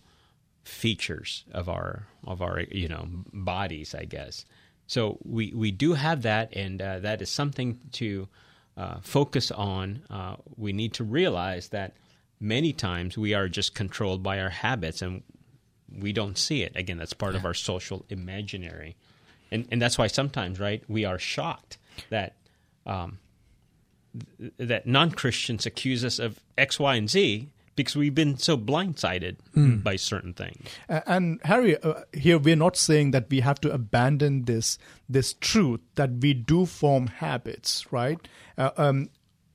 features 0.64 1.46
of 1.52 1.70
our 1.70 2.08
of 2.26 2.42
our 2.42 2.62
you 2.72 2.88
know 2.88 3.08
bodies, 3.34 3.96
I 3.96 4.06
guess. 4.06 4.46
So 4.88 5.18
we 5.24 5.54
we 5.54 5.72
do 5.72 5.94
have 5.94 6.22
that, 6.24 6.56
and 6.56 6.82
uh, 6.82 7.00
that 7.00 7.22
is 7.22 7.30
something 7.30 7.80
to 7.94 8.28
uh, 8.78 9.00
focus 9.02 9.52
on. 9.52 10.04
Uh, 10.10 10.36
we 10.56 10.72
need 10.72 10.94
to 10.94 11.04
realize 11.04 11.70
that 11.70 11.94
many 12.40 12.72
times 12.72 13.18
we 13.18 13.34
are 13.34 13.50
just 13.50 13.74
controlled 13.74 14.22
by 14.22 14.40
our 14.40 14.50
habits, 14.50 15.02
and 15.02 15.24
we 15.92 16.14
don't 16.14 16.38
see 16.38 16.62
it. 16.62 16.72
Again, 16.76 16.98
that's 16.98 17.14
part 17.14 17.36
of 17.36 17.46
our 17.46 17.54
social 17.54 18.06
imaginary, 18.10 18.96
and 19.52 19.68
and 19.72 19.82
that's 19.82 19.98
why 19.98 20.08
sometimes, 20.08 20.60
right, 20.60 20.84
we 20.88 21.06
are 21.06 21.18
shocked 21.18 21.78
that 22.10 22.36
um, 22.86 23.18
th- 24.38 24.54
that 24.58 24.86
non 24.86 25.12
Christians 25.12 25.66
accuse 25.66 26.06
us 26.06 26.20
of 26.20 26.40
X, 26.58 26.80
Y, 26.80 26.96
and 26.96 27.10
Z 27.10 27.50
because 27.78 27.96
we've 27.96 28.16
been 28.16 28.38
so 28.38 28.58
blindsided 28.58 29.38
by 29.84 29.96
certain 29.96 30.34
things. 30.34 30.68
And 30.90 31.40
Harry, 31.46 31.82
uh, 31.82 32.02
here 32.12 32.38
we're 32.38 32.58
not 32.58 32.76
saying 32.76 33.12
that 33.12 33.30
we 33.30 33.40
have 33.40 33.62
to 33.62 33.72
abandon 33.72 34.44
this 34.44 34.78
this 35.08 35.34
truth 35.36 35.80
that 35.96 36.12
we 36.20 36.34
do 36.34 36.66
form 36.66 37.08
habits, 37.08 37.90
right? 37.94 38.20
Uh, 38.58 38.72
um, 38.76 39.10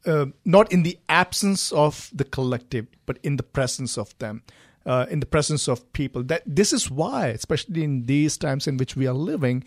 uh, 0.07 0.27
not 0.45 0.73
in 0.73 0.83
the 0.83 0.99
absence 1.09 1.71
of 1.73 2.11
the 2.13 2.25
collective, 2.25 2.87
but 3.07 3.19
in 3.23 3.37
the 3.37 3.43
presence 3.43 3.99
of 3.99 4.17
them, 4.19 4.43
uh, 4.87 5.07
in 5.11 5.21
the 5.21 5.27
presence 5.27 5.69
of 5.69 5.93
people. 5.93 6.23
That 6.23 6.43
this 6.47 6.73
is 6.73 6.91
why, 6.91 7.29
especially 7.29 7.85
in 7.85 8.07
these 8.07 8.39
times 8.39 8.67
in 8.67 8.79
which 8.79 8.97
we 8.97 9.07
are 9.07 9.15
living, 9.15 9.65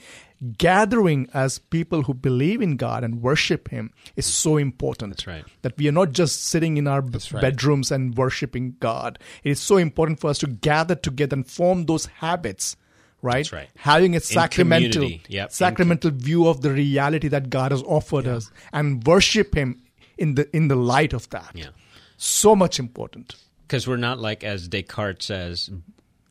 gathering 0.57 1.29
as 1.33 1.59
people 1.59 2.03
who 2.03 2.13
believe 2.13 2.61
in 2.61 2.77
God 2.77 3.03
and 3.03 3.21
worship 3.21 3.69
Him 3.69 3.91
is 4.15 4.25
so 4.25 4.57
important. 4.57 5.11
That's 5.11 5.27
right. 5.27 5.45
That 5.61 5.77
we 5.77 5.87
are 5.87 5.93
not 5.93 6.11
just 6.11 6.45
sitting 6.45 6.77
in 6.77 6.87
our 6.87 7.01
b- 7.01 7.19
right. 7.31 7.41
bedrooms 7.41 7.91
and 7.91 8.15
worshiping 8.15 8.75
God. 8.79 9.19
It 9.43 9.51
is 9.51 9.59
so 9.59 9.77
important 9.77 10.19
for 10.19 10.29
us 10.29 10.39
to 10.39 10.47
gather 10.47 10.95
together 10.95 11.35
and 11.35 11.47
form 11.47 11.85
those 11.85 12.05
habits. 12.05 12.75
Right, 13.21 13.37
That's 13.37 13.53
right. 13.53 13.69
Having 13.77 14.15
a 14.15 14.19
sacramental. 14.19 15.09
Yep. 15.29 15.51
Sacramental 15.51 16.11
view 16.11 16.47
of 16.47 16.61
the 16.61 16.71
reality 16.71 17.27
that 17.29 17.49
God 17.49 17.71
has 17.71 17.81
offered 17.83 18.27
us, 18.27 18.51
and 18.71 19.03
worship 19.05 19.55
Him 19.55 19.81
in 20.17 20.35
the 20.35 20.55
in 20.55 20.67
the 20.67 20.75
light 20.75 21.13
of 21.13 21.29
that. 21.31 21.51
Yeah. 21.55 21.69
So 22.17 22.55
much 22.55 22.77
important. 22.79 23.35
Because 23.67 23.87
we're 23.87 23.97
not 23.97 24.19
like, 24.19 24.43
as 24.43 24.67
Descartes 24.67 25.25
says, 25.25 25.71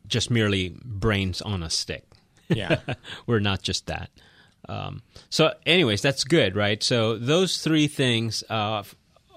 just 0.07 0.31
merely 0.31 0.73
brains 0.83 1.41
on 1.41 1.63
a 1.63 1.69
stick. 1.69 2.05
Yeah. 2.47 2.79
we're 3.27 3.39
not 3.39 3.61
just 3.61 3.87
that. 3.87 4.09
Um, 4.67 5.01
so, 5.29 5.53
anyways, 5.65 6.01
that's 6.01 6.23
good, 6.23 6.55
right? 6.55 6.81
So, 6.81 7.17
those 7.17 7.61
three 7.61 7.87
things 7.87 8.43
uh, 8.49 8.83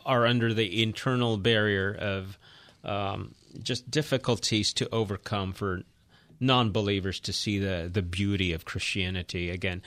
are 0.07 0.27
under 0.27 0.55
the 0.55 0.83
internal 0.83 1.37
barrier 1.37 1.95
of 1.95 2.39
um, 2.85 3.35
just 3.63 3.91
difficulties 3.91 4.73
to 4.75 4.89
overcome 4.91 5.53
for 5.53 5.83
non 6.41 6.71
believers 6.71 7.21
to 7.21 7.33
see 7.33 7.59
the, 7.59 7.91
the 7.93 8.03
beauty 8.03 8.53
of 8.53 8.65
Christianity. 8.65 9.51
Again, 9.51 9.83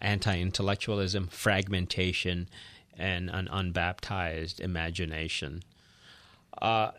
anti 0.00 0.38
intellectualism, 0.38 1.28
fragmentation, 1.28 2.48
and 2.96 3.30
an 3.30 3.48
unbaptized 3.50 4.60
imagination. 4.60 5.62
Uh, 6.60 6.92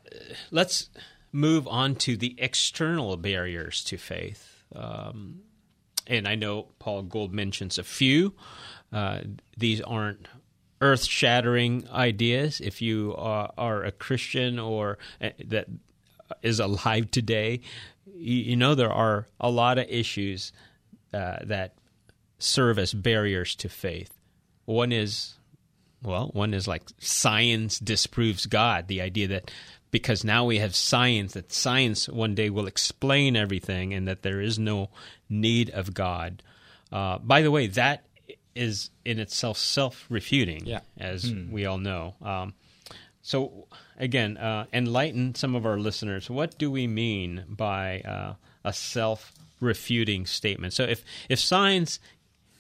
let's 0.51 0.89
move 1.31 1.67
on 1.67 1.95
to 1.95 2.17
the 2.17 2.35
external 2.37 3.15
barriers 3.17 3.83
to 3.85 3.97
faith. 3.97 4.63
Um, 4.75 5.41
and 6.07 6.27
I 6.27 6.35
know 6.35 6.67
Paul 6.79 7.03
Gould 7.03 7.33
mentions 7.33 7.77
a 7.77 7.83
few. 7.83 8.33
Uh, 8.91 9.21
these 9.57 9.81
aren't 9.81 10.27
earth 10.81 11.05
shattering 11.05 11.87
ideas. 11.91 12.61
If 12.61 12.81
you 12.81 13.15
are, 13.17 13.51
are 13.57 13.83
a 13.83 13.91
Christian 13.91 14.59
or 14.59 14.97
uh, 15.21 15.29
that 15.45 15.67
is 16.41 16.59
alive 16.59 17.11
today, 17.11 17.61
you, 18.05 18.35
you 18.35 18.55
know 18.55 18.75
there 18.75 18.91
are 18.91 19.27
a 19.39 19.49
lot 19.49 19.77
of 19.77 19.85
issues 19.89 20.51
uh, 21.13 21.37
that 21.43 21.75
serve 22.39 22.77
as 22.77 22.93
barriers 22.93 23.55
to 23.55 23.69
faith. 23.69 24.13
one 24.65 24.91
is, 24.91 25.35
well, 26.03 26.29
one 26.33 26.53
is 26.53 26.67
like 26.67 26.83
science 26.99 27.79
disproves 27.79 28.45
God. 28.45 28.87
The 28.87 29.01
idea 29.01 29.27
that 29.29 29.51
because 29.91 30.23
now 30.23 30.45
we 30.45 30.57
have 30.59 30.75
science, 30.75 31.33
that 31.33 31.51
science 31.53 32.09
one 32.09 32.35
day 32.35 32.49
will 32.49 32.67
explain 32.67 33.35
everything, 33.35 33.93
and 33.93 34.07
that 34.07 34.21
there 34.23 34.41
is 34.41 34.59
no 34.59 34.89
need 35.29 35.69
of 35.69 35.93
God. 35.93 36.43
Uh, 36.91 37.17
by 37.19 37.41
the 37.41 37.51
way, 37.51 37.67
that 37.67 38.05
is 38.55 38.89
in 39.03 39.19
itself 39.19 39.57
self-refuting, 39.57 40.65
Yeah. 40.65 40.79
as 40.97 41.31
we 41.51 41.65
all 41.65 41.77
know. 41.77 42.15
Um, 42.21 42.53
so, 43.21 43.67
again, 43.97 44.37
uh, 44.37 44.65
enlighten 44.71 45.35
some 45.35 45.55
of 45.55 45.65
our 45.65 45.77
listeners. 45.79 46.29
What 46.29 46.57
do 46.57 46.69
we 46.71 46.87
mean 46.87 47.43
by 47.49 48.01
uh, 48.01 48.35
a 48.63 48.71
self-refuting 48.73 50.25
statement? 50.25 50.73
So, 50.73 50.83
if 50.83 51.03
if 51.29 51.39
science 51.39 51.99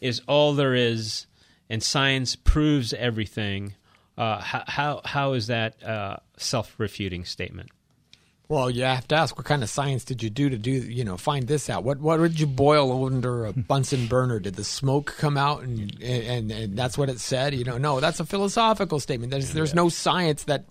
is 0.01 0.21
all 0.27 0.53
there 0.53 0.73
is, 0.73 1.27
and 1.69 1.81
science 1.83 2.35
proves 2.35 2.93
everything, 2.93 3.75
uh, 4.17 4.39
how, 4.41 4.63
how 4.67 5.01
how 5.05 5.33
is 5.33 5.47
that 5.47 5.83
uh, 5.83 6.17
self-refuting 6.37 7.25
statement? 7.25 7.69
Well, 8.47 8.69
you 8.69 8.83
have 8.83 9.07
to 9.07 9.15
ask 9.15 9.35
what 9.37 9.45
kind 9.47 9.63
of 9.63 9.69
science 9.71 10.03
did 10.05 10.21
you 10.21 10.29
do 10.29 10.49
to 10.49 10.57
do 10.57 10.69
you 10.71 11.03
know 11.03 11.17
find 11.17 11.47
this 11.47 11.69
out? 11.69 11.83
What 11.83 11.99
what 11.99 12.17
did 12.17 12.39
you 12.39 12.45
boil 12.47 13.05
under 13.05 13.45
a 13.47 13.53
Bunsen 13.71 14.05
burner? 14.07 14.39
Did 14.39 14.55
the 14.55 14.63
smoke 14.63 15.15
come 15.17 15.35
out 15.37 15.63
and 15.63 15.99
and, 16.01 16.51
and 16.51 16.77
that's 16.77 16.97
what 16.97 17.09
it 17.09 17.19
said? 17.19 17.55
You 17.55 17.63
know, 17.63 17.77
no, 17.79 17.99
that's 17.99 18.19
a 18.19 18.25
philosophical 18.25 18.99
statement. 18.99 19.31
There's 19.31 19.51
there's 19.53 19.73
no 19.73 19.89
science 19.89 20.43
that 20.43 20.65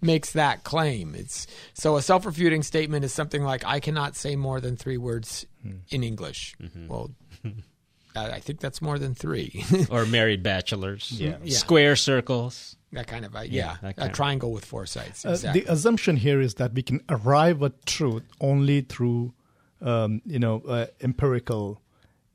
makes 0.00 0.32
that 0.34 0.62
claim. 0.62 1.16
It's 1.16 1.48
so 1.74 1.96
a 1.96 2.02
self-refuting 2.02 2.62
statement 2.62 3.04
is 3.04 3.12
something 3.12 3.42
like 3.42 3.64
I 3.66 3.80
cannot 3.80 4.14
say 4.14 4.36
more 4.36 4.60
than 4.60 4.76
three 4.76 4.96
words 4.96 5.44
in 5.90 6.04
English. 6.04 6.54
Well, 6.86 7.10
I 8.14 8.30
I 8.36 8.40
think 8.40 8.60
that's 8.60 8.80
more 8.80 9.00
than 9.00 9.16
three. 9.16 9.64
Or 9.90 10.06
married 10.06 10.44
bachelors, 10.44 11.10
Yeah. 11.10 11.38
Yeah. 11.42 11.58
square 11.58 11.96
circles. 11.96 12.75
That 12.92 13.06
kind 13.06 13.24
of 13.24 13.34
a, 13.34 13.48
yeah, 13.48 13.76
that 13.82 13.90
a 13.90 13.94
kind 13.94 14.10
of- 14.10 14.16
triangle 14.16 14.52
with 14.52 14.64
four 14.64 14.86
sides. 14.86 15.24
Uh, 15.24 15.36
The 15.52 15.64
assumption 15.68 16.16
here 16.16 16.40
is 16.40 16.54
that 16.54 16.72
we 16.72 16.82
can 16.82 17.00
arrive 17.08 17.62
at 17.62 17.84
truth 17.86 18.22
only 18.40 18.80
through, 18.82 19.34
um, 19.80 20.22
you 20.24 20.38
know, 20.38 20.60
uh, 20.62 20.86
empirical 21.00 21.80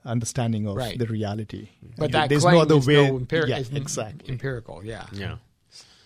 understanding 0.05 0.65
of 0.67 0.75
Right. 0.75 0.97
the 0.97 1.05
reality. 1.05 1.69
but 1.97 2.05
And 2.05 2.13
that 2.15 2.29
there's 2.29 2.41
claim 2.43 2.55
no 2.55 2.61
other 2.61 2.75
is 2.77 2.87
way. 2.87 3.07
no 3.07 3.19
empiri- 3.19 3.47
yeah, 3.49 3.57
exactly. 3.77 4.29
empirical. 4.29 4.83
Yeah. 4.83 5.05
Yeah. 5.13 5.37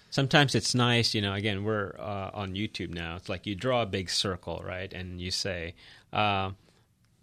Sometimes 0.10 0.56
it's 0.56 0.74
nice, 0.74 1.14
you 1.14 1.22
know. 1.22 1.34
Again, 1.34 1.64
we're 1.66 1.94
uh, 2.00 2.32
on 2.34 2.54
YouTube 2.56 2.94
now. 2.94 3.18
It's 3.18 3.28
like 3.28 3.46
you 3.46 3.56
draw 3.56 3.82
a 3.82 3.86
big 3.86 4.10
circle, 4.10 4.62
right, 4.66 4.92
and 4.94 5.20
you 5.20 5.30
say, 5.32 5.76
uh, 6.14 6.52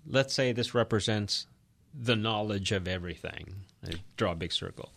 "Let's 0.07 0.35
say 0.35 0.53
this 0.53 0.75
represents 0.75 1.47
the 1.95 2.17
knowledge 2.17 2.71
of 2.73 2.87
everything." 2.87 3.65
I 3.87 3.95
draw 4.19 4.33
a 4.33 4.35
big 4.37 4.53
circle, 4.53 4.93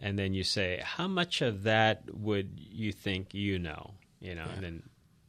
and 0.00 0.18
then 0.18 0.34
you 0.34 0.42
say, 0.44 0.80
"How 0.82 1.06
much 1.08 1.42
of 1.42 1.62
that 1.64 2.02
would 2.14 2.58
you 2.58 2.92
think 2.92 3.34
you 3.34 3.58
know?" 3.58 3.94
You 4.20 4.34
know, 4.34 4.46
and 4.54 4.62
then 4.64 4.82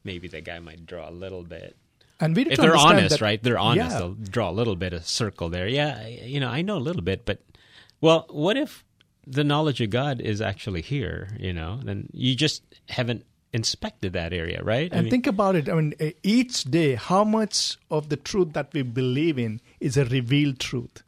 maybe 0.03 0.27
the 0.27 0.41
guy 0.41 0.59
might 0.59 0.85
draw 0.85 1.09
a 1.09 1.11
little 1.11 1.43
bit. 1.43 1.75
And 2.19 2.35
we 2.35 2.45
if 2.45 2.59
they're 2.59 2.75
honest, 2.75 3.09
that- 3.19 3.21
right? 3.21 3.41
They're 3.41 3.57
honest. 3.57 3.91
Yeah. 3.91 3.99
They'll 3.99 4.13
draw 4.13 4.49
a 4.49 4.55
little 4.59 4.75
bit 4.75 4.93
of 4.93 5.01
a 5.01 5.05
circle 5.05 5.49
there. 5.49 5.67
Yeah, 5.67 6.05
you 6.07 6.39
know, 6.39 6.49
I 6.49 6.61
know 6.61 6.77
a 6.77 6.85
little 6.87 7.01
bit, 7.01 7.25
but 7.25 7.41
well, 7.99 8.25
what 8.29 8.57
if 8.57 8.83
the 9.25 9.43
knowledge 9.43 9.81
of 9.81 9.89
God 9.89 10.21
is 10.21 10.41
actually 10.41 10.81
here? 10.81 11.29
You 11.39 11.53
know, 11.53 11.79
then 11.83 12.09
you 12.13 12.35
just 12.35 12.63
haven't 12.89 13.25
inspected 13.53 14.13
that 14.13 14.33
area, 14.33 14.61
right? 14.63 14.91
I 14.93 14.97
And 14.97 15.05
mean, 15.05 15.11
think 15.11 15.27
about 15.27 15.55
it. 15.55 15.67
I 15.67 15.73
mean, 15.73 15.93
uh, 15.99 16.11
each 16.23 16.63
day, 16.65 16.95
how 16.95 17.23
much 17.23 17.77
of 17.89 18.09
the 18.09 18.15
truth 18.17 18.53
that 18.53 18.71
we 18.73 18.81
believe 18.81 19.37
in 19.39 19.59
is 19.79 19.97
a 19.97 20.05
revealed 20.05 20.59
truth, 20.59 21.03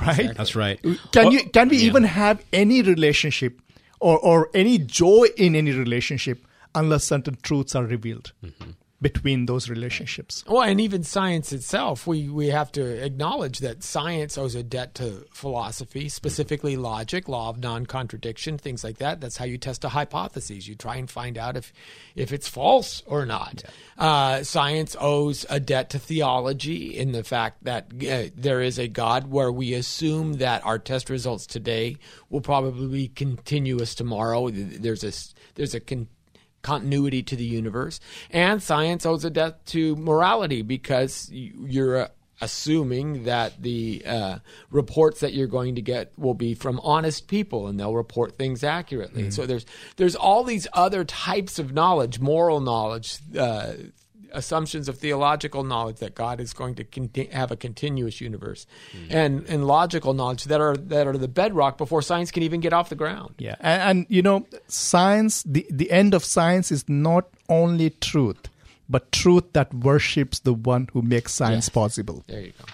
right? 0.00 0.36
that's 0.36 0.54
right. 0.56 0.80
Can 0.82 0.96
Well, 1.14 1.32
you 1.32 1.44
can 1.50 1.68
we 1.68 1.78
yeah. 1.78 1.86
even 1.86 2.04
have 2.04 2.44
any 2.52 2.82
relationship 2.82 3.60
or 4.00 4.18
or 4.18 4.48
any 4.54 4.78
joy 4.78 5.26
in 5.36 5.54
any 5.54 5.72
relationship 5.72 6.46
unless 6.74 7.04
certain 7.04 7.36
truths 7.42 7.74
are 7.74 7.84
revealed 7.84 8.32
Mm-hmm. 8.44 8.70
Between 9.02 9.46
those 9.46 9.68
relationships? 9.68 10.44
Well, 10.46 10.62
and 10.62 10.80
even 10.80 11.02
science 11.02 11.52
itself, 11.52 12.06
we, 12.06 12.28
we 12.28 12.46
have 12.46 12.70
to 12.72 13.04
acknowledge 13.04 13.58
that 13.58 13.82
science 13.82 14.38
owes 14.38 14.54
a 14.54 14.62
debt 14.62 14.94
to 14.94 15.26
philosophy, 15.32 16.08
specifically 16.08 16.76
logic, 16.76 17.28
law 17.28 17.50
of 17.50 17.58
non 17.58 17.84
contradiction, 17.84 18.56
things 18.56 18.84
like 18.84 18.98
that. 18.98 19.20
That's 19.20 19.36
how 19.36 19.44
you 19.44 19.58
test 19.58 19.84
a 19.84 19.88
hypothesis. 19.88 20.68
You 20.68 20.76
try 20.76 20.96
and 20.96 21.10
find 21.10 21.36
out 21.36 21.56
if, 21.56 21.72
if 22.14 22.32
it's 22.32 22.48
false 22.48 23.02
or 23.06 23.26
not. 23.26 23.64
Uh, 23.98 24.42
science 24.44 24.96
owes 24.98 25.44
a 25.50 25.58
debt 25.58 25.90
to 25.90 25.98
theology 25.98 26.96
in 26.96 27.12
the 27.12 27.24
fact 27.24 27.64
that 27.64 27.92
uh, 28.08 28.30
there 28.36 28.62
is 28.62 28.78
a 28.78 28.88
God 28.88 29.30
where 29.30 29.50
we 29.50 29.74
assume 29.74 30.34
that 30.34 30.64
our 30.64 30.78
test 30.78 31.10
results 31.10 31.46
today 31.46 31.96
will 32.30 32.40
probably 32.40 32.86
be 32.86 33.08
continuous 33.08 33.94
tomorrow. 33.94 34.48
There's 34.48 35.02
a, 35.02 35.12
there's 35.56 35.74
a 35.74 35.80
con- 35.80 36.08
continuity 36.62 37.22
to 37.24 37.36
the 37.36 37.44
universe. 37.44 38.00
And 38.30 38.62
science 38.62 39.04
owes 39.04 39.24
a 39.24 39.30
debt 39.30 39.66
to 39.66 39.96
morality 39.96 40.62
because 40.62 41.28
you- 41.30 41.66
you're 41.68 41.96
uh, 42.02 42.08
assuming 42.40 43.22
that 43.24 43.62
the 43.62 44.02
uh, 44.04 44.38
reports 44.70 45.20
that 45.20 45.32
you're 45.32 45.46
going 45.46 45.76
to 45.76 45.82
get 45.82 46.12
will 46.18 46.34
be 46.34 46.54
from 46.54 46.80
honest 46.80 47.28
people 47.28 47.68
and 47.68 47.78
they'll 47.78 47.94
report 47.94 48.36
things 48.36 48.64
accurately. 48.64 49.30
So 49.30 49.46
there's 49.46 49.64
there's 49.96 50.16
all 50.16 50.42
these 50.42 50.66
other 50.72 51.04
types 51.04 51.58
of 51.60 51.72
knowledge, 51.72 52.18
moral 52.18 52.58
knowledge. 52.60 53.18
Uh, 53.38 53.74
Assumptions 54.34 54.88
of 54.88 54.98
theological 54.98 55.62
knowledge 55.64 55.96
that 55.98 56.14
God 56.14 56.40
is 56.40 56.52
going 56.52 56.74
to 56.76 56.84
conti- 56.84 57.26
have 57.26 57.50
a 57.50 57.56
continuous 57.56 58.20
universe, 58.20 58.66
and 59.10 59.44
and 59.48 59.66
logical 59.66 60.14
knowledge 60.14 60.44
that 60.44 60.60
are 60.60 60.76
that 60.76 61.06
are 61.06 61.18
the 61.18 61.28
bedrock 61.28 61.78
before 61.78 62.02
science 62.02 62.30
can 62.30 62.42
even 62.42 62.60
get 62.60 62.72
off 62.72 62.88
the 62.88 62.94
ground. 62.96 63.34
Yeah, 63.38 63.56
and, 63.60 63.82
and 63.82 64.06
you 64.08 64.22
know, 64.22 64.46
science. 64.68 65.42
The 65.44 65.66
the 65.70 65.90
end 65.90 66.14
of 66.14 66.24
science 66.24 66.72
is 66.72 66.88
not 66.88 67.28
only 67.48 67.90
truth, 67.90 68.48
but 68.88 69.12
truth 69.12 69.52
that 69.52 69.72
worships 69.74 70.40
the 70.40 70.54
one 70.54 70.88
who 70.92 71.02
makes 71.02 71.34
science 71.34 71.66
Yes. 71.66 71.74
possible. 71.74 72.24
There 72.26 72.40
you 72.40 72.52
go. 72.58 72.64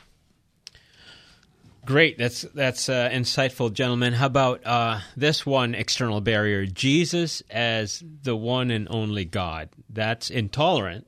Great. 1.85 2.19
That's 2.19 2.43
that's 2.55 2.89
uh, 2.91 3.09
insightful, 3.11 3.73
gentlemen. 3.73 4.13
How 4.13 4.27
about 4.27 4.61
uh, 4.67 5.01
this 5.17 5.47
one 5.47 5.75
external 5.75 6.21
barrier? 6.21 6.67
Jesus 6.67 7.43
as 7.51 8.05
the 8.23 8.37
one 8.37 8.71
and 8.71 8.87
only 8.91 9.25
God. 9.25 9.71
That's 9.89 10.29
intolerant. 10.29 11.07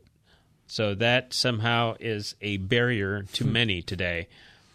So 0.71 0.95
that 0.95 1.35
somehow 1.35 1.97
is 1.99 2.37
a 2.41 2.59
barrier 2.59 3.25
to 3.33 3.45
many 3.45 3.83
today. 3.83 4.29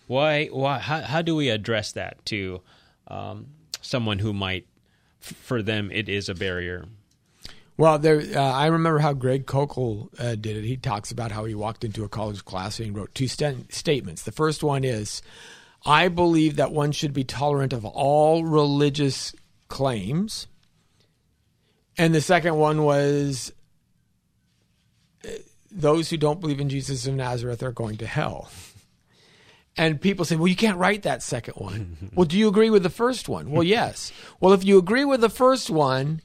Why? 0.07 0.47
Why? 0.47 0.79
How, 0.79 0.99
how 0.99 1.21
do 1.21 1.37
we 1.37 1.47
address 1.47 1.93
that 1.93 2.23
to 2.25 2.59
um, 3.07 3.47
someone 3.79 4.19
who 4.19 4.33
might, 4.33 4.67
for 5.21 5.61
them, 5.61 5.89
it 5.93 6.09
is 6.09 6.27
a 6.27 6.35
barrier? 6.35 6.85
Well, 7.77 7.97
there. 7.97 8.19
Uh, 8.19 8.41
I 8.41 8.65
remember 8.65 8.99
how 8.99 9.13
Greg 9.13 9.45
Koukl 9.45 10.09
uh, 10.19 10.35
did 10.35 10.57
it. 10.57 10.65
He 10.65 10.75
talks 10.75 11.11
about 11.11 11.31
how 11.31 11.45
he 11.45 11.55
walked 11.55 11.85
into 11.85 12.03
a 12.03 12.09
college 12.09 12.43
class 12.43 12.77
and 12.81 12.93
wrote 12.93 13.15
two 13.15 13.29
st- 13.29 13.73
statements. 13.73 14.23
The 14.23 14.33
first 14.33 14.63
one 14.63 14.83
is, 14.83 15.21
"I 15.85 16.09
believe 16.09 16.57
that 16.57 16.73
one 16.73 16.91
should 16.91 17.13
be 17.13 17.23
tolerant 17.23 17.71
of 17.71 17.85
all 17.85 18.43
religious 18.43 19.33
claims," 19.69 20.47
and 21.97 22.13
the 22.13 22.19
second 22.19 22.57
one 22.57 22.83
was, 22.83 23.53
"Those 25.75 26.09
who 26.09 26.17
don't 26.17 26.41
believe 26.41 26.59
in 26.59 26.69
Jesus 26.69 27.05
of 27.05 27.13
Nazareth 27.15 27.61
are 27.61 27.71
going 27.71 27.97
to 27.97 28.07
hell." 28.07 28.49
And 29.77 29.99
people 29.99 30.23
say, 30.23 30.37
well, 30.37 30.47
you 30.47 30.55
can't 30.55 30.77
write 30.77 31.03
that 31.03 31.21
second 31.21 31.55
one. 31.55 32.11
well, 32.15 32.25
do 32.25 32.37
you 32.37 32.47
agree 32.47 32.69
with 32.69 32.83
the 32.83 32.89
first 32.89 33.27
one? 33.27 33.51
Well, 33.51 33.63
yes. 33.63 34.13
Well, 34.39 34.53
if 34.53 34.63
you 34.63 34.77
agree 34.77 35.03
with 35.03 35.19
the 35.19 35.29
first 35.29 35.69
one, 35.69 36.21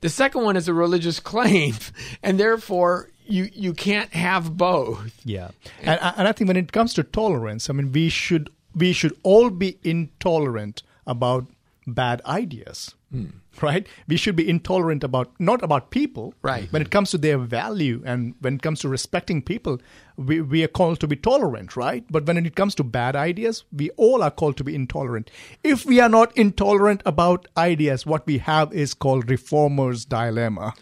the 0.00 0.08
second 0.08 0.44
one 0.44 0.56
is 0.56 0.68
a 0.68 0.74
religious 0.74 1.20
claim, 1.32 1.74
and 2.22 2.38
therefore 2.38 3.10
you 3.26 3.48
you 3.52 3.72
can't 3.72 4.12
have 4.12 4.56
both. 4.56 5.20
Yeah, 5.24 5.50
and 5.82 5.98
and 6.00 6.28
I 6.28 6.32
think 6.32 6.48
when 6.48 6.56
it 6.56 6.72
comes 6.72 6.94
to 6.94 7.02
tolerance, 7.02 7.68
I 7.68 7.72
mean, 7.72 7.92
we 7.92 8.08
should 8.08 8.50
we 8.74 8.92
should 8.92 9.16
all 9.22 9.50
be 9.50 9.78
intolerant 9.82 10.82
about 11.06 11.46
bad 11.86 12.20
ideas, 12.26 12.94
hmm. 13.10 13.26
Right? 13.62 13.86
We 14.06 14.16
should 14.16 14.36
be 14.36 14.48
intolerant 14.48 15.04
about 15.04 15.32
not 15.38 15.62
about 15.62 15.90
people, 15.90 16.34
Right. 16.42 16.72
When 16.72 16.82
it 16.82 16.90
comes 16.90 17.10
to 17.10 17.18
their 17.18 17.38
value 17.38 18.02
and 18.06 18.34
when 18.40 18.54
it 18.54 18.62
comes 18.62 18.80
to 18.80 18.88
respecting 18.88 19.42
people, 19.42 19.78
we 20.16 20.40
we 20.40 20.62
are 20.64 20.68
called 20.68 21.00
to 21.00 21.06
be 21.06 21.16
tolerant, 21.16 21.76
right? 21.76 22.04
But 22.10 22.26
when 22.26 22.38
it 22.44 22.54
comes 22.56 22.74
to 22.76 22.84
bad 22.84 23.16
ideas, 23.16 23.64
we 23.72 23.90
all 23.90 24.22
are 24.22 24.30
called 24.30 24.56
to 24.58 24.64
be 24.64 24.74
intolerant. 24.74 25.30
If 25.62 25.84
we 25.86 26.00
are 26.00 26.08
not 26.08 26.36
intolerant 26.36 27.02
about 27.06 27.46
ideas, 27.56 28.04
what 28.06 28.26
we 28.26 28.38
have 28.38 28.72
is 28.72 28.94
called 28.94 29.30
reformers' 29.30 30.04
dilemma. 30.04 30.74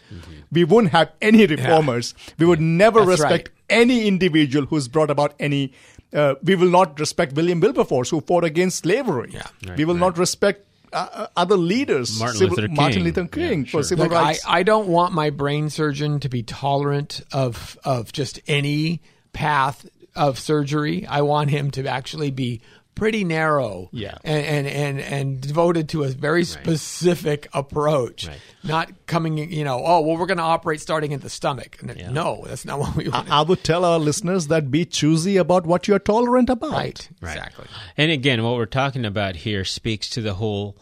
We 0.51 0.63
wouldn't 0.63 0.93
have 0.93 1.11
any 1.21 1.45
reformers. 1.45 2.13
We 2.39 2.45
would 2.45 2.61
never 2.61 2.99
That's 3.05 3.19
respect 3.21 3.49
right. 3.49 3.81
any 3.81 4.07
individual 4.07 4.65
who's 4.65 4.87
brought 4.87 5.11
about 5.11 5.33
any. 5.39 5.73
Uh, 6.13 6.35
we 6.41 6.55
will 6.55 6.69
not 6.69 6.99
respect 6.99 7.33
William 7.33 7.59
Wilberforce, 7.59 8.09
who 8.09 8.21
fought 8.21 8.43
against 8.45 8.79
slavery. 8.79 9.31
Yeah. 9.33 9.75
we 9.75 9.83
will 9.85 9.95
not 9.95 10.17
respect 10.17 10.65
uh, 10.93 11.07
uh, 11.13 11.27
other 11.35 11.57
leaders, 11.57 12.17
Martin 12.19 12.37
civil- 12.37 12.55
Luther 12.57 12.67
Martin 12.73 12.93
King. 12.95 13.03
Luther 13.03 13.25
King 13.27 13.59
Yeah, 13.59 13.65
for 13.65 13.69
sure. 13.69 13.83
civil 13.83 14.05
Look, 14.05 14.13
I, 14.13 14.21
rights. 14.23 14.43
I 14.47 14.63
don't 14.63 14.87
want 14.87 15.13
my 15.13 15.29
brain 15.29 15.69
surgeon 15.69 16.19
to 16.21 16.29
be 16.29 16.43
tolerant 16.43 17.21
of 17.31 17.77
of 17.83 18.11
just 18.11 18.39
any 18.47 19.01
path 19.33 19.85
of 20.15 20.39
surgery. 20.39 21.05
I 21.05 21.21
want 21.21 21.49
him 21.49 21.71
to 21.71 21.87
actually 21.87 22.31
be 22.31 22.61
pretty 22.97 23.23
narrow 23.23 23.89
Yeah. 23.91 24.17
and, 24.23 24.45
and, 24.45 24.67
and, 24.67 24.99
and 24.99 25.41
devoted 25.41 25.89
to 25.89 26.03
a 26.03 26.07
very 26.09 26.43
specific 26.43 27.47
approach. 27.53 28.27
Right. 28.27 28.39
Not 28.63 28.91
coming, 29.05 29.37
you 29.37 29.63
know, 29.63 29.81
oh, 29.83 30.01
well, 30.01 30.17
we're 30.17 30.25
going 30.25 30.37
to 30.39 30.43
operate 30.43 30.81
starting 30.81 31.13
at 31.13 31.21
the 31.21 31.29
stomach. 31.29 31.77
And 31.81 31.95
Yeah. 31.97 32.11
No, 32.11 32.43
that's 32.47 32.65
not 32.65 32.79
what 32.79 32.95
we 32.95 33.07
want. 33.09 33.29
I 33.31 33.41
would 33.41 33.63
tell 33.63 33.85
our 33.85 33.99
listeners 33.99 34.47
that 34.47 34.71
be 34.71 34.83
choosy 34.85 35.37
about 35.37 35.65
what 35.65 35.87
you're 35.87 35.99
tolerant 35.99 36.49
about. 36.49 36.71
right. 36.71 37.09
Right. 37.21 37.35
Exactly. 37.37 37.65
And 37.97 38.11
again, 38.11 38.43
what 38.43 38.55
we're 38.55 38.65
talking 38.65 39.05
about 39.05 39.35
here 39.37 39.63
speaks 39.63 40.09
to 40.11 40.21
the 40.21 40.33
whole 40.33 40.75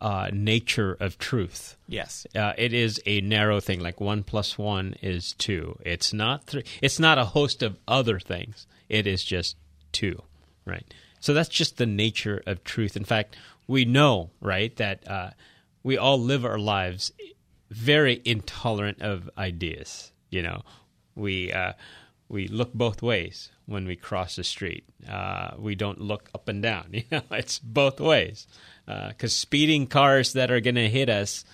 uh, 0.00 0.28
nature 0.32 0.96
of 1.00 1.16
truth. 1.18 1.76
Yes. 1.88 2.26
Uh, 2.34 2.52
it 2.58 2.72
is 2.72 3.00
a 3.06 3.20
narrow 3.20 3.60
thing. 3.60 3.80
Like 3.80 4.00
one 4.00 4.24
plus 4.24 4.58
one 4.58 4.94
is 5.00 5.32
two. 5.34 5.78
It's 5.84 6.12
not 6.12 6.44
three. 6.44 6.64
It's 6.82 6.98
not 6.98 7.18
a 7.18 7.24
host 7.24 7.62
of 7.62 7.78
other 7.86 8.18
things. 8.18 8.66
It 8.88 9.06
is 9.06 9.22
just 9.24 9.56
two, 9.92 10.20
right? 10.66 10.84
So 11.22 11.32
that's 11.32 11.48
just 11.48 11.78
the 11.78 11.86
nature 11.86 12.42
of 12.46 12.62
truth. 12.64 12.96
In 12.96 13.04
fact, 13.04 13.36
we 13.66 13.84
know, 13.84 14.30
right, 14.40 14.74
that 14.76 15.08
uh, 15.08 15.30
we 15.82 15.96
all 15.96 16.20
live 16.20 16.44
our 16.44 16.58
lives 16.58 17.10
very 17.70 18.20
intolerant 18.24 19.00
of 19.00 19.30
ideas. 19.38 20.12
You 20.30 20.42
know, 20.42 20.62
we 21.14 21.52
uh, 21.52 21.72
we 22.28 22.48
look 22.48 22.74
both 22.74 23.02
ways 23.02 23.50
when 23.66 23.86
we 23.86 23.94
cross 23.96 24.34
the 24.36 24.42
street. 24.44 24.84
Uh, 25.08 25.52
we 25.58 25.74
don't 25.76 26.00
look 26.00 26.28
up 26.34 26.48
and 26.48 26.60
down. 26.62 26.88
You 26.92 27.04
know, 27.10 27.22
it's 27.30 27.58
both 27.60 28.00
ways. 28.00 28.46
Because 28.86 29.32
speeding 29.32 29.86
cars 29.86 30.32
that 30.34 30.50
are 30.50 30.60
going 30.60 30.74
to 30.74 30.88
hit 30.88 31.08
us 31.08 31.44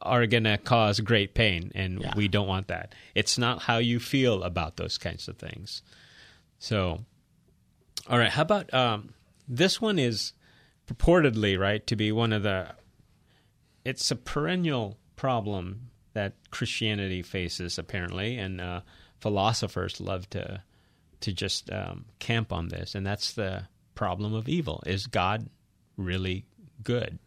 are 0.00 0.26
going 0.26 0.44
to 0.44 0.56
cause 0.56 0.98
great 1.00 1.34
pain, 1.34 1.70
and 1.74 2.00
Yeah. 2.00 2.14
we 2.16 2.26
don't 2.26 2.48
want 2.48 2.68
that. 2.68 2.94
It's 3.14 3.36
not 3.36 3.62
how 3.62 3.76
you 3.78 4.00
feel 4.00 4.42
about 4.42 4.76
those 4.76 4.96
kinds 4.96 5.28
of 5.28 5.36
things. 5.36 5.82
So, 6.58 7.04
all 8.08 8.18
right, 8.18 8.30
how 8.30 8.42
about 8.42 8.72
um, 8.72 9.14
this 9.48 9.80
one 9.80 9.98
is 9.98 10.32
purportedly 10.86 11.58
right 11.58 11.86
to 11.86 11.96
be 11.96 12.12
one 12.12 12.32
of 12.32 12.42
the. 12.42 12.68
It's 13.84 14.10
a 14.10 14.16
perennial 14.16 14.98
problem 15.16 15.90
that 16.12 16.34
Christianity 16.50 17.22
faces, 17.22 17.78
apparently, 17.78 18.36
and 18.36 18.60
uh, 18.60 18.80
philosophers 19.20 20.00
love 20.00 20.28
to 20.30 20.62
to 21.20 21.32
just 21.32 21.70
um, 21.70 22.06
camp 22.18 22.52
on 22.52 22.68
this, 22.68 22.94
and 22.94 23.06
that's 23.06 23.32
the 23.32 23.64
problem 23.94 24.34
of 24.34 24.48
evil. 24.48 24.82
Is 24.86 25.06
God 25.06 25.48
really 25.96 26.46
good? 26.82 27.18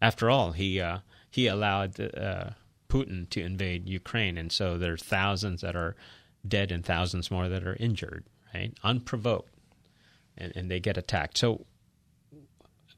After 0.00 0.30
all, 0.30 0.52
he 0.52 0.80
uh, 0.80 0.98
he 1.30 1.46
allowed 1.46 1.98
uh, 1.98 2.50
Putin 2.88 3.28
to 3.30 3.40
invade 3.40 3.88
Ukraine, 3.88 4.36
and 4.36 4.52
so 4.52 4.76
there 4.76 4.92
are 4.92 4.98
thousands 4.98 5.62
that 5.62 5.74
are 5.74 5.96
dead 6.46 6.70
and 6.70 6.84
thousands 6.84 7.30
more 7.30 7.48
that 7.48 7.66
are 7.66 7.76
injured, 7.80 8.24
right, 8.54 8.76
unprovoked, 8.82 9.51
and, 10.36 10.52
and 10.54 10.70
they 10.70 10.80
get 10.80 10.96
attacked. 10.96 11.38
So, 11.38 11.66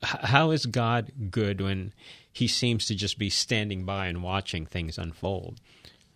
how 0.02 0.50
is 0.50 0.66
God 0.66 1.12
good 1.30 1.60
when 1.60 1.92
He 2.32 2.46
seems 2.48 2.86
to 2.86 2.94
just 2.94 3.18
be 3.18 3.30
standing 3.30 3.84
by 3.84 4.06
and 4.06 4.22
watching 4.22 4.66
things 4.66 4.98
unfold? 4.98 5.60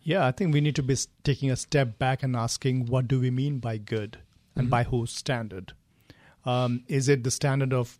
Yeah, 0.02 0.26
I 0.26 0.32
think 0.32 0.54
we 0.54 0.60
need 0.60 0.76
to 0.76 0.82
be 0.82 0.96
taking 1.22 1.50
a 1.50 1.56
step 1.56 1.98
back 1.98 2.22
and 2.22 2.34
asking 2.34 2.86
what 2.86 3.08
do 3.08 3.20
we 3.20 3.30
mean 3.30 3.58
by 3.58 3.78
good 3.78 4.18
and 4.56 4.70
by 4.70 4.84
whose 4.84 5.12
standard? 5.12 5.72
Um, 6.44 6.84
is 6.88 7.08
it 7.08 7.24
the 7.24 7.30
standard 7.30 7.72
of 7.72 7.98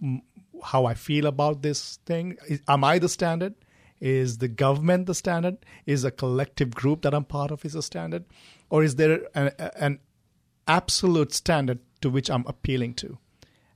how 0.64 0.87
I 0.87 0.95
feel 0.95 1.27
about 1.27 1.62
this 1.62 1.99
thing? 2.07 2.37
Is, 2.49 2.62
am 2.69 2.85
I 2.85 2.99
the 2.99 3.09
standard? 3.09 3.55
Is 4.01 4.39
the 4.39 4.49
government 4.49 5.07
the 5.07 5.14
standard? 5.14 5.59
Is 5.87 6.05
a 6.05 6.11
collective 6.11 6.75
group 6.75 7.03
that 7.03 7.14
I'm 7.14 7.25
part 7.25 7.51
of 7.51 7.64
is 7.64 7.75
a 7.75 7.83
standard? 7.83 8.25
Or 8.71 8.83
is 8.83 8.97
there 8.97 9.21
an, 9.35 9.53
an 9.77 9.99
absolute 10.69 11.33
standard 11.33 11.79
to 12.03 12.11
which 12.11 12.31
I'm 12.31 12.45
appealing 12.47 12.95
to? 12.95 13.19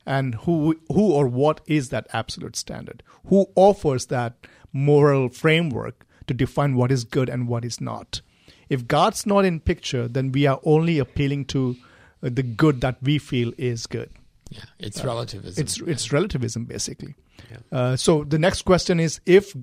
and 0.04 0.34
who 0.34 0.76
who 0.88 1.12
or 1.12 1.28
what 1.28 1.60
is 1.68 1.90
that 1.90 2.08
absolute 2.12 2.56
standard 2.56 3.04
who 3.28 3.46
offers 3.54 4.06
that 4.06 4.34
moral 4.72 5.28
framework 5.28 6.04
to 6.26 6.34
define 6.34 6.74
what 6.74 6.90
is 6.90 7.04
good 7.04 7.28
and 7.28 7.46
what 7.46 7.64
is 7.64 7.80
not 7.80 8.20
if 8.68 8.88
god's 8.88 9.24
not 9.26 9.44
in 9.44 9.60
picture 9.60 10.08
then 10.08 10.32
we 10.32 10.44
are 10.44 10.58
only 10.64 10.98
appealing 10.98 11.44
to 11.44 11.76
uh, 12.24 12.28
the 12.32 12.42
good 12.42 12.80
that 12.80 12.96
we 13.00 13.16
feel 13.16 13.52
is 13.58 13.86
good 13.86 14.10
Yeah. 14.50 14.64
It's 14.80 15.04
relativism. 15.04 15.62
it's 15.62 15.78
it's 15.94 16.10
relativism 16.12 16.64
basically 16.64 17.14
Yeah. 17.48 17.58
uh, 17.70 17.94
so 17.96 18.24
the 18.24 18.40
next 18.40 18.62
question 18.62 18.98
is 18.98 19.20
if 19.24 19.54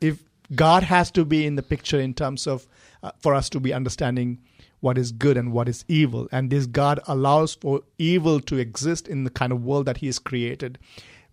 if 0.00 0.22
god 0.54 0.82
has 0.82 1.10
to 1.10 1.26
be 1.26 1.44
in 1.44 1.56
the 1.56 1.62
picture 1.62 2.00
in 2.00 2.14
terms 2.14 2.46
of 2.46 2.66
uh, 3.02 3.10
for 3.20 3.34
us 3.34 3.50
to 3.50 3.60
be 3.60 3.74
understanding 3.74 4.38
what 4.80 4.98
is 4.98 5.12
good 5.12 5.36
and 5.36 5.52
what 5.52 5.68
is 5.68 5.84
evil. 5.88 6.28
And 6.30 6.50
this 6.50 6.66
god 6.66 7.00
allows 7.06 7.54
for 7.54 7.82
evil 7.98 8.40
to 8.40 8.56
exist 8.56 9.08
in 9.08 9.24
the 9.24 9.30
kind 9.30 9.52
of 9.52 9.64
world 9.64 9.86
that 9.86 9.98
he 9.98 10.06
has 10.06 10.18
created. 10.18 10.78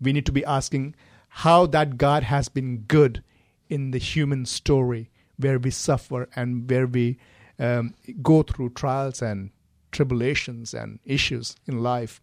We 0.01 0.13
need 0.13 0.25
to 0.25 0.31
be 0.31 0.45
asking 0.45 0.95
how 1.29 1.65
that 1.67 1.97
god 1.97 2.23
has 2.23 2.49
been 2.49 2.79
good 2.87 3.23
in 3.69 3.91
the 3.91 3.97
human 3.97 4.45
story 4.45 5.09
where 5.37 5.59
we 5.59 5.71
suffer 5.71 6.29
and 6.35 6.69
where 6.69 6.87
we 6.87 7.17
um, 7.59 7.93
go 8.21 8.43
through 8.43 8.69
trials 8.69 9.21
and 9.21 9.51
tribulations 9.91 10.73
and 10.73 10.99
issues 11.05 11.55
in 11.67 11.81
life. 11.81 12.21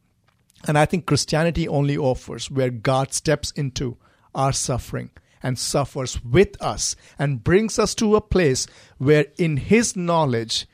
And 0.67 0.79
I 0.79 0.87
think 0.87 1.07
Christianity 1.07 1.67
only 1.67 1.97
offers 1.97 2.51
where 2.51 2.71
God 2.71 3.13
steps 3.13 3.51
into 3.53 3.97
our 4.35 4.53
suffering 4.53 5.11
and 5.43 5.59
suffers 5.59 6.23
with 6.25 6.61
us 6.63 6.95
and 7.19 7.43
brings 7.43 7.79
us 7.79 7.95
to 7.97 8.15
a 8.15 8.21
place 8.21 8.67
where 8.99 9.27
in 9.39 9.57
his 9.57 9.97
knowledge 9.97 10.67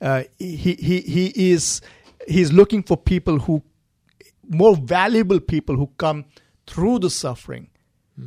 uh, 0.00 0.24
he, 0.38 0.74
he, 0.74 1.00
he 1.00 1.50
is 1.52 1.80
he's 2.26 2.52
looking 2.52 2.82
for 2.82 2.96
people 2.96 3.38
who 3.38 3.62
more 4.48 4.76
valuable 4.76 5.40
people 5.40 5.76
who 5.76 5.90
come 5.98 6.24
through 6.66 6.98
the 6.98 7.10
suffering 7.10 7.68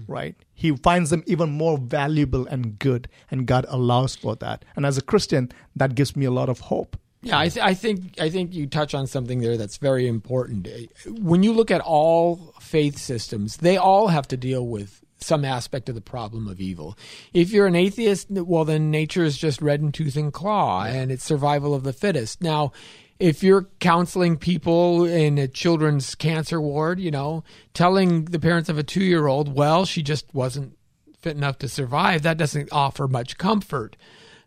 right? 0.07 0.35
He 0.53 0.75
finds 0.75 1.09
them 1.09 1.23
even 1.25 1.49
more 1.51 1.77
valuable 1.77 2.45
and 2.47 2.77
good 2.79 3.07
and 3.31 3.45
god 3.45 3.65
allows 3.69 4.15
for 4.15 4.35
that. 4.37 4.65
And 4.75 4.85
as 4.85 4.97
a 4.97 5.01
christian 5.01 5.51
that 5.75 5.95
gives 5.95 6.15
me 6.15 6.25
a 6.25 6.31
lot 6.31 6.49
of 6.49 6.59
hope. 6.59 6.97
Yeah, 7.21 7.37
I, 7.37 7.49
th- 7.49 7.65
I 7.65 7.73
think 7.73 8.19
I 8.19 8.29
think 8.29 8.53
you 8.53 8.65
touch 8.65 8.93
on 8.93 9.05
something 9.05 9.39
there 9.39 9.57
that's 9.57 9.77
very 9.77 10.07
important. 10.07 10.69
When 11.05 11.43
you 11.43 11.51
look 11.51 11.69
at 11.69 11.81
all 11.81 12.53
faith 12.61 12.97
systems, 12.97 13.57
they 13.57 13.75
all 13.75 14.07
have 14.07 14.27
to 14.29 14.37
deal 14.37 14.65
with 14.65 15.03
some 15.23 15.45
aspect 15.45 15.89
of 15.89 15.95
the 15.95 16.01
problem 16.01 16.47
of 16.47 16.59
evil. 16.59 16.97
If 17.33 17.51
you're 17.51 17.67
an 17.67 17.75
atheist, 17.75 18.27
well, 18.29 18.65
then 18.65 18.91
nature 18.91 19.23
is 19.23 19.37
just 19.37 19.61
red 19.61 19.81
in 19.81 19.91
tooth 19.91 20.15
and 20.15 20.33
claw, 20.33 20.83
and 20.85 21.11
it's 21.11 21.23
survival 21.23 21.73
of 21.73 21.83
the 21.83 21.93
fittest. 21.93 22.41
Now, 22.41 22.71
if 23.19 23.43
you're 23.43 23.67
counseling 23.79 24.37
people 24.37 25.03
in 25.03 25.37
a 25.37 25.47
children's 25.47 26.15
cancer 26.15 26.61
ward, 26.61 26.99
you 26.99 27.11
know, 27.11 27.43
telling 27.73 28.25
the 28.25 28.39
parents 28.39 28.69
of 28.69 28.77
a 28.77 28.83
two 28.83 29.03
year 29.03 29.27
old, 29.27 29.53
well, 29.55 29.85
she 29.85 30.01
just 30.01 30.33
wasn't 30.33 30.77
fit 31.19 31.35
enough 31.35 31.57
to 31.59 31.67
survive, 31.67 32.21
that 32.21 32.37
doesn't 32.37 32.69
offer 32.71 33.07
much 33.07 33.37
comfort. 33.37 33.97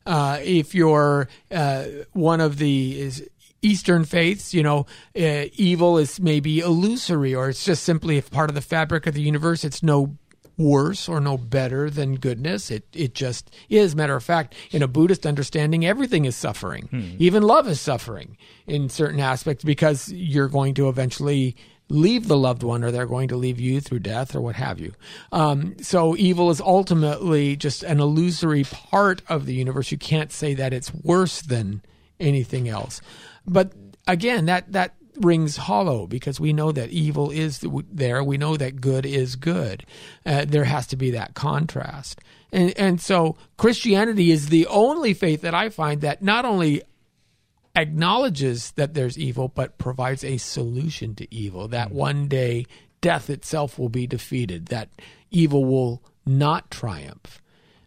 Uh, 0.06 0.38
if 0.42 0.74
you're 0.74 1.28
uh, 1.50 1.84
one 2.12 2.40
of 2.40 2.56
the 2.56 2.98
is 2.98 3.28
Eastern 3.60 4.04
faiths, 4.04 4.52
you 4.52 4.62
know, 4.62 4.86
uh, 5.16 5.44
evil 5.52 5.96
is 5.96 6.18
maybe 6.18 6.58
illusory, 6.58 7.34
or 7.34 7.48
it's 7.48 7.64
just 7.64 7.84
simply 7.84 8.18
a 8.18 8.22
part 8.22 8.50
of 8.50 8.54
the 8.54 8.60
fabric 8.60 9.06
of 9.06 9.14
the 9.14 9.22
universe. 9.22 9.64
It's 9.64 9.82
no 9.82 10.16
worse 10.56 11.08
or 11.08 11.20
no 11.20 11.36
better 11.36 11.90
than 11.90 12.16
goodness. 12.16 12.70
It 12.70 12.84
it 12.92 13.14
just 13.14 13.50
is. 13.68 13.96
Matter 13.96 14.16
of 14.16 14.24
fact, 14.24 14.54
in 14.70 14.82
a 14.82 14.88
Buddhist 14.88 15.26
understanding, 15.26 15.84
everything 15.84 16.24
is 16.24 16.36
suffering. 16.36 16.88
Even 17.18 17.42
love 17.42 17.68
is 17.68 17.80
suffering 17.80 18.36
in 18.66 18.88
certain 18.88 19.20
aspects 19.20 19.64
because 19.64 20.12
you're 20.12 20.48
going 20.48 20.74
to 20.74 20.88
eventually 20.88 21.56
leave 21.88 22.26
the 22.26 22.36
loved 22.36 22.62
one 22.62 22.82
or 22.82 22.90
they're 22.90 23.06
going 23.06 23.28
to 23.28 23.36
leave 23.36 23.60
you 23.60 23.80
through 23.80 23.98
death 23.98 24.34
or 24.34 24.40
what 24.40 24.56
have 24.56 24.80
you. 24.80 24.92
Um, 25.30 25.76
so 25.80 26.16
evil 26.16 26.50
is 26.50 26.60
ultimately 26.60 27.54
just 27.56 27.82
an 27.82 28.00
illusory 28.00 28.64
part 28.64 29.20
of 29.28 29.44
the 29.46 29.54
universe. 29.54 29.92
You 29.92 29.98
can't 29.98 30.32
say 30.32 30.54
that 30.54 30.72
it's 30.72 30.92
worse 30.94 31.42
than 31.42 31.82
anything 32.18 32.68
else. 32.68 33.02
But 33.46 33.72
again, 34.06 34.46
that, 34.46 34.72
that 34.72 34.94
rings 35.22 35.56
hollow 35.56 36.06
because 36.06 36.38
we 36.38 36.52
know 36.52 36.72
that 36.72 36.90
evil 36.90 37.30
is 37.30 37.64
there. 37.90 38.22
We 38.22 38.38
know 38.38 38.56
that 38.56 38.80
good 38.80 39.06
is 39.06 39.36
good. 39.36 39.84
Uh, 40.26 40.44
there 40.46 40.64
has 40.64 40.86
to 40.88 40.96
be 40.96 41.12
that 41.12 41.34
contrast. 41.34 42.20
And, 42.52 42.76
and 42.76 43.00
so 43.00 43.36
Christianity 43.56 44.30
is 44.30 44.48
the 44.48 44.66
only 44.66 45.14
faith 45.14 45.40
that 45.42 45.54
I 45.54 45.70
find 45.70 46.02
that 46.02 46.22
not 46.22 46.44
only 46.44 46.82
acknowledges 47.74 48.72
that 48.72 48.94
there's 48.94 49.18
evil, 49.18 49.48
but 49.48 49.78
provides 49.78 50.22
a 50.24 50.36
solution 50.36 51.14
to 51.14 51.34
evil. 51.34 51.68
That 51.68 51.90
one 51.90 52.28
day 52.28 52.66
death 53.00 53.30
itself 53.30 53.78
will 53.78 53.88
be 53.88 54.06
defeated, 54.06 54.66
that 54.66 54.90
evil 55.30 55.64
will 55.64 56.02
not 56.26 56.70
triumph. 56.70 57.40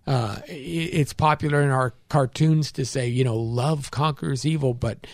Uh, 0.08 0.40
it's 0.48 1.14
popular 1.14 1.62
in 1.62 1.72
our 1.72 1.94
cartoons 2.10 2.72
to 2.74 2.86
say, 2.86 3.08
you 3.08 3.24
know, 3.24 3.38
love 3.38 3.90
conquers 3.90 4.46
evil, 4.46 4.74
but 4.74 5.08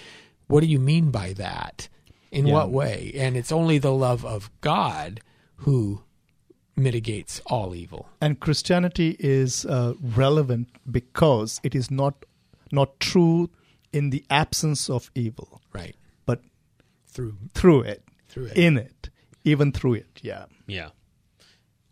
what 0.48 0.60
do 0.60 0.68
you 0.68 0.80
mean 0.80 1.12
by 1.12 1.32
that? 1.34 1.88
In 2.32 2.48
Yeah. 2.48 2.54
what 2.54 2.72
way? 2.72 3.12
And 3.16 3.36
it's 3.36 3.52
only 3.52 3.78
the 3.78 3.94
love 3.94 4.24
of 4.26 4.50
God 4.62 5.22
who 5.58 6.04
mitigates 6.76 7.42
all 7.46 7.76
evil. 7.76 8.08
and 8.22 8.40
Christianity 8.40 9.16
is 9.20 9.66
uh, 9.66 9.94
relevant 10.02 10.70
because 10.90 11.60
it 11.64 11.76
is 11.76 11.92
not 11.92 12.26
not 12.72 13.00
true 13.02 13.50
in 13.92 14.10
the 14.12 14.24
absence 14.30 14.90
of 14.90 15.12
evil, 15.14 15.62
Right. 15.74 15.96
but 16.26 16.42
Through 17.08 17.38
through 17.54 17.82
it, 17.82 18.04
Through 18.30 18.46
it. 18.46 18.58
in 18.58 18.78
it, 18.78 19.10
even 19.44 19.72
through 19.74 19.96
it. 19.96 20.20
Yeah. 20.24 20.46
Yeah. 20.68 20.92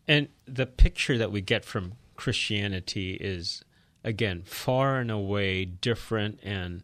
And 0.08 0.30
the 0.46 0.66
picture 0.66 1.18
that 1.18 1.32
we 1.32 1.42
get 1.42 1.66
from 1.66 1.94
Christianity 2.16 3.16
is 3.16 3.64
again 4.04 4.44
far 4.46 5.00
and 5.00 5.12
away 5.12 5.66
different 5.66 6.40
and 6.42 6.82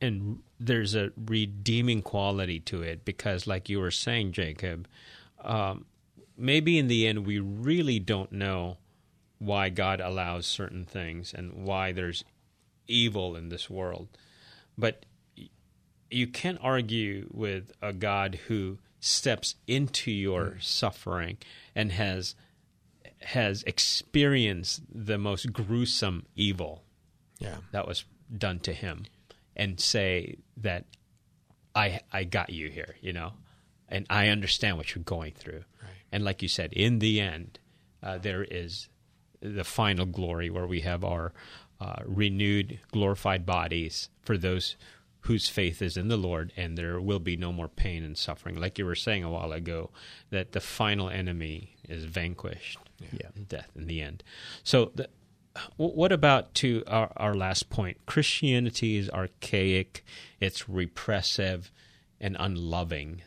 and 0.00 0.40
there's 0.60 0.94
a 0.94 1.12
redeeming 1.26 2.02
quality 2.02 2.60
to 2.60 2.82
it 2.82 3.04
because 3.04 3.46
like 3.46 3.68
you 3.68 3.78
were 3.78 3.90
saying 3.90 4.32
Jacob 4.32 4.88
um, 5.44 5.84
maybe 6.36 6.78
in 6.78 6.88
the 6.88 7.06
end 7.06 7.26
we 7.26 7.38
really 7.38 7.98
don't 7.98 8.32
know 8.32 8.76
why 9.38 9.68
God 9.68 10.00
allows 10.00 10.46
certain 10.46 10.84
things 10.84 11.32
and 11.32 11.64
why 11.64 11.92
there's 11.92 12.24
evil 12.86 13.36
in 13.36 13.48
this 13.48 13.70
world 13.70 14.08
but 14.76 15.04
you 16.10 16.26
can't 16.26 16.58
argue 16.62 17.28
with 17.32 17.72
a 17.82 17.92
God 17.92 18.40
who 18.48 18.78
steps 19.00 19.54
into 19.66 20.10
your 20.10 20.44
mm. 20.44 20.62
suffering 20.62 21.38
and 21.74 21.92
has 21.92 22.34
has 23.20 23.62
experienced 23.64 24.80
the 24.92 25.18
most 25.18 25.52
gruesome 25.52 26.24
evil 26.36 26.84
yeah. 27.40 27.56
that 27.72 27.86
was 27.86 28.04
done 28.36 28.60
to 28.60 28.72
him 28.72 29.04
and 29.58 29.80
say 29.80 30.36
that 30.58 30.84
I 31.74 32.00
I 32.12 32.24
got 32.24 32.50
you 32.50 32.68
here, 32.68 32.96
you 33.00 33.12
know, 33.12 33.32
and 33.88 34.06
I 34.08 34.28
understand 34.28 34.76
what 34.76 34.94
you're 34.94 35.04
going 35.04 35.32
through. 35.32 35.64
Right. 35.82 35.92
And 36.12 36.24
like 36.24 36.42
you 36.42 36.48
said, 36.48 36.72
in 36.72 36.98
the 36.98 37.20
end, 37.20 37.58
uh, 38.02 38.18
there 38.18 38.44
is 38.44 38.88
the 39.40 39.64
final 39.64 40.06
glory 40.06 40.50
where 40.50 40.66
we 40.66 40.80
have 40.80 41.04
our 41.04 41.32
uh, 41.80 42.02
renewed, 42.04 42.80
glorified 42.92 43.46
bodies 43.46 44.10
for 44.22 44.36
those 44.36 44.76
whose 45.22 45.48
faith 45.48 45.82
is 45.82 45.96
in 45.96 46.08
the 46.08 46.16
Lord, 46.16 46.52
and 46.56 46.76
there 46.76 47.00
will 47.00 47.18
be 47.18 47.36
no 47.36 47.52
more 47.52 47.68
pain 47.68 48.02
and 48.02 48.16
suffering. 48.16 48.58
Like 48.58 48.78
you 48.78 48.86
were 48.86 48.94
saying 48.94 49.24
a 49.24 49.30
while 49.30 49.52
ago, 49.52 49.90
that 50.30 50.52
the 50.52 50.60
final 50.60 51.10
enemy 51.10 51.76
is 51.88 52.04
vanquished, 52.04 52.78
yeah, 53.12 53.28
death 53.48 53.70
in 53.76 53.86
the 53.86 54.00
end. 54.00 54.22
So, 54.62 54.92
the, 54.94 55.08
what 55.76 56.12
about 56.12 56.54
to 56.56 56.84
our, 56.86 57.10
our 57.16 57.34
last 57.34 57.70
point? 57.70 57.98
Christianity 58.06 58.96
is 58.96 59.10
archaic, 59.10 60.04
it's 60.40 60.68
repressive 60.68 61.70
and 62.20 62.36
unloving. 62.38 63.22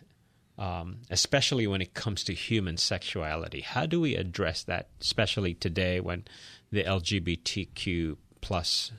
Um, 0.58 0.98
especially 1.10 1.66
when 1.66 1.82
it 1.82 1.96
comes 1.96 2.24
to 2.26 2.36
human 2.36 2.78
sexuality. 2.78 3.62
How 3.62 3.88
do 3.88 4.00
we 4.00 4.16
address 4.16 4.62
that, 4.64 4.90
especially 5.00 5.56
today 5.56 6.00
when 6.00 6.26
the 6.72 6.84
LGBTQ 6.84 8.18
plus 8.42 8.92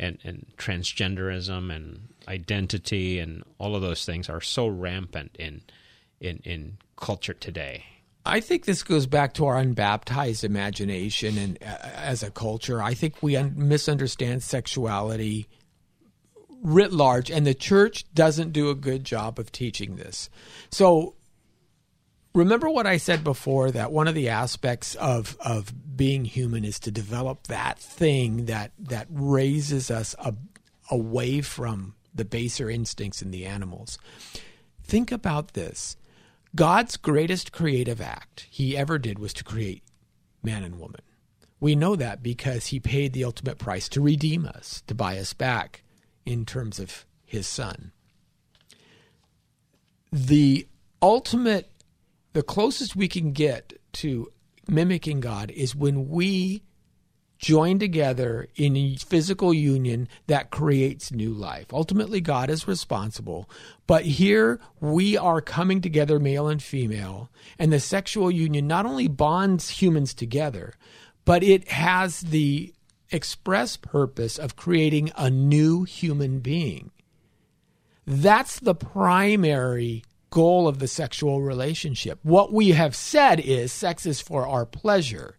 and, 0.00 0.18
and 0.24 0.46
transgenderism 0.56 1.74
and 1.74 2.08
identity 2.26 3.18
and 3.18 3.44
all 3.58 3.76
of 3.76 3.82
those 3.82 4.04
things 4.04 4.28
are 4.28 4.40
so 4.40 4.66
rampant 4.66 5.36
in 5.38 5.62
in 6.20 6.40
in 6.44 6.78
culture 6.96 7.34
today. 7.34 7.84
I 8.30 8.40
think 8.40 8.64
this 8.64 8.84
goes 8.84 9.06
back 9.06 9.34
to 9.34 9.46
our 9.46 9.58
unbaptized 9.58 10.44
imagination 10.44 11.36
and 11.36 11.58
uh, 11.62 11.78
as 11.96 12.22
a 12.22 12.30
culture. 12.30 12.80
I 12.80 12.94
think 12.94 13.22
we 13.22 13.36
un- 13.36 13.54
misunderstand 13.56 14.44
sexuality 14.44 15.48
writ 16.62 16.92
large, 16.92 17.30
and 17.30 17.44
the 17.44 17.54
church 17.54 18.04
doesn't 18.14 18.52
do 18.52 18.70
a 18.70 18.74
good 18.74 19.02
job 19.02 19.38
of 19.40 19.50
teaching 19.50 19.96
this. 19.96 20.30
So, 20.70 21.16
remember 22.32 22.70
what 22.70 22.86
I 22.86 22.98
said 22.98 23.24
before 23.24 23.72
that 23.72 23.90
one 23.90 24.06
of 24.06 24.14
the 24.14 24.28
aspects 24.28 24.94
of 24.94 25.36
of 25.40 25.96
being 25.96 26.24
human 26.24 26.64
is 26.64 26.78
to 26.80 26.92
develop 26.92 27.48
that 27.48 27.80
thing 27.80 28.46
that 28.46 28.70
that 28.78 29.08
raises 29.10 29.90
us 29.90 30.14
away 30.88 31.40
from 31.40 31.94
the 32.14 32.24
baser 32.24 32.70
instincts 32.70 33.22
in 33.22 33.32
the 33.32 33.44
animals. 33.44 33.98
Think 34.84 35.10
about 35.10 35.54
this. 35.54 35.96
God's 36.54 36.96
greatest 36.96 37.52
creative 37.52 38.00
act 38.00 38.46
he 38.50 38.76
ever 38.76 38.98
did 38.98 39.18
was 39.18 39.32
to 39.34 39.44
create 39.44 39.84
man 40.42 40.64
and 40.64 40.78
woman. 40.78 41.00
We 41.60 41.76
know 41.76 41.94
that 41.96 42.22
because 42.22 42.66
he 42.66 42.80
paid 42.80 43.12
the 43.12 43.24
ultimate 43.24 43.58
price 43.58 43.88
to 43.90 44.00
redeem 44.00 44.46
us, 44.46 44.82
to 44.86 44.94
buy 44.94 45.18
us 45.18 45.32
back 45.32 45.82
in 46.24 46.44
terms 46.44 46.78
of 46.78 47.04
his 47.24 47.46
son. 47.46 47.92
The 50.10 50.66
ultimate, 51.00 51.70
the 52.32 52.42
closest 52.42 52.96
we 52.96 53.08
can 53.08 53.32
get 53.32 53.74
to 53.94 54.32
mimicking 54.66 55.20
God 55.20 55.50
is 55.50 55.76
when 55.76 56.08
we 56.08 56.62
join 57.40 57.78
together 57.78 58.46
in 58.54 58.76
a 58.76 58.96
physical 58.96 59.52
union 59.52 60.06
that 60.26 60.50
creates 60.50 61.10
new 61.10 61.32
life. 61.32 61.72
Ultimately, 61.72 62.20
God 62.20 62.50
is 62.50 62.68
responsible. 62.68 63.48
But 63.86 64.04
here 64.04 64.60
we 64.78 65.16
are 65.16 65.40
coming 65.40 65.80
together, 65.80 66.20
male 66.20 66.48
and 66.48 66.62
female, 66.62 67.30
and 67.58 67.72
the 67.72 67.80
sexual 67.80 68.30
union 68.30 68.66
not 68.66 68.84
only 68.84 69.08
bonds 69.08 69.70
humans 69.70 70.12
together, 70.12 70.74
but 71.24 71.42
it 71.42 71.68
has 71.68 72.20
the 72.20 72.74
express 73.10 73.76
purpose 73.76 74.38
of 74.38 74.54
creating 74.54 75.10
a 75.16 75.30
new 75.30 75.84
human 75.84 76.40
being. 76.40 76.90
That's 78.06 78.60
the 78.60 78.74
primary 78.74 80.04
goal 80.28 80.68
of 80.68 80.78
the 80.78 80.88
sexual 80.88 81.40
relationship. 81.40 82.20
What 82.22 82.52
we 82.52 82.70
have 82.70 82.94
said 82.94 83.40
is 83.40 83.72
sex 83.72 84.04
is 84.04 84.20
for 84.20 84.46
our 84.46 84.66
pleasure 84.66 85.36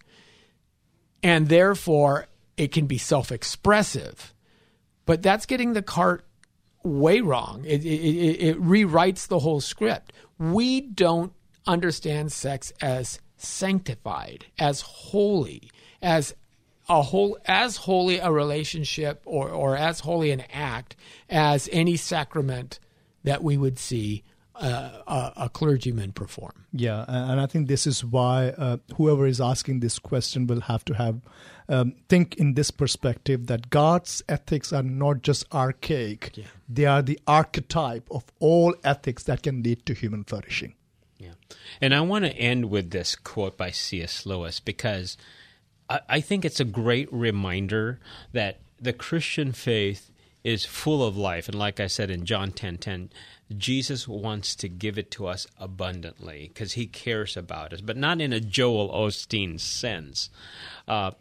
and 1.22 1.48
therefore 1.48 2.26
it 2.56 2.72
can 2.72 2.86
be 2.86 2.98
self 2.98 3.32
expressive. 3.32 4.34
But 5.06 5.22
that's 5.22 5.46
getting 5.46 5.72
the 5.72 5.82
cart 5.82 6.24
way 6.82 7.20
wrong. 7.20 7.64
It, 7.64 7.84
it, 7.84 7.88
it, 7.88 8.60
rewrites 8.60 9.26
the 9.26 9.38
whole 9.38 9.60
script. 9.60 10.12
We 10.38 10.80
don't 10.80 11.32
understand 11.66 12.32
sex 12.32 12.72
as 12.80 13.20
sanctified, 13.36 14.46
as 14.58 14.80
holy, 14.80 15.70
as 16.00 16.34
a 16.88 17.02
whole 17.02 17.38
as 17.46 17.76
holy 17.76 18.18
a 18.18 18.30
relationship 18.30 19.22
or, 19.24 19.48
or 19.48 19.76
as 19.76 20.00
holy 20.00 20.30
an 20.32 20.42
act 20.52 20.96
as 21.30 21.68
any 21.72 21.96
sacrament 21.96 22.80
that 23.22 23.42
we 23.42 23.56
would 23.56 23.78
see 23.78 24.24
a, 24.54 25.32
a, 25.36 25.48
clergyman 25.48 26.12
perform. 26.12 26.66
Yeah, 26.72 27.04
and 27.08 27.40
I 27.40 27.46
think 27.46 27.68
this 27.68 27.86
is 27.86 28.04
why 28.04 28.48
uh, 28.50 28.78
whoever 28.96 29.26
is 29.26 29.40
asking 29.40 29.80
this 29.80 29.98
question 29.98 30.46
will 30.46 30.62
have 30.62 30.84
to 30.86 30.94
have 30.94 31.20
um, 31.68 31.94
think 32.08 32.36
in 32.36 32.54
this 32.54 32.70
perspective 32.70 33.46
that 33.46 33.70
God's 33.70 34.22
ethics 34.28 34.72
are 34.72 34.82
not 34.82 35.22
just 35.22 35.46
archaic; 35.54 36.36
yeah. 36.36 36.44
they 36.68 36.84
are 36.84 37.02
the 37.02 37.18
archetype 37.26 38.06
of 38.10 38.24
all 38.40 38.74
ethics 38.84 39.22
that 39.24 39.42
can 39.42 39.62
lead 39.62 39.86
to 39.86 39.94
human 39.94 40.24
flourishing. 40.24 40.74
Yeah, 41.18 41.34
and 41.80 41.94
I 41.94 42.00
want 42.00 42.24
to 42.24 42.36
end 42.36 42.70
with 42.70 42.90
this 42.90 43.16
quote 43.16 43.56
by 43.56 43.70
C.S. 43.70 44.26
Lewis 44.26 44.60
because 44.60 45.16
I, 45.88 46.00
I 46.08 46.20
think 46.20 46.44
it's 46.44 46.60
a 46.60 46.64
great 46.64 47.12
reminder 47.12 48.00
that 48.32 48.60
the 48.80 48.92
Christian 48.92 49.52
faith 49.52 50.10
is 50.44 50.64
full 50.64 51.06
of 51.06 51.16
life. 51.16 51.48
And 51.48 51.56
like 51.56 51.80
I 51.80 51.86
said 51.86 52.10
in 52.10 52.24
John 52.24 52.52
10 52.52 52.78
10, 52.78 53.10
Jesus 53.52 54.06
wants 54.08 54.54
to 54.56 54.68
give 54.68 54.98
it 54.98 55.10
to 55.12 55.26
us 55.26 55.46
abundantly 55.58 56.50
because 56.52 56.72
he 56.72 56.86
cares 56.86 57.36
about 57.36 57.72
us, 57.72 57.80
but 57.80 57.96
not 57.96 58.20
in 58.20 58.32
a 58.32 58.40
Joel 58.40 58.88
Osteen 58.90 59.58
sense. 59.60 60.30
Uh, 60.86 61.12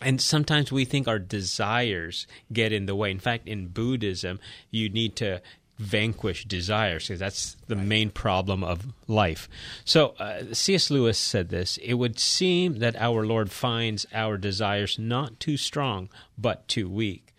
and 0.00 0.20
sometimes 0.20 0.70
we 0.70 0.84
think 0.84 1.08
our 1.08 1.18
desires 1.18 2.26
get 2.52 2.72
in 2.72 2.86
the 2.86 2.94
way. 2.94 3.10
In 3.10 3.18
fact, 3.18 3.48
in 3.48 3.68
Buddhism, 3.68 4.40
you 4.70 4.88
need 4.88 5.16
to 5.16 5.40
vanquish 5.78 6.44
desires 6.44 7.06
because 7.06 7.20
that's 7.20 7.56
the 7.66 7.76
right. 7.76 7.84
main 7.84 8.10
problem 8.10 8.64
of 8.64 8.86
life. 9.06 9.48
So, 9.84 10.14
uh, 10.18 10.52
C.S. 10.52 10.90
Lewis 10.90 11.18
said 11.18 11.48
this 11.48 11.78
It 11.78 11.94
would 11.94 12.18
seem 12.18 12.78
that 12.80 12.96
our 12.96 13.26
Lord 13.26 13.50
finds 13.50 14.06
our 14.12 14.36
desires 14.36 14.98
not 14.98 15.40
too 15.40 15.56
strong, 15.56 16.08
but 16.38 16.68
too 16.68 16.88
weak 16.88 17.34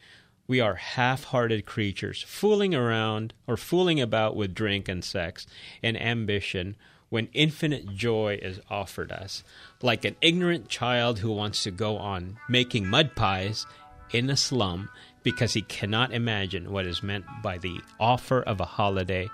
we 0.48 0.62
are 0.62 0.76
half 0.76 1.26
hearted 1.26 1.66
creatures, 1.66 2.24
fooling 2.24 2.74
around 2.74 3.34
or 3.46 3.58
fooling 3.58 4.00
about 4.00 4.36
with 4.36 4.56
drink 4.56 4.88
and 4.88 5.04
sex 5.04 5.46
and 5.84 6.02
ambition 6.02 6.76
when 7.10 7.30
infinite 7.34 7.88
joy 7.96 8.40
is 8.42 8.60
offered 8.70 9.12
us, 9.12 9.44
like 9.82 10.06
an 10.06 10.16
ignorant 10.22 10.68
child 10.68 11.20
who 11.20 11.32
wants 11.32 11.64
to 11.64 11.72
go 11.72 11.98
on 11.98 12.38
making 12.50 12.88
mud 12.88 13.16
pies 13.16 13.66
in 14.12 14.30
a 14.30 14.38
slum 14.38 14.90
because 15.24 15.54
he 15.54 15.62
cannot 15.64 16.14
imagine 16.14 16.72
what 16.72 16.86
is 16.86 17.04
meant 17.04 17.26
by 17.44 17.58
the 17.58 17.80
offer 18.00 18.42
of 18.42 18.62
a 18.62 18.66
holiday 18.66 19.30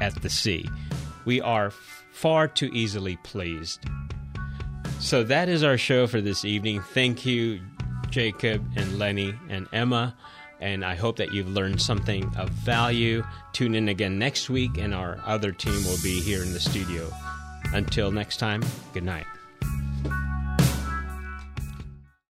at 0.00 0.20
the 0.22 0.30
sea. 0.30 0.68
We 1.24 1.40
are 1.40 1.70
far 1.70 2.48
too 2.48 2.70
easily 2.72 3.16
pleased. 3.18 3.80
So 4.98 5.22
that 5.24 5.48
is 5.48 5.62
our 5.62 5.78
show 5.78 6.06
for 6.06 6.20
this 6.20 6.44
evening. 6.44 6.80
Thank 6.80 7.26
you, 7.26 7.60
Jacob 8.10 8.64
and 8.76 8.98
Lenny 8.98 9.34
and 9.48 9.68
Emma 9.72 10.16
and 10.60 10.84
I 10.84 10.94
hope 10.94 11.16
that 11.16 11.32
you've 11.32 11.48
learned 11.48 11.80
something 11.80 12.30
of 12.36 12.48
value. 12.50 13.24
Tune 13.52 13.74
in 13.74 13.88
again 13.88 14.18
next 14.18 14.50
week, 14.50 14.78
and 14.78 14.94
our 14.94 15.18
other 15.24 15.52
team 15.52 15.84
will 15.84 15.98
be 16.02 16.20
here 16.20 16.42
in 16.42 16.52
the 16.52 16.60
studio. 16.60 17.10
Until 17.72 18.10
next 18.10 18.38
time, 18.38 18.62
good 18.92 19.04
night. 19.04 19.26